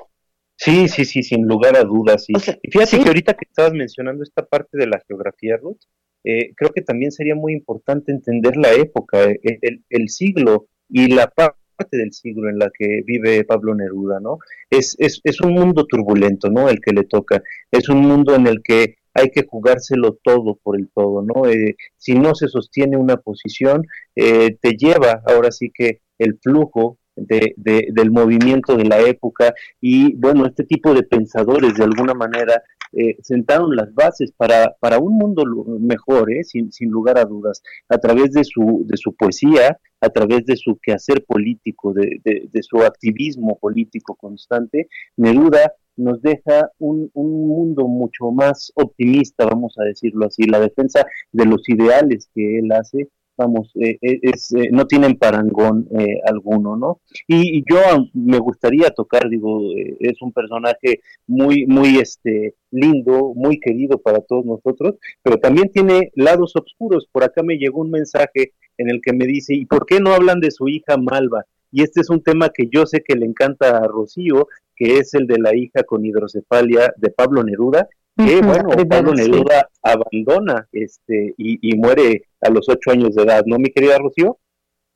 Sí, 0.63 0.89
sí, 0.89 1.07
sí, 1.07 1.23
sin 1.23 1.47
lugar 1.47 1.75
a 1.75 1.85
dudas. 1.85 2.27
y 2.29 2.35
fíjate 2.71 2.99
que 3.01 3.09
ahorita 3.09 3.33
que 3.33 3.47
estabas 3.49 3.73
mencionando 3.73 4.23
esta 4.23 4.45
parte 4.45 4.77
de 4.77 4.87
la 4.87 5.01
geografía, 5.09 5.57
Ruth, 5.57 5.81
eh, 6.23 6.53
creo 6.55 6.71
que 6.71 6.83
también 6.83 7.13
sería 7.13 7.35
muy 7.35 7.55
importante 7.55 8.13
entender 8.13 8.59
la 8.59 8.75
época, 8.75 9.25
eh, 9.25 9.39
el, 9.43 9.83
el 9.89 10.11
siglo 10.11 10.67
y 10.91 11.07
la 11.15 11.29
parte 11.29 11.57
del 11.93 12.13
siglo 12.13 12.51
en 12.51 12.59
la 12.59 12.71
que 12.77 13.01
vive 13.07 13.43
Pablo 13.45 13.75
Neruda, 13.75 14.21
¿no? 14.21 14.37
Es, 14.69 14.97
es, 14.99 15.23
es 15.25 15.41
un 15.41 15.55
mundo 15.55 15.87
turbulento, 15.87 16.51
¿no? 16.51 16.69
El 16.69 16.81
que 16.81 16.93
le 16.93 17.05
toca. 17.05 17.43
Es 17.71 17.89
un 17.89 18.03
mundo 18.03 18.35
en 18.35 18.47
el 18.47 18.63
que 18.63 18.97
hay 19.15 19.31
que 19.31 19.47
jugárselo 19.49 20.19
todo 20.23 20.59
por 20.63 20.79
el 20.79 20.91
todo, 20.95 21.23
¿no? 21.23 21.49
Eh, 21.49 21.77
si 21.97 22.19
no 22.19 22.35
se 22.35 22.49
sostiene 22.49 22.99
una 22.99 23.17
posición, 23.17 23.87
eh, 24.15 24.59
te 24.61 24.73
lleva 24.73 25.23
ahora 25.25 25.51
sí 25.51 25.71
que 25.73 26.03
el 26.19 26.39
flujo 26.43 26.99
de, 27.27 27.55
del 27.93 28.11
movimiento 28.11 28.77
de 28.77 28.85
la 28.85 29.01
época 29.01 29.55
y 29.81 30.15
bueno, 30.17 30.47
este 30.47 30.65
tipo 30.65 30.95
de 30.95 31.03
pensadores 31.03 31.75
de 31.75 31.85
alguna 31.85 32.15
manera 32.15 32.63
eh, 32.93 33.17
sentaron 33.23 33.77
las 33.77 33.95
bases 33.95 34.33
para, 34.33 34.75
para 34.81 34.99
un 34.99 35.17
mundo 35.17 35.45
mejor, 35.79 36.33
¿eh? 36.33 36.43
sin, 36.43 36.73
sin 36.73 36.91
lugar 36.91 37.19
a 37.19 37.25
dudas, 37.25 37.63
a 37.89 37.99
través 37.99 38.33
de 38.33 38.43
su, 38.43 38.85
de 38.85 38.97
su 38.97 39.15
poesía, 39.15 39.79
a 40.01 40.09
través 40.09 40.45
de 40.47 40.57
su 40.57 40.77
quehacer 40.83 41.25
político, 41.25 41.93
de, 41.93 42.21
de, 42.25 42.63
su 42.63 42.79
activismo 42.79 43.59
político 43.61 44.17
constante, 44.17 44.89
Neruda 45.17 45.73
nos 45.97 46.21
deja 46.23 46.71
un, 46.79 47.11
un, 47.13 47.47
mundo 47.47 47.87
mucho 47.87 48.31
más 48.33 48.73
optimista, 48.75 49.45
vamos 49.45 49.75
a 49.79 49.85
decirlo 49.85 50.27
así, 50.27 50.45
la 50.45 50.59
defensa 50.59 51.05
de 51.31 51.45
los 51.45 51.69
ideales 51.69 52.29
que 52.35 52.59
él 52.59 52.73
hace 52.73 53.09
vamos, 53.41 53.71
eh, 53.77 53.97
eh, 54.03 54.19
es, 54.23 54.53
eh, 54.53 54.69
no 54.71 54.87
tienen 54.87 55.17
parangón 55.17 55.89
alguno, 56.27 56.77
¿no? 56.77 57.01
Y, 57.27 57.65
yo 57.71 57.79
me 58.15 58.39
gustaría 58.39 58.91
tocar, 58.91 59.29
digo, 59.29 59.61
es 60.01 60.21
un 60.21 60.33
personaje 60.33 61.01
muy, 61.27 61.67
muy 61.67 61.99
este, 61.99 62.55
lindo, 62.71 63.33
muy 63.35 63.59
querido 63.59 63.99
para 63.99 64.21
todos 64.21 64.45
nosotros, 64.45 64.97
pero 65.23 65.39
también 65.39 65.71
tiene 65.71 66.11
lados 66.15 66.55
oscuros. 66.57 67.09
Por 67.11 67.25
acá 67.25 67.43
me 67.43 67.57
llegó 67.57 67.81
un 67.81 67.91
mensaje 67.91 68.53
en 68.77 68.91
el 68.91 69.01
que 69.01 69.13
me 69.13 69.27
dice, 69.27 69.55
¿y 69.55 69.67
por 69.67 69.87
qué 69.87 70.01
no 70.01 70.13
hablan 70.13 70.41
de 70.41 70.51
su 70.51 70.69
hija 70.69 70.97
Malva? 70.97 71.45
Y 71.73 71.83
este 71.83 72.01
es 72.01 72.11
un 72.11 72.23
tema 72.23 72.51
que 72.51 72.69
yo 72.71 72.85
sé 72.87 73.03
que 73.07 73.17
le 73.17 73.27
encanta 73.27 73.79
a 73.79 73.87
Rocío, 73.87 74.49
que 74.77 74.99
es 74.99 75.15
el 75.15 75.27
de 75.27 75.39
la 75.39 75.55
hija 75.55 75.85
con 75.85 76.05
hidrocefalia 76.05 76.93
de 76.97 77.11
Pablo 77.11 77.43
Neruda, 77.45 77.89
que 78.17 78.41
bueno, 78.43 78.69
Pablo 78.89 79.15
Neruda 79.15 79.69
abandona 79.83 80.69
este 80.73 81.35
y, 81.37 81.77
muere 81.77 82.25
a 82.41 82.51
los 82.51 82.69
ocho 82.69 82.91
años 82.91 83.15
de 83.15 83.23
edad, 83.23 83.43
¿no, 83.47 83.59
mi 83.59 83.71
querida 83.71 83.99
Rocío? 83.99 84.39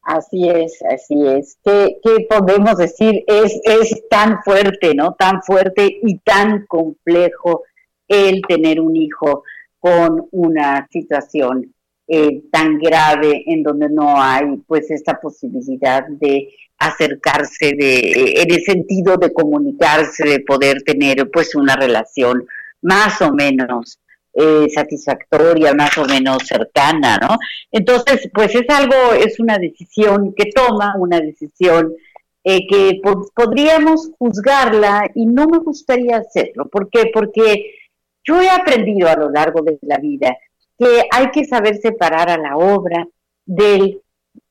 Así 0.03 0.49
es, 0.49 0.83
así 0.91 1.15
es. 1.27 1.57
¿Qué, 1.65 1.97
podemos 2.29 2.77
decir? 2.77 3.25
Es, 3.27 3.59
es 3.65 4.07
tan 4.11 4.43
fuerte, 4.43 4.95
¿no? 4.95 5.15
Tan 5.15 5.43
fuerte 5.43 5.99
y 6.03 6.19
tan 6.19 6.67
complejo 6.67 7.63
el 8.07 8.43
tener 8.47 8.81
un 8.81 8.97
hijo 8.97 9.45
con 9.79 10.29
una 10.31 10.87
situación 10.91 11.75
eh, 12.07 12.43
tan 12.53 12.79
grave 12.79 13.45
en 13.47 13.63
donde 13.63 13.89
no 13.89 14.21
hay 14.21 14.59
pues 14.67 14.91
esta 14.91 15.19
posibilidad 15.19 16.07
de 16.07 16.51
acercarse 16.77 17.73
de 17.79 18.43
en 18.43 18.51
el 18.51 18.63
sentido 18.63 19.17
de 19.17 19.33
comunicarse 19.33 20.29
de 20.29 20.41
poder 20.41 20.83
tener 20.83 21.31
pues 21.31 21.55
una 21.55 21.77
relación 21.77 22.47
más 22.85 23.21
o 23.23 23.33
menos 23.33 23.99
eh, 24.33 24.69
satisfactoria, 24.69 25.75
más 25.75 25.97
o 25.99 26.05
menos 26.05 26.39
cercana, 26.47 27.19
¿no? 27.19 27.37
Entonces, 27.71 28.29
pues 28.33 28.55
es 28.55 28.69
algo, 28.69 29.13
es 29.13 29.41
una 29.41 29.59
decisión 29.59 30.35
que 30.37 30.51
toma, 30.55 30.95
una 30.99 31.21
decisión 31.21 31.95
eh, 32.45 32.67
que 32.69 33.01
podríamos 33.35 34.11
juzgarla 34.19 35.11
y 35.15 35.27
no 35.27 35.47
me 35.47 35.59
gustaría 35.59 36.19
hacerlo. 36.19 36.69
¿Por 36.69 36.91
qué? 36.91 37.11
Porque 37.13 37.75
yo 38.23 38.41
he 38.41 38.51
aprendido 38.51 39.09
a 39.09 39.17
lo 39.17 39.31
largo 39.31 39.63
de 39.63 39.79
la 39.83 39.99
vida 39.99 40.37
que 40.79 41.05
hay 41.11 41.31
que 41.31 41.45
saber 41.45 41.77
separar 41.77 42.29
a 42.29 42.37
la 42.37 42.57
obra 42.57 43.07
del 43.47 44.03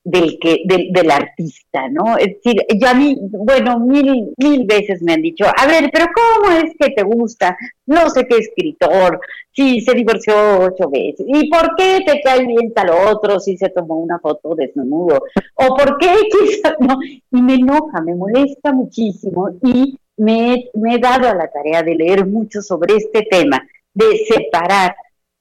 del 0.03 0.37
que 0.39 0.63
del, 0.65 0.91
del, 0.91 1.11
artista, 1.11 1.87
¿no? 1.89 2.17
Es 2.17 2.27
decir, 2.27 2.65
ya 2.79 2.93
mí, 2.93 3.15
bueno, 3.21 3.79
mil, 3.79 4.33
mil 4.37 4.65
veces 4.65 5.01
me 5.01 5.13
han 5.13 5.21
dicho, 5.21 5.45
a 5.45 5.65
ver, 5.65 5.89
pero 5.93 6.07
¿cómo 6.13 6.57
es 6.57 6.73
que 6.77 6.89
te 6.91 7.03
gusta? 7.03 7.55
No 7.85 8.09
sé 8.09 8.25
qué 8.27 8.37
escritor, 8.37 9.21
si 9.51 9.79
se 9.81 9.93
divorció 9.93 10.33
ocho 10.59 10.89
veces, 10.89 11.25
¿y 11.27 11.49
por 11.49 11.75
qué 11.77 12.01
te 12.05 12.21
cae 12.21 12.45
bien 12.45 12.73
tal 12.73 12.89
otro 12.89 13.39
si 13.39 13.57
se 13.57 13.69
tomó 13.69 13.95
una 13.95 14.19
foto 14.19 14.55
desnudo? 14.55 15.23
¿O 15.55 15.67
por 15.75 15.97
qué 15.97 16.09
quizás 16.31 16.75
no? 16.79 16.97
Y 17.31 17.41
me 17.41 17.55
enoja, 17.55 18.01
me 18.01 18.15
molesta 18.15 18.73
muchísimo 18.73 19.51
y 19.63 19.97
me, 20.17 20.69
me 20.73 20.95
he 20.95 20.99
dado 20.99 21.29
a 21.29 21.35
la 21.35 21.49
tarea 21.49 21.81
de 21.81 21.95
leer 21.95 22.25
mucho 22.25 22.61
sobre 22.61 22.95
este 22.97 23.23
tema, 23.29 23.65
de 23.93 24.17
separar 24.27 24.95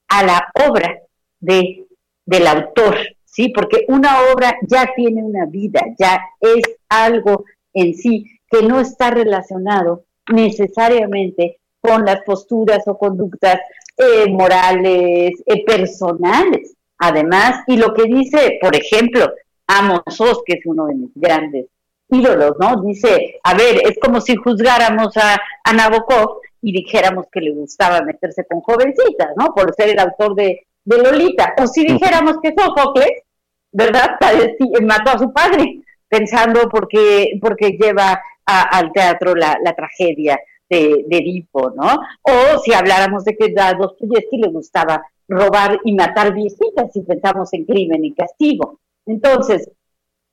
a 0.09 0.25
la 0.25 0.49
obra 0.69 1.01
de, 1.41 1.87
del 2.27 2.47
autor, 2.47 2.97
¿sí? 3.33 3.49
Porque 3.49 3.85
una 3.89 4.33
obra 4.33 4.57
ya 4.69 4.93
tiene 4.95 5.23
una 5.23 5.47
vida, 5.47 5.81
ya 5.99 6.21
es 6.41 6.63
algo 6.89 7.45
en 7.73 7.95
sí 7.95 8.27
que 8.49 8.63
no 8.63 8.81
está 8.81 9.11
relacionado 9.11 10.05
necesariamente 10.31 11.59
con 11.81 12.05
las 12.05 12.23
posturas 12.23 12.87
o 12.87 12.97
conductas 12.99 13.59
eh, 13.97 14.31
morales, 14.31 15.33
eh, 15.47 15.65
personales. 15.65 16.75
Además, 16.99 17.65
y 17.67 17.77
lo 17.79 17.93
que 17.95 18.05
dice, 18.05 18.59
por 18.61 18.77
ejemplo, 18.77 19.33
Amos 19.67 20.21
Oz, 20.21 20.43
que 20.45 20.55
es 20.55 20.67
uno 20.67 20.87
de 20.87 20.95
mis 20.95 21.11
grandes 21.15 21.67
ídolos, 22.11 22.53
¿no? 22.61 22.83
Dice, 22.83 23.41
a 23.43 23.55
ver, 23.55 23.81
es 23.85 23.99
como 24.01 24.21
si 24.21 24.37
juzgáramos 24.37 25.17
a, 25.17 25.41
a 25.65 25.73
Nabokov 25.73 26.41
y 26.61 26.73
dijéramos 26.73 27.27
que 27.33 27.41
le 27.41 27.53
gustaba 27.53 28.03
meterse 28.03 28.45
con 28.45 28.61
jovencitas, 28.61 29.31
¿no? 29.37 29.55
Por 29.55 29.75
ser 29.75 29.89
el 29.89 29.99
autor 29.99 30.35
de, 30.35 30.67
de 30.85 30.99
Lolita. 30.99 31.55
O 31.63 31.67
si 31.67 31.85
dijéramos 31.85 32.37
que 32.43 32.55
Sófocles, 32.57 33.23
¿verdad? 33.73 34.17
Mató 34.83 35.13
a 35.13 35.19
su 35.19 35.33
padre, 35.33 35.83
pensando 36.09 36.69
porque, 36.69 37.39
porque 37.41 37.77
lleva 37.81 38.21
al 38.45 38.93
teatro 38.93 39.35
la, 39.35 39.57
tragedia 39.77 40.39
de, 40.69 41.05
de 41.07 41.17
Edipo, 41.19 41.71
¿no? 41.71 42.01
O 42.23 42.59
si 42.65 42.73
habláramos 42.73 43.25
de 43.25 43.37
que 43.37 43.55
a 43.59 43.75
Dostoyevsky 43.75 44.39
le 44.39 44.49
gustaba 44.49 45.03
robar 45.29 45.81
y 45.85 45.95
matar 45.95 46.35
viejitas 46.35 46.93
si 46.93 47.03
pensamos 47.03 47.53
en 47.53 47.65
crimen 47.65 48.05
y 48.05 48.15
castigo. 48.15 48.81
Entonces, 49.07 49.71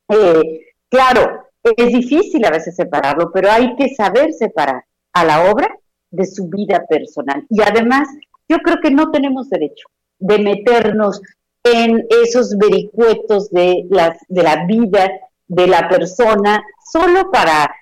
eh, 0.09 0.61
claro, 0.89 1.43
es 1.63 1.87
difícil 1.87 2.43
a 2.45 2.51
veces 2.51 2.75
separarlo, 2.75 3.31
pero 3.31 3.51
hay 3.51 3.75
que 3.75 3.93
saber 3.93 4.33
separar 4.33 4.83
a 5.13 5.25
la 5.25 5.51
obra 5.51 5.69
de 6.11 6.25
su 6.25 6.47
vida 6.49 6.85
personal. 6.89 7.45
Y 7.49 7.61
además, 7.61 8.07
yo 8.47 8.57
creo 8.57 8.77
que 8.81 8.91
no 8.91 9.11
tenemos 9.11 9.49
derecho 9.49 9.87
de 10.19 10.39
meternos 10.39 11.21
en 11.63 12.05
esos 12.23 12.57
vericuetos 12.57 13.49
de, 13.49 13.85
las, 13.89 14.17
de 14.27 14.43
la 14.43 14.65
vida 14.65 15.09
de 15.47 15.67
la 15.67 15.89
persona 15.89 16.63
solo 16.91 17.29
para, 17.31 17.73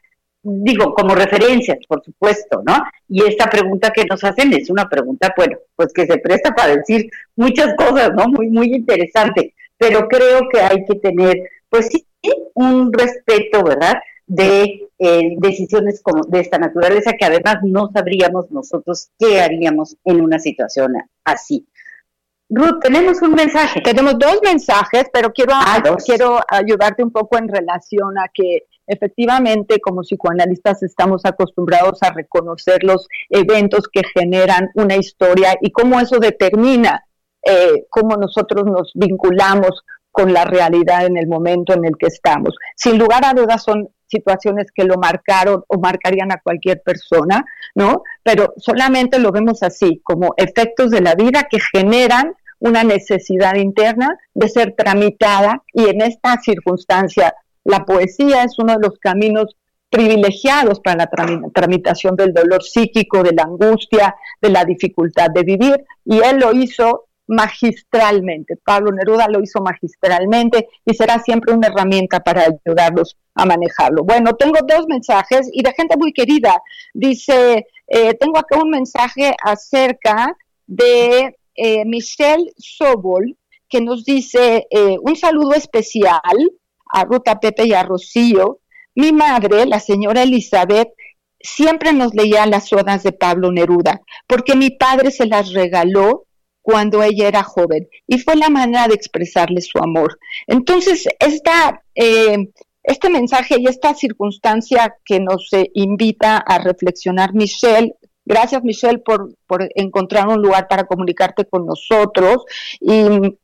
digo, 0.42 0.94
como 0.94 1.14
referencias, 1.16 1.78
por 1.88 2.04
supuesto, 2.04 2.64
¿no? 2.66 2.84
Y 3.08 3.24
esta 3.26 3.48
pregunta 3.48 3.92
que 3.92 4.06
nos 4.06 4.24
hacen 4.24 4.54
es 4.54 4.70
una 4.70 4.90
pregunta, 4.90 5.34
bueno, 5.36 5.58
pues 5.76 5.94
que 5.94 6.06
se 6.06 6.18
presta 6.18 6.56
para 6.56 6.76
decir 6.76 7.10
muchas 7.36 7.76
cosas, 7.76 8.12
¿no? 8.16 8.28
Muy, 8.30 8.50
muy 8.50 8.74
interesante, 8.74 9.54
pero 9.78 10.08
creo 10.08 10.48
que 10.52 10.62
hay 10.62 10.86
que 10.86 10.96
tener, 10.96 11.38
pues 11.70 11.88
sí, 11.88 12.08
un 12.54 12.92
respeto, 12.92 13.64
¿verdad? 13.64 13.96
De 14.26 14.90
eh, 15.00 15.36
decisiones 15.38 16.02
como 16.02 16.24
de 16.26 16.40
esta 16.40 16.58
naturaleza 16.58 17.14
que 17.14 17.26
además 17.26 17.58
no 17.64 17.90
sabríamos 17.94 18.52
nosotros 18.52 19.10
qué 19.18 19.40
haríamos 19.40 19.96
en 20.04 20.22
una 20.22 20.40
situación 20.40 20.94
así. 21.24 21.66
Ruth, 22.50 22.80
tenemos 22.82 23.22
un 23.22 23.34
mensaje. 23.34 23.82
Tenemos 23.82 24.18
dos 24.18 24.40
mensajes, 24.44 25.06
pero 25.12 25.32
quiero, 25.34 25.54
ah, 25.54 25.82
quiero 26.06 26.40
ayudarte 26.48 27.04
un 27.04 27.12
poco 27.12 27.38
en 27.38 27.48
relación 27.48 28.18
a 28.18 28.30
que 28.34 28.64
efectivamente 28.88 29.82
como 29.82 30.02
psicoanalistas 30.02 30.82
estamos 30.82 31.26
acostumbrados 31.26 32.02
a 32.04 32.12
reconocer 32.12 32.84
los 32.84 33.08
eventos 33.30 33.90
que 33.92 34.02
generan 34.16 34.70
una 34.76 34.96
historia 34.96 35.56
y 35.62 35.72
cómo 35.72 36.00
eso 36.00 36.20
determina 36.20 37.04
eh, 37.44 37.86
cómo 37.90 38.16
nosotros 38.16 38.66
nos 38.66 38.92
vinculamos 38.96 39.84
con 40.12 40.34
la 40.34 40.46
realidad 40.46 41.06
en 41.06 41.18
el 41.18 41.28
momento 41.28 41.74
en 41.74 41.86
el 41.86 41.98
que 41.98 42.08
estamos. 42.08 42.56
Sin 42.76 42.98
lugar 42.98 43.24
a 43.26 43.34
dudas 43.34 43.64
son 43.64 43.90
situaciones 44.08 44.68
que 44.74 44.86
lo 44.86 44.96
marcaron 44.98 45.64
o 45.68 45.80
marcarían 45.80 46.32
a 46.32 46.42
cualquier 46.42 46.82
persona, 46.82 47.46
¿no? 47.76 48.04
Pero 48.24 48.54
solamente 48.58 49.20
lo 49.20 49.32
vemos 49.32 49.64
así, 49.64 50.02
como 50.04 50.34
efectos 50.38 50.92
de 50.92 51.02
la 51.02 51.16
vida 51.16 51.48
que 51.50 51.60
generan 51.60 52.34
una 52.60 52.84
necesidad 52.84 53.56
interna 53.56 54.18
de 54.34 54.50
ser 54.50 54.74
tramitada 54.76 55.64
y 55.74 55.90
en 55.90 56.02
esta 56.02 56.38
circunstancia 56.42 57.36
la 57.64 57.86
poesía 57.86 58.44
es 58.44 58.58
uno 58.58 58.74
de 58.74 58.88
los 58.88 58.98
caminos 59.00 59.56
privilegiados 59.90 60.80
para 60.80 61.06
la 61.06 61.52
tramitación 61.54 62.16
del 62.16 62.34
dolor 62.34 62.64
psíquico, 62.64 63.24
de 63.24 63.32
la 63.34 63.44
angustia, 63.44 64.16
de 64.42 64.50
la 64.50 64.66
dificultad 64.66 65.30
de 65.34 65.44
vivir 65.44 65.86
y 66.04 66.20
él 66.20 66.40
lo 66.40 66.54
hizo 66.54 67.07
magistralmente. 67.28 68.56
Pablo 68.64 68.92
Neruda 68.92 69.28
lo 69.28 69.42
hizo 69.42 69.62
magistralmente 69.62 70.68
y 70.86 70.94
será 70.94 71.20
siempre 71.20 71.54
una 71.54 71.68
herramienta 71.68 72.20
para 72.22 72.48
ayudarlos 72.66 73.18
a 73.36 73.46
manejarlo. 73.46 74.04
Bueno, 74.04 74.36
tengo 74.36 74.60
dos 74.68 74.88
mensajes 74.88 75.50
y 75.52 75.62
de 75.62 75.74
gente 75.74 75.98
muy 75.98 76.14
querida. 76.14 76.62
Dice, 76.94 77.68
eh, 77.88 78.14
tengo 78.16 78.38
acá 78.38 78.58
un 78.58 78.70
mensaje 78.70 79.36
acerca 79.44 80.36
de 80.66 81.38
eh, 81.56 81.86
Michelle 81.86 82.52
Sobol, 82.58 83.38
que 83.70 83.82
nos 83.82 84.06
dice 84.06 84.68
eh, 84.70 84.98
un 85.02 85.16
saludo 85.16 85.54
especial 85.54 86.22
a 86.94 87.04
Ruta 87.04 87.40
Pepe 87.40 87.66
y 87.66 87.74
a 87.74 87.84
Rocío. 87.84 88.60
Mi 88.96 89.12
madre, 89.12 89.66
la 89.66 89.80
señora 89.80 90.24
Elizabeth, 90.24 90.90
siempre 91.40 91.94
nos 91.94 92.14
leía 92.14 92.46
las 92.46 92.72
odas 92.74 93.04
de 93.04 93.12
Pablo 93.12 93.52
Neruda, 93.52 94.02
porque 94.26 94.56
mi 94.56 94.72
padre 94.72 95.12
se 95.12 95.26
las 95.26 95.54
regaló 95.54 96.27
cuando 96.68 97.02
ella 97.02 97.30
era 97.30 97.44
joven 97.44 97.88
y 98.08 98.20
fue 98.20 98.36
la 98.36 98.50
manera 98.50 98.90
de 98.90 98.94
expresarle 98.94 99.62
su 99.62 99.78
amor. 99.78 100.20
Entonces, 100.48 101.08
esta, 101.18 101.82
eh, 101.96 102.50
este 102.84 103.10
mensaje 103.10 103.56
y 103.58 103.68
esta 103.68 103.94
circunstancia 103.94 104.94
que 105.06 105.22
nos 105.22 105.50
invita 105.74 106.36
a 106.40 106.60
reflexionar 106.60 107.34
Michelle 107.34 107.96
Gracias, 108.26 108.62
Michelle, 108.62 109.00
por, 109.00 109.34
por 109.48 109.70
encontrar 109.76 110.28
un 110.28 110.42
lugar 110.42 110.68
para 110.68 110.84
comunicarte 110.84 111.46
con 111.46 111.66
nosotros. 111.66 112.44
Y 112.82 113.38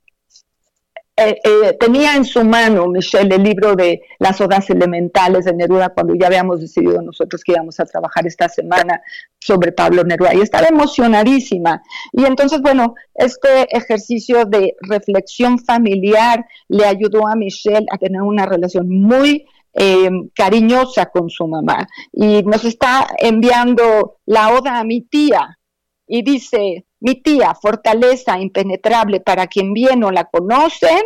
eh, 1.16 1.38
eh, 1.44 1.78
tenía 1.80 2.16
en 2.16 2.26
su 2.26 2.44
mano 2.44 2.88
Michelle 2.88 3.36
el 3.36 3.44
libro 3.44 3.76
de 3.76 4.02
las 4.18 4.42
odas 4.42 4.68
elementales 4.72 5.46
de 5.46 5.54
Neruda 5.54 5.90
cuando 5.90 6.16
ya 6.16 6.26
habíamos 6.26 6.60
decidido 6.60 7.04
nosotros 7.04 7.44
que 7.44 7.52
íbamos 7.52 7.80
a 7.80 7.86
trabajar 7.86 8.26
esta 8.26 8.50
semana 8.50 9.00
sobre 9.40 9.72
Pablo 9.74 10.04
Neruda 10.04 10.34
y 10.34 10.42
estaba 10.42 10.68
emocionadísima. 10.68 11.84
Y 12.14 12.26
entonces, 12.26 12.62
bueno, 12.62 12.96
este 13.14 13.68
ejercicio 13.78 14.46
de 14.46 14.76
reflexión 14.82 15.60
familiar 15.60 16.48
le 16.68 16.86
ayudó 16.86 17.28
a 17.28 17.36
Michelle 17.36 17.86
a 17.92 18.00
tener 18.00 18.22
una 18.24 18.48
relación 18.48 18.90
muy 18.90 19.46
eh, 19.76 20.10
cariñosa 20.34 21.08
con 21.08 21.30
su 21.30 21.48
mamá. 21.48 21.88
Y 22.12 22.42
nos 22.42 22.66
está 22.66 23.06
enviando 23.20 24.18
la 24.26 24.50
oda 24.50 24.80
a 24.80 24.84
mi 24.84 25.02
tía 25.02 25.60
y 26.08 26.24
dice, 26.24 26.86
mi 27.00 27.22
tía, 27.22 27.56
fortaleza 27.56 28.40
impenetrable 28.40 29.20
para 29.20 29.48
quien 29.48 29.74
bien 29.74 30.00
no 30.00 30.12
la 30.12 30.26
conocen, 30.26 31.02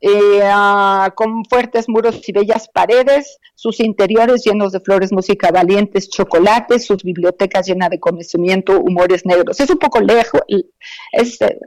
eh, 0.00 0.40
ah, 0.44 1.12
con 1.16 1.44
fuertes 1.44 1.88
muros 1.88 2.28
y 2.28 2.32
bellas 2.32 2.68
paredes, 2.68 3.38
sus 3.56 3.80
interiores 3.80 4.44
llenos 4.44 4.70
de 4.72 4.80
flores, 4.80 5.12
música, 5.12 5.50
valientes, 5.50 6.08
chocolates, 6.08 6.86
sus 6.86 7.02
bibliotecas 7.02 7.66
llenas 7.66 7.90
de 7.90 7.98
conocimiento, 7.98 8.78
humores 8.80 9.26
negros. 9.26 9.58
Es 9.58 9.70
un 9.70 9.78
poco 9.78 10.00
lejos, 10.00 10.42
es, 11.12 11.40
eh, 11.40 11.58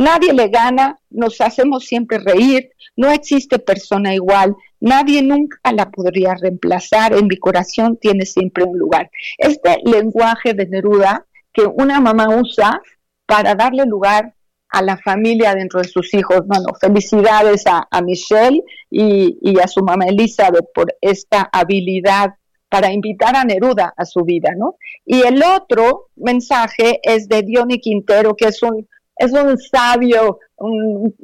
nadie 0.00 0.32
le 0.32 0.48
gana, 0.48 0.98
nos 1.10 1.40
hacemos 1.40 1.84
siempre 1.84 2.18
reír, 2.18 2.70
no 2.96 3.10
existe 3.10 3.58
persona 3.58 4.14
igual, 4.14 4.56
nadie 4.80 5.22
nunca 5.22 5.58
la 5.72 5.90
podría 5.90 6.34
reemplazar, 6.34 7.12
en 7.12 7.26
mi 7.26 7.36
corazón 7.36 7.98
tiene 7.98 8.24
siempre 8.24 8.64
un 8.64 8.78
lugar. 8.78 9.10
Este 9.38 9.78
lenguaje 9.84 10.54
de 10.54 10.66
Neruda 10.66 11.26
que 11.52 11.62
una 11.62 12.00
mamá 12.00 12.28
usa 12.28 12.80
para 13.26 13.54
darle 13.54 13.84
lugar 13.84 14.34
a 14.70 14.82
la 14.82 14.96
familia 14.96 15.54
dentro 15.54 15.80
de 15.80 15.88
sus 15.88 16.14
hijos. 16.14 16.46
Bueno, 16.46 16.68
felicidades 16.80 17.64
a, 17.66 17.86
Michelle 18.02 18.62
y, 18.88 19.58
a 19.60 19.68
su 19.68 19.82
mamá 19.82 20.06
Elizabeth 20.06 20.66
por 20.74 20.94
esta 21.00 21.48
habilidad 21.52 22.34
para 22.68 22.92
invitar 22.92 23.34
a 23.34 23.44
Neruda 23.44 23.92
a 23.96 24.04
su 24.04 24.22
vida, 24.22 24.50
¿no? 24.56 24.76
Y 25.04 25.22
el 25.22 25.42
otro 25.42 26.06
mensaje 26.14 27.00
es 27.02 27.28
de 27.28 27.42
Diony 27.42 27.80
Quintero, 27.80 28.36
que 28.36 28.46
es 28.46 28.62
un, 28.62 28.88
es 29.20 29.32
un 29.32 29.56
sabio, 29.58 30.38
un, 30.56 31.14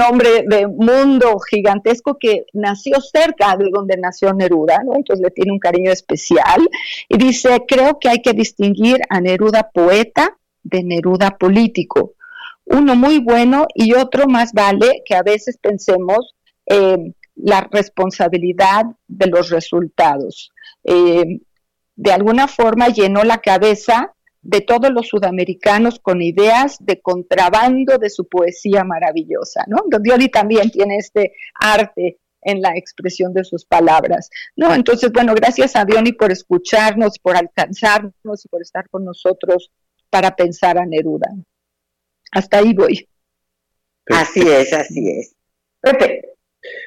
hombre 0.00 0.44
de 0.46 0.66
mundo 0.66 1.38
gigantesco 1.38 2.16
que 2.18 2.46
nació 2.52 3.00
cerca 3.00 3.56
de 3.56 3.68
donde 3.72 3.96
nació 3.96 4.32
Neruda, 4.32 4.82
¿no? 4.84 4.94
Entonces 4.96 5.22
le 5.22 5.30
tiene 5.30 5.52
un 5.52 5.58
cariño 5.58 5.92
especial. 5.92 6.68
Y 7.08 7.18
dice, 7.18 7.64
creo 7.68 7.98
que 8.00 8.08
hay 8.08 8.22
que 8.22 8.32
distinguir 8.32 8.98
a 9.08 9.20
Neruda 9.20 9.70
poeta 9.72 10.36
de 10.62 10.82
Neruda 10.82 11.36
político 11.38 12.14
uno 12.66 12.96
muy 12.96 13.18
bueno 13.18 13.66
y 13.74 13.94
otro 13.94 14.26
más 14.26 14.52
vale 14.52 15.02
que 15.04 15.14
a 15.14 15.22
veces 15.22 15.58
pensemos 15.58 16.34
eh, 16.66 17.12
la 17.36 17.68
responsabilidad 17.70 18.84
de 19.06 19.26
los 19.26 19.50
resultados. 19.50 20.50
Eh, 20.84 21.40
de 21.96 22.12
alguna 22.12 22.48
forma 22.48 22.88
llenó 22.88 23.22
la 23.22 23.38
cabeza 23.38 24.13
de 24.44 24.60
todos 24.60 24.92
los 24.92 25.08
sudamericanos 25.08 25.98
con 25.98 26.20
ideas 26.20 26.76
de 26.80 27.00
contrabando 27.00 27.98
de 27.98 28.10
su 28.10 28.28
poesía 28.28 28.84
maravillosa, 28.84 29.64
¿no? 29.66 29.84
Dioli 30.00 30.28
también 30.28 30.70
tiene 30.70 30.98
este 30.98 31.32
arte 31.54 32.18
en 32.42 32.60
la 32.60 32.76
expresión 32.76 33.32
de 33.32 33.42
sus 33.42 33.64
palabras, 33.64 34.28
¿no? 34.54 34.74
Entonces, 34.74 35.10
bueno, 35.12 35.34
gracias 35.34 35.74
a 35.76 35.86
Diony 35.86 36.12
por 36.12 36.30
escucharnos, 36.30 37.18
por 37.18 37.36
alcanzarnos 37.36 38.44
y 38.44 38.48
por 38.48 38.60
estar 38.60 38.88
con 38.90 39.04
nosotros 39.04 39.70
para 40.10 40.36
pensar 40.36 40.76
a 40.78 40.84
Neruda. 40.84 41.28
Hasta 42.30 42.58
ahí 42.58 42.74
voy. 42.74 43.08
Así 44.06 44.40
es, 44.40 44.72
así 44.74 45.08
es. 45.08 45.34
Pepe. 45.80 46.34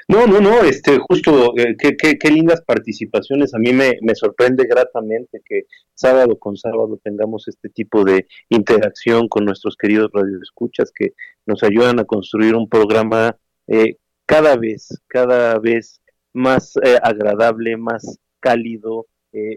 No, 0.08 0.26
no, 0.26 0.40
no, 0.40 0.64
este, 0.64 0.98
justo, 1.00 1.54
eh, 1.58 1.76
qué, 1.78 2.32
lindas 2.32 2.62
participaciones. 2.62 3.54
A 3.54 3.60
mí 3.60 3.74
me, 3.74 3.98
sorprende 4.16 4.66
gratamente 4.66 5.42
que 5.46 5.64
sábado 5.94 6.38
con 6.38 6.58
sábado 6.58 7.00
tengamos 7.04 7.48
este 7.48 7.70
tipo 7.70 8.04
de 8.04 8.28
interacción 8.50 9.28
con 9.28 9.46
nuestros 9.46 9.76
queridos 9.76 10.10
radioescuchas 10.14 10.92
que 10.94 11.14
nos 11.46 11.64
ayudan 11.64 12.00
a 12.00 12.06
construir 12.06 12.56
un 12.56 12.70
programa 12.70 13.38
eh, 13.68 13.98
cada 14.26 14.56
vez, 14.56 15.02
cada 15.08 15.60
vez 15.60 16.02
más 16.34 16.76
eh, 16.84 16.98
agradable, 17.02 17.78
más 17.78 18.20
cálido, 18.40 19.08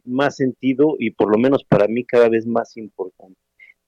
más 0.05 0.37
sentido 0.37 0.97
y 0.99 1.13
por 1.13 1.31
lo 1.31 1.39
menos 1.39 1.65
para 1.65 1.87
mí 1.87 2.05
cada 2.05 2.29
vez 2.29 2.47
más 2.47 2.77
importante. 2.77 3.39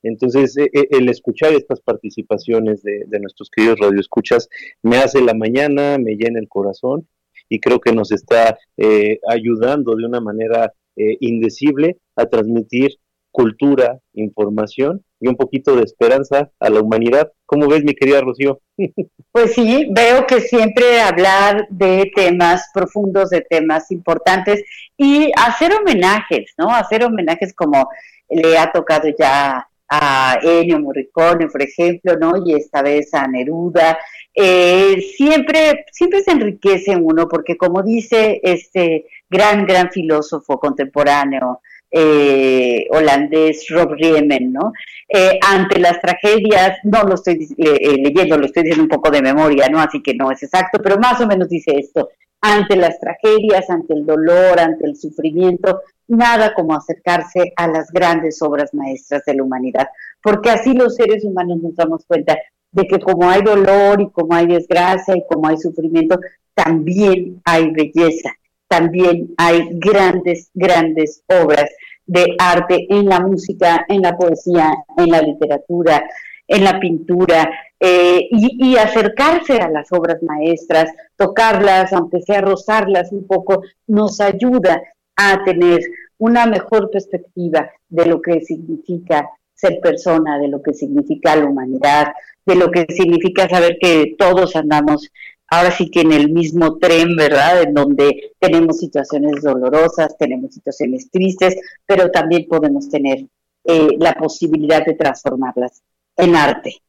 Entonces, 0.03 0.57
e, 0.57 0.65
e, 0.73 0.89
el 0.91 1.09
escuchar 1.09 1.53
estas 1.53 1.81
participaciones 1.81 2.83
de, 2.83 3.21
nuestros 3.21 3.51
queridos 3.51 3.79
radioescuchas 3.79 4.49
me 4.83 4.99
hace 4.99 5.21
la 5.21 5.35
mañana, 5.35 5.99
me 5.99 6.17
llena 6.17 6.41
el 6.41 6.49
corazón 6.49 7.09
y 7.49 7.61
creo 7.61 7.81
que 7.81 7.93
nos 7.93 8.11
está 8.13 8.59
eh, 8.77 9.19
ayudando 9.29 9.95
de 9.95 10.07
una 10.07 10.21
manera 10.21 10.73
eh, 10.97 11.17
indecible 11.21 11.99
a 12.17 12.27
transmitir 12.27 12.97
cultura, 13.31 13.99
información 14.13 15.05
y 15.19 15.29
un 15.29 15.37
poquito 15.37 15.75
de 15.75 15.85
esperanza 15.85 16.51
a 16.61 16.69
la 16.69 16.81
humanidad. 16.81 17.33
¿Cómo 17.47 17.67
ves, 17.67 17.83
mi 17.83 17.95
querida 17.95 18.21
Rocío? 18.21 18.61
Pues 19.33 19.55
sí, 19.55 19.89
veo 19.91 20.27
que 20.27 20.43
siempre 20.43 21.01
hablar 21.01 21.67
de 21.71 22.13
temas 22.15 22.69
profundos, 22.75 23.31
de 23.31 23.41
temas 23.41 23.91
importantes 23.91 24.63
y 24.99 25.33
hacer 25.35 25.73
homenajes, 25.73 26.53
¿no? 26.59 26.69
Hacer 26.69 27.03
homenajes 27.03 27.55
como 27.55 27.89
le 28.29 28.59
ha 28.59 28.71
tocado 28.71 29.09
ya 29.19 29.67
a 29.95 30.39
Ennio 30.43 30.81
Morricone, 30.81 31.49
por 31.49 31.61
ejemplo, 31.61 32.17
¿no? 32.17 32.33
Y 32.47 32.55
esta 32.55 32.81
vez 32.81 33.13
a 33.13 33.27
Neruda. 33.29 33.99
Eh, 34.35 34.97
siempre, 35.15 35.85
siempre 35.93 36.23
se 36.23 36.31
enriquece 36.31 36.97
uno, 36.97 37.29
porque 37.29 37.59
como 37.59 37.83
dice 37.83 38.41
este 38.43 39.05
gran, 39.29 39.67
gran 39.67 39.91
filósofo 39.91 40.59
contemporáneo 40.59 41.61
eh, 41.91 42.87
holandés 42.91 43.67
Rob 43.69 43.93
Riemen, 43.93 44.55
¿no? 44.55 44.73
Eh, 45.07 45.39
ante 45.47 45.79
las 45.79 46.01
tragedias, 46.01 46.79
no 46.85 47.03
lo 47.03 47.17
estoy 47.17 47.47
leyendo, 47.59 48.39
lo 48.39 48.47
estoy 48.47 48.63
diciendo 48.63 48.85
un 48.85 48.89
poco 48.89 49.11
de 49.11 49.21
memoria, 49.21 49.69
¿no? 49.69 49.79
Así 49.79 50.03
que 50.03 50.15
no 50.15 50.31
es 50.31 50.43
exacto, 50.43 50.81
pero 50.83 50.97
más 50.97 51.21
o 51.21 51.27
menos 51.27 51.51
dice 51.51 51.73
esto, 51.77 52.09
ante 52.43 52.77
las 52.77 52.99
tragedias, 52.99 53.71
ante 53.71 53.95
el 53.95 54.05
dolor, 54.05 54.59
ante 54.61 54.85
el 54.85 54.97
sufrimiento, 54.97 55.81
nada 56.09 56.53
como 56.55 56.75
acercarse 56.75 57.53
a 57.57 57.69
las 57.69 57.91
grandes 57.91 58.43
obras 58.43 58.75
maestras 58.75 59.25
de 59.25 59.35
la 59.35 59.45
humanidad, 59.45 59.89
porque 60.21 60.51
así 60.51 60.75
los 60.75 60.97
seres 60.97 61.25
humanos 61.25 61.63
nos 61.63 61.77
damos 61.77 62.05
cuenta 62.05 62.37
de 62.73 62.87
que 62.87 62.99
como 62.99 63.31
hay 63.31 63.43
dolor 63.43 64.01
y 64.01 64.11
como 64.11 64.35
hay 64.35 64.47
desgracia 64.47 65.17
y 65.17 65.25
como 65.29 65.49
hay 65.49 65.57
sufrimiento, 65.57 66.19
también 66.55 67.41
hay 67.45 67.71
belleza, 67.71 68.33
también 68.67 69.33
hay 69.37 69.69
grandes, 69.75 70.51
grandes 70.53 71.23
obras 71.29 71.71
de 72.07 72.35
arte 72.39 72.87
en 72.91 73.07
la 73.07 73.21
música, 73.21 73.87
en 73.89 74.03
la 74.03 74.17
poesía, 74.17 74.75
en 74.97 75.11
la 75.11 75.23
literatura, 75.23 76.05
en 76.47 76.65
la 76.65 76.81
pintura, 76.81 77.51
eh, 77.81 78.29
y, 78.31 78.77
acercarse 78.77 79.55
a 79.59 79.69
las 79.69 79.91
obras 79.93 80.23
maestras, 80.23 80.91
tocarlas, 81.17 81.93
aunque 81.93 82.21
sea 82.23 82.41
rozarlas 82.41 83.11
un 83.13 83.27
poco, 83.27 83.63
nos 83.87 84.21
ayuda 84.21 84.83
a 85.17 85.43
tener 85.45 85.81
una 86.19 86.47
mejor 86.47 86.91
perspectiva 86.91 87.71
de 87.89 88.07
lo 88.07 88.21
que 88.23 88.41
significa 88.41 89.29
ser 89.55 89.81
persona, 89.81 90.39
de 90.39 90.49
lo 90.49 90.63
que 90.63 90.75
significa 90.75 91.35
la 91.35 91.47
humanidad, 91.47 92.13
de 92.47 92.55
lo 92.55 92.71
que 92.71 92.87
significa 92.89 93.49
saber 93.49 93.79
que 93.81 94.15
todos 94.19 94.55
andamos 94.57 95.11
ahora 95.49 95.71
sí 95.71 95.91
que 95.91 96.01
en 96.01 96.13
el 96.13 96.31
mismo 96.31 96.79
tren, 96.79 97.15
¿verdad? 97.15 97.63
En 97.63 97.75
donde 97.75 98.33
tenemos 98.39 98.79
situaciones 98.79 99.43
dolorosas, 99.43 100.17
tenemos 100.17 100.55
situaciones 100.55 101.11
tristes, 101.11 101.57
pero 101.85 102.11
también 102.11 102.47
podemos 102.49 102.89
tener 102.89 103.27
eh, 103.65 103.89
la 103.99 104.15
posibilidad 104.15 104.85
de 104.85 104.95
transformarlas 104.95 105.83
en 106.17 106.37
arte. 106.37 106.83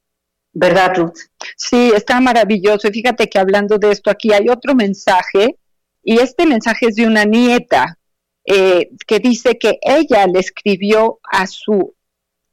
¿Verdad, 0.53 0.95
Ruth? 0.95 1.17
Sí, 1.57 1.91
está 1.95 2.19
maravilloso. 2.21 2.87
Y 2.87 2.91
fíjate 2.91 3.27
que 3.27 3.39
hablando 3.39 3.77
de 3.77 3.91
esto, 3.91 4.11
aquí 4.11 4.31
hay 4.33 4.49
otro 4.49 4.75
mensaje, 4.75 5.57
y 6.03 6.19
este 6.19 6.45
mensaje 6.45 6.87
es 6.87 6.95
de 6.95 7.07
una 7.07 7.23
nieta 7.23 7.97
eh, 8.45 8.89
que 9.07 9.19
dice 9.19 9.57
que 9.57 9.79
ella 9.81 10.27
le 10.27 10.39
escribió 10.39 11.19
a 11.23 11.47
su 11.47 11.95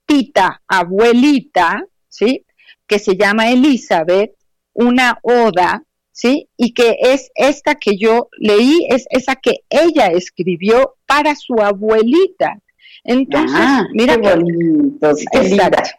tita 0.06 0.62
abuelita, 0.66 1.84
¿sí? 2.08 2.44
Que 2.86 2.98
se 2.98 3.16
llama 3.16 3.50
Elizabeth, 3.50 4.32
una 4.72 5.18
oda, 5.22 5.82
¿sí? 6.12 6.48
Y 6.56 6.74
que 6.74 6.96
es 7.00 7.30
esta 7.34 7.74
que 7.74 7.96
yo 7.96 8.28
leí, 8.38 8.86
es 8.88 9.06
esa 9.10 9.34
que 9.34 9.64
ella 9.68 10.06
escribió 10.06 10.94
para 11.06 11.34
su 11.34 11.54
abuelita. 11.54 12.58
Entonces, 13.02 13.58
ah, 13.58 13.84
mira 13.92 14.16
qué 14.20 14.34
bonito, 14.34 15.10
Exacto, 15.32 15.90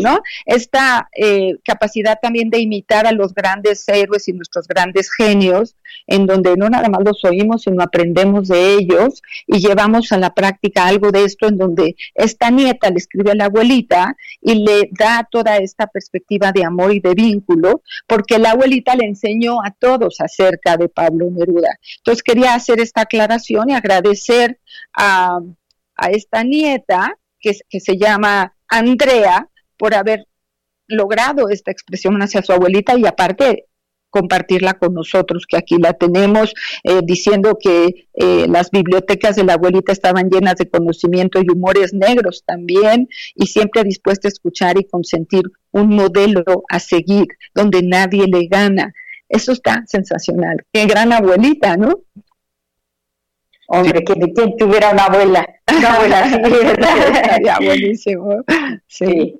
¿no? 0.00 0.20
Esta 0.44 1.08
eh, 1.12 1.56
capacidad 1.64 2.18
también 2.20 2.50
de 2.50 2.58
imitar 2.58 3.06
a 3.06 3.12
los 3.12 3.34
grandes 3.34 3.86
héroes 3.88 4.28
y 4.28 4.32
nuestros 4.32 4.66
grandes 4.66 5.10
genios, 5.12 5.76
en 6.06 6.26
donde 6.26 6.56
no 6.56 6.68
nada 6.68 6.88
más 6.88 7.02
los 7.04 7.24
oímos, 7.24 7.62
sino 7.62 7.82
aprendemos 7.82 8.48
de 8.48 8.74
ellos 8.74 9.22
y 9.46 9.58
llevamos 9.58 10.12
a 10.12 10.18
la 10.18 10.34
práctica 10.34 10.86
algo 10.86 11.10
de 11.10 11.24
esto, 11.24 11.48
en 11.48 11.58
donde 11.58 11.96
esta 12.14 12.50
nieta 12.50 12.90
le 12.90 12.96
escribe 12.96 13.32
a 13.32 13.34
la 13.34 13.46
abuelita 13.46 14.16
y 14.40 14.64
le 14.64 14.90
da 14.92 15.26
toda 15.30 15.56
esta 15.58 15.86
perspectiva 15.86 16.52
de 16.52 16.64
amor 16.64 16.92
y 16.92 17.00
de 17.00 17.14
vínculo, 17.14 17.82
porque 18.06 18.38
la 18.38 18.52
abuelita 18.52 18.94
le 18.94 19.06
enseñó 19.06 19.62
a 19.62 19.70
todos 19.70 20.20
acerca 20.20 20.76
de 20.76 20.88
Pablo 20.88 21.28
Neruda. 21.30 21.78
Entonces 21.98 22.22
quería 22.22 22.54
hacer 22.54 22.80
esta 22.80 23.02
aclaración 23.02 23.70
y 23.70 23.74
agradecer 23.74 24.58
a, 24.92 25.40
a 25.96 26.10
esta 26.10 26.42
nieta 26.42 27.18
que, 27.38 27.52
que 27.68 27.80
se 27.80 27.96
llama 27.96 28.55
Andrea 28.68 29.48
por 29.76 29.94
haber 29.94 30.26
logrado 30.88 31.48
esta 31.48 31.70
expresión 31.70 32.20
hacia 32.22 32.42
su 32.42 32.52
abuelita 32.52 32.96
y 32.96 33.06
aparte 33.06 33.66
compartirla 34.10 34.74
con 34.74 34.94
nosotros, 34.94 35.44
que 35.46 35.58
aquí 35.58 35.76
la 35.76 35.92
tenemos, 35.92 36.54
eh, 36.84 37.00
diciendo 37.04 37.58
que 37.60 38.08
eh, 38.14 38.46
las 38.48 38.70
bibliotecas 38.70 39.36
de 39.36 39.44
la 39.44 39.54
abuelita 39.54 39.92
estaban 39.92 40.30
llenas 40.30 40.54
de 40.56 40.70
conocimiento 40.70 41.38
y 41.42 41.50
humores 41.52 41.92
negros 41.92 42.42
también, 42.46 43.08
y 43.34 43.46
siempre 43.46 43.84
dispuesta 43.84 44.28
a 44.28 44.30
escuchar 44.30 44.78
y 44.78 44.88
consentir 44.88 45.42
un 45.70 45.88
modelo 45.94 46.64
a 46.70 46.78
seguir, 46.78 47.26
donde 47.54 47.82
nadie 47.82 48.26
le 48.26 48.46
gana. 48.46 48.94
Eso 49.28 49.52
está 49.52 49.84
sensacional. 49.86 50.64
Qué 50.72 50.86
gran 50.86 51.12
abuelita, 51.12 51.76
¿no? 51.76 51.98
Hombre, 53.68 54.04
que 54.04 54.14
quien 54.32 54.56
tuviera 54.56 54.92
una 54.92 55.04
abuela, 55.04 55.46
una 55.76 55.94
abuela 55.94 56.20
así, 56.20 56.40
¿verdad? 56.40 57.56
buenísimo. 57.64 58.44
Sí. 58.86 59.38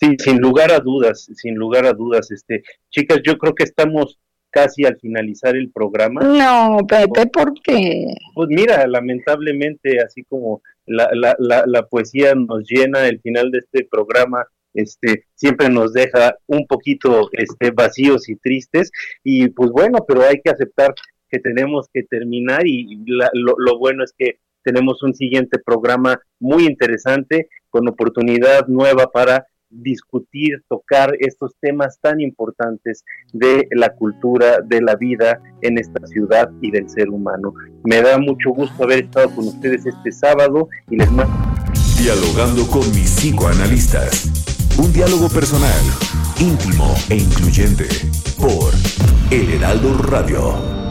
Sí, 0.00 0.16
sin 0.18 0.38
lugar 0.38 0.72
a 0.72 0.80
dudas, 0.80 1.28
sin 1.36 1.54
lugar 1.54 1.86
a 1.86 1.92
dudas, 1.92 2.30
este, 2.30 2.64
chicas, 2.90 3.20
yo 3.24 3.38
creo 3.38 3.54
que 3.54 3.62
estamos 3.62 4.18
casi 4.50 4.84
al 4.84 4.98
finalizar 4.98 5.56
el 5.56 5.70
programa. 5.70 6.20
No, 6.20 6.78
Pepe, 6.86 7.26
¿por 7.26 7.54
qué? 7.62 8.14
Pues 8.34 8.48
mira, 8.50 8.86
lamentablemente, 8.86 10.00
así 10.00 10.24
como 10.24 10.62
la, 10.86 11.08
la, 11.12 11.36
la, 11.38 11.64
la 11.66 11.86
poesía 11.86 12.34
nos 12.34 12.68
llena, 12.68 13.06
el 13.06 13.20
final 13.20 13.50
de 13.50 13.58
este 13.58 13.84
programa 13.84 14.46
este, 14.74 15.24
siempre 15.34 15.68
nos 15.70 15.92
deja 15.92 16.36
un 16.46 16.66
poquito 16.66 17.28
este, 17.32 17.70
vacíos 17.70 18.28
y 18.28 18.36
tristes, 18.36 18.90
y 19.22 19.48
pues 19.48 19.70
bueno, 19.70 20.04
pero 20.06 20.22
hay 20.22 20.40
que 20.42 20.50
aceptar 20.50 20.94
que 21.34 21.40
tenemos 21.40 21.88
que 21.92 22.04
terminar 22.04 22.64
y 22.64 23.02
lo, 23.06 23.54
lo 23.58 23.78
bueno 23.78 24.04
es 24.04 24.14
que 24.16 24.38
tenemos 24.62 25.02
un 25.02 25.14
siguiente 25.14 25.58
programa 25.58 26.20
muy 26.38 26.64
interesante 26.64 27.48
con 27.70 27.88
oportunidad 27.88 28.68
nueva 28.68 29.10
para 29.10 29.46
discutir, 29.68 30.62
tocar 30.68 31.16
estos 31.18 31.56
temas 31.60 31.98
tan 32.00 32.20
importantes 32.20 33.04
de 33.32 33.66
la 33.72 33.90
cultura, 33.90 34.60
de 34.64 34.80
la 34.80 34.94
vida 34.94 35.40
en 35.62 35.78
esta 35.78 36.06
ciudad 36.06 36.48
y 36.60 36.70
del 36.70 36.88
ser 36.88 37.10
humano. 37.10 37.52
Me 37.82 38.00
da 38.00 38.18
mucho 38.18 38.50
gusto 38.50 38.84
haber 38.84 39.04
estado 39.04 39.30
con 39.34 39.48
ustedes 39.48 39.84
este 39.86 40.12
sábado 40.12 40.68
y 40.88 40.96
les 40.96 41.10
mando... 41.10 41.34
Dialogando 42.00 42.66
con 42.70 42.88
mis 42.94 43.10
psicoanalistas. 43.16 44.30
Un 44.78 44.92
diálogo 44.92 45.28
personal, 45.28 45.82
íntimo 46.38 46.94
e 47.10 47.16
incluyente 47.16 47.86
por 48.38 48.72
El 49.30 49.54
Heraldo 49.54 49.98
Radio. 49.98 50.83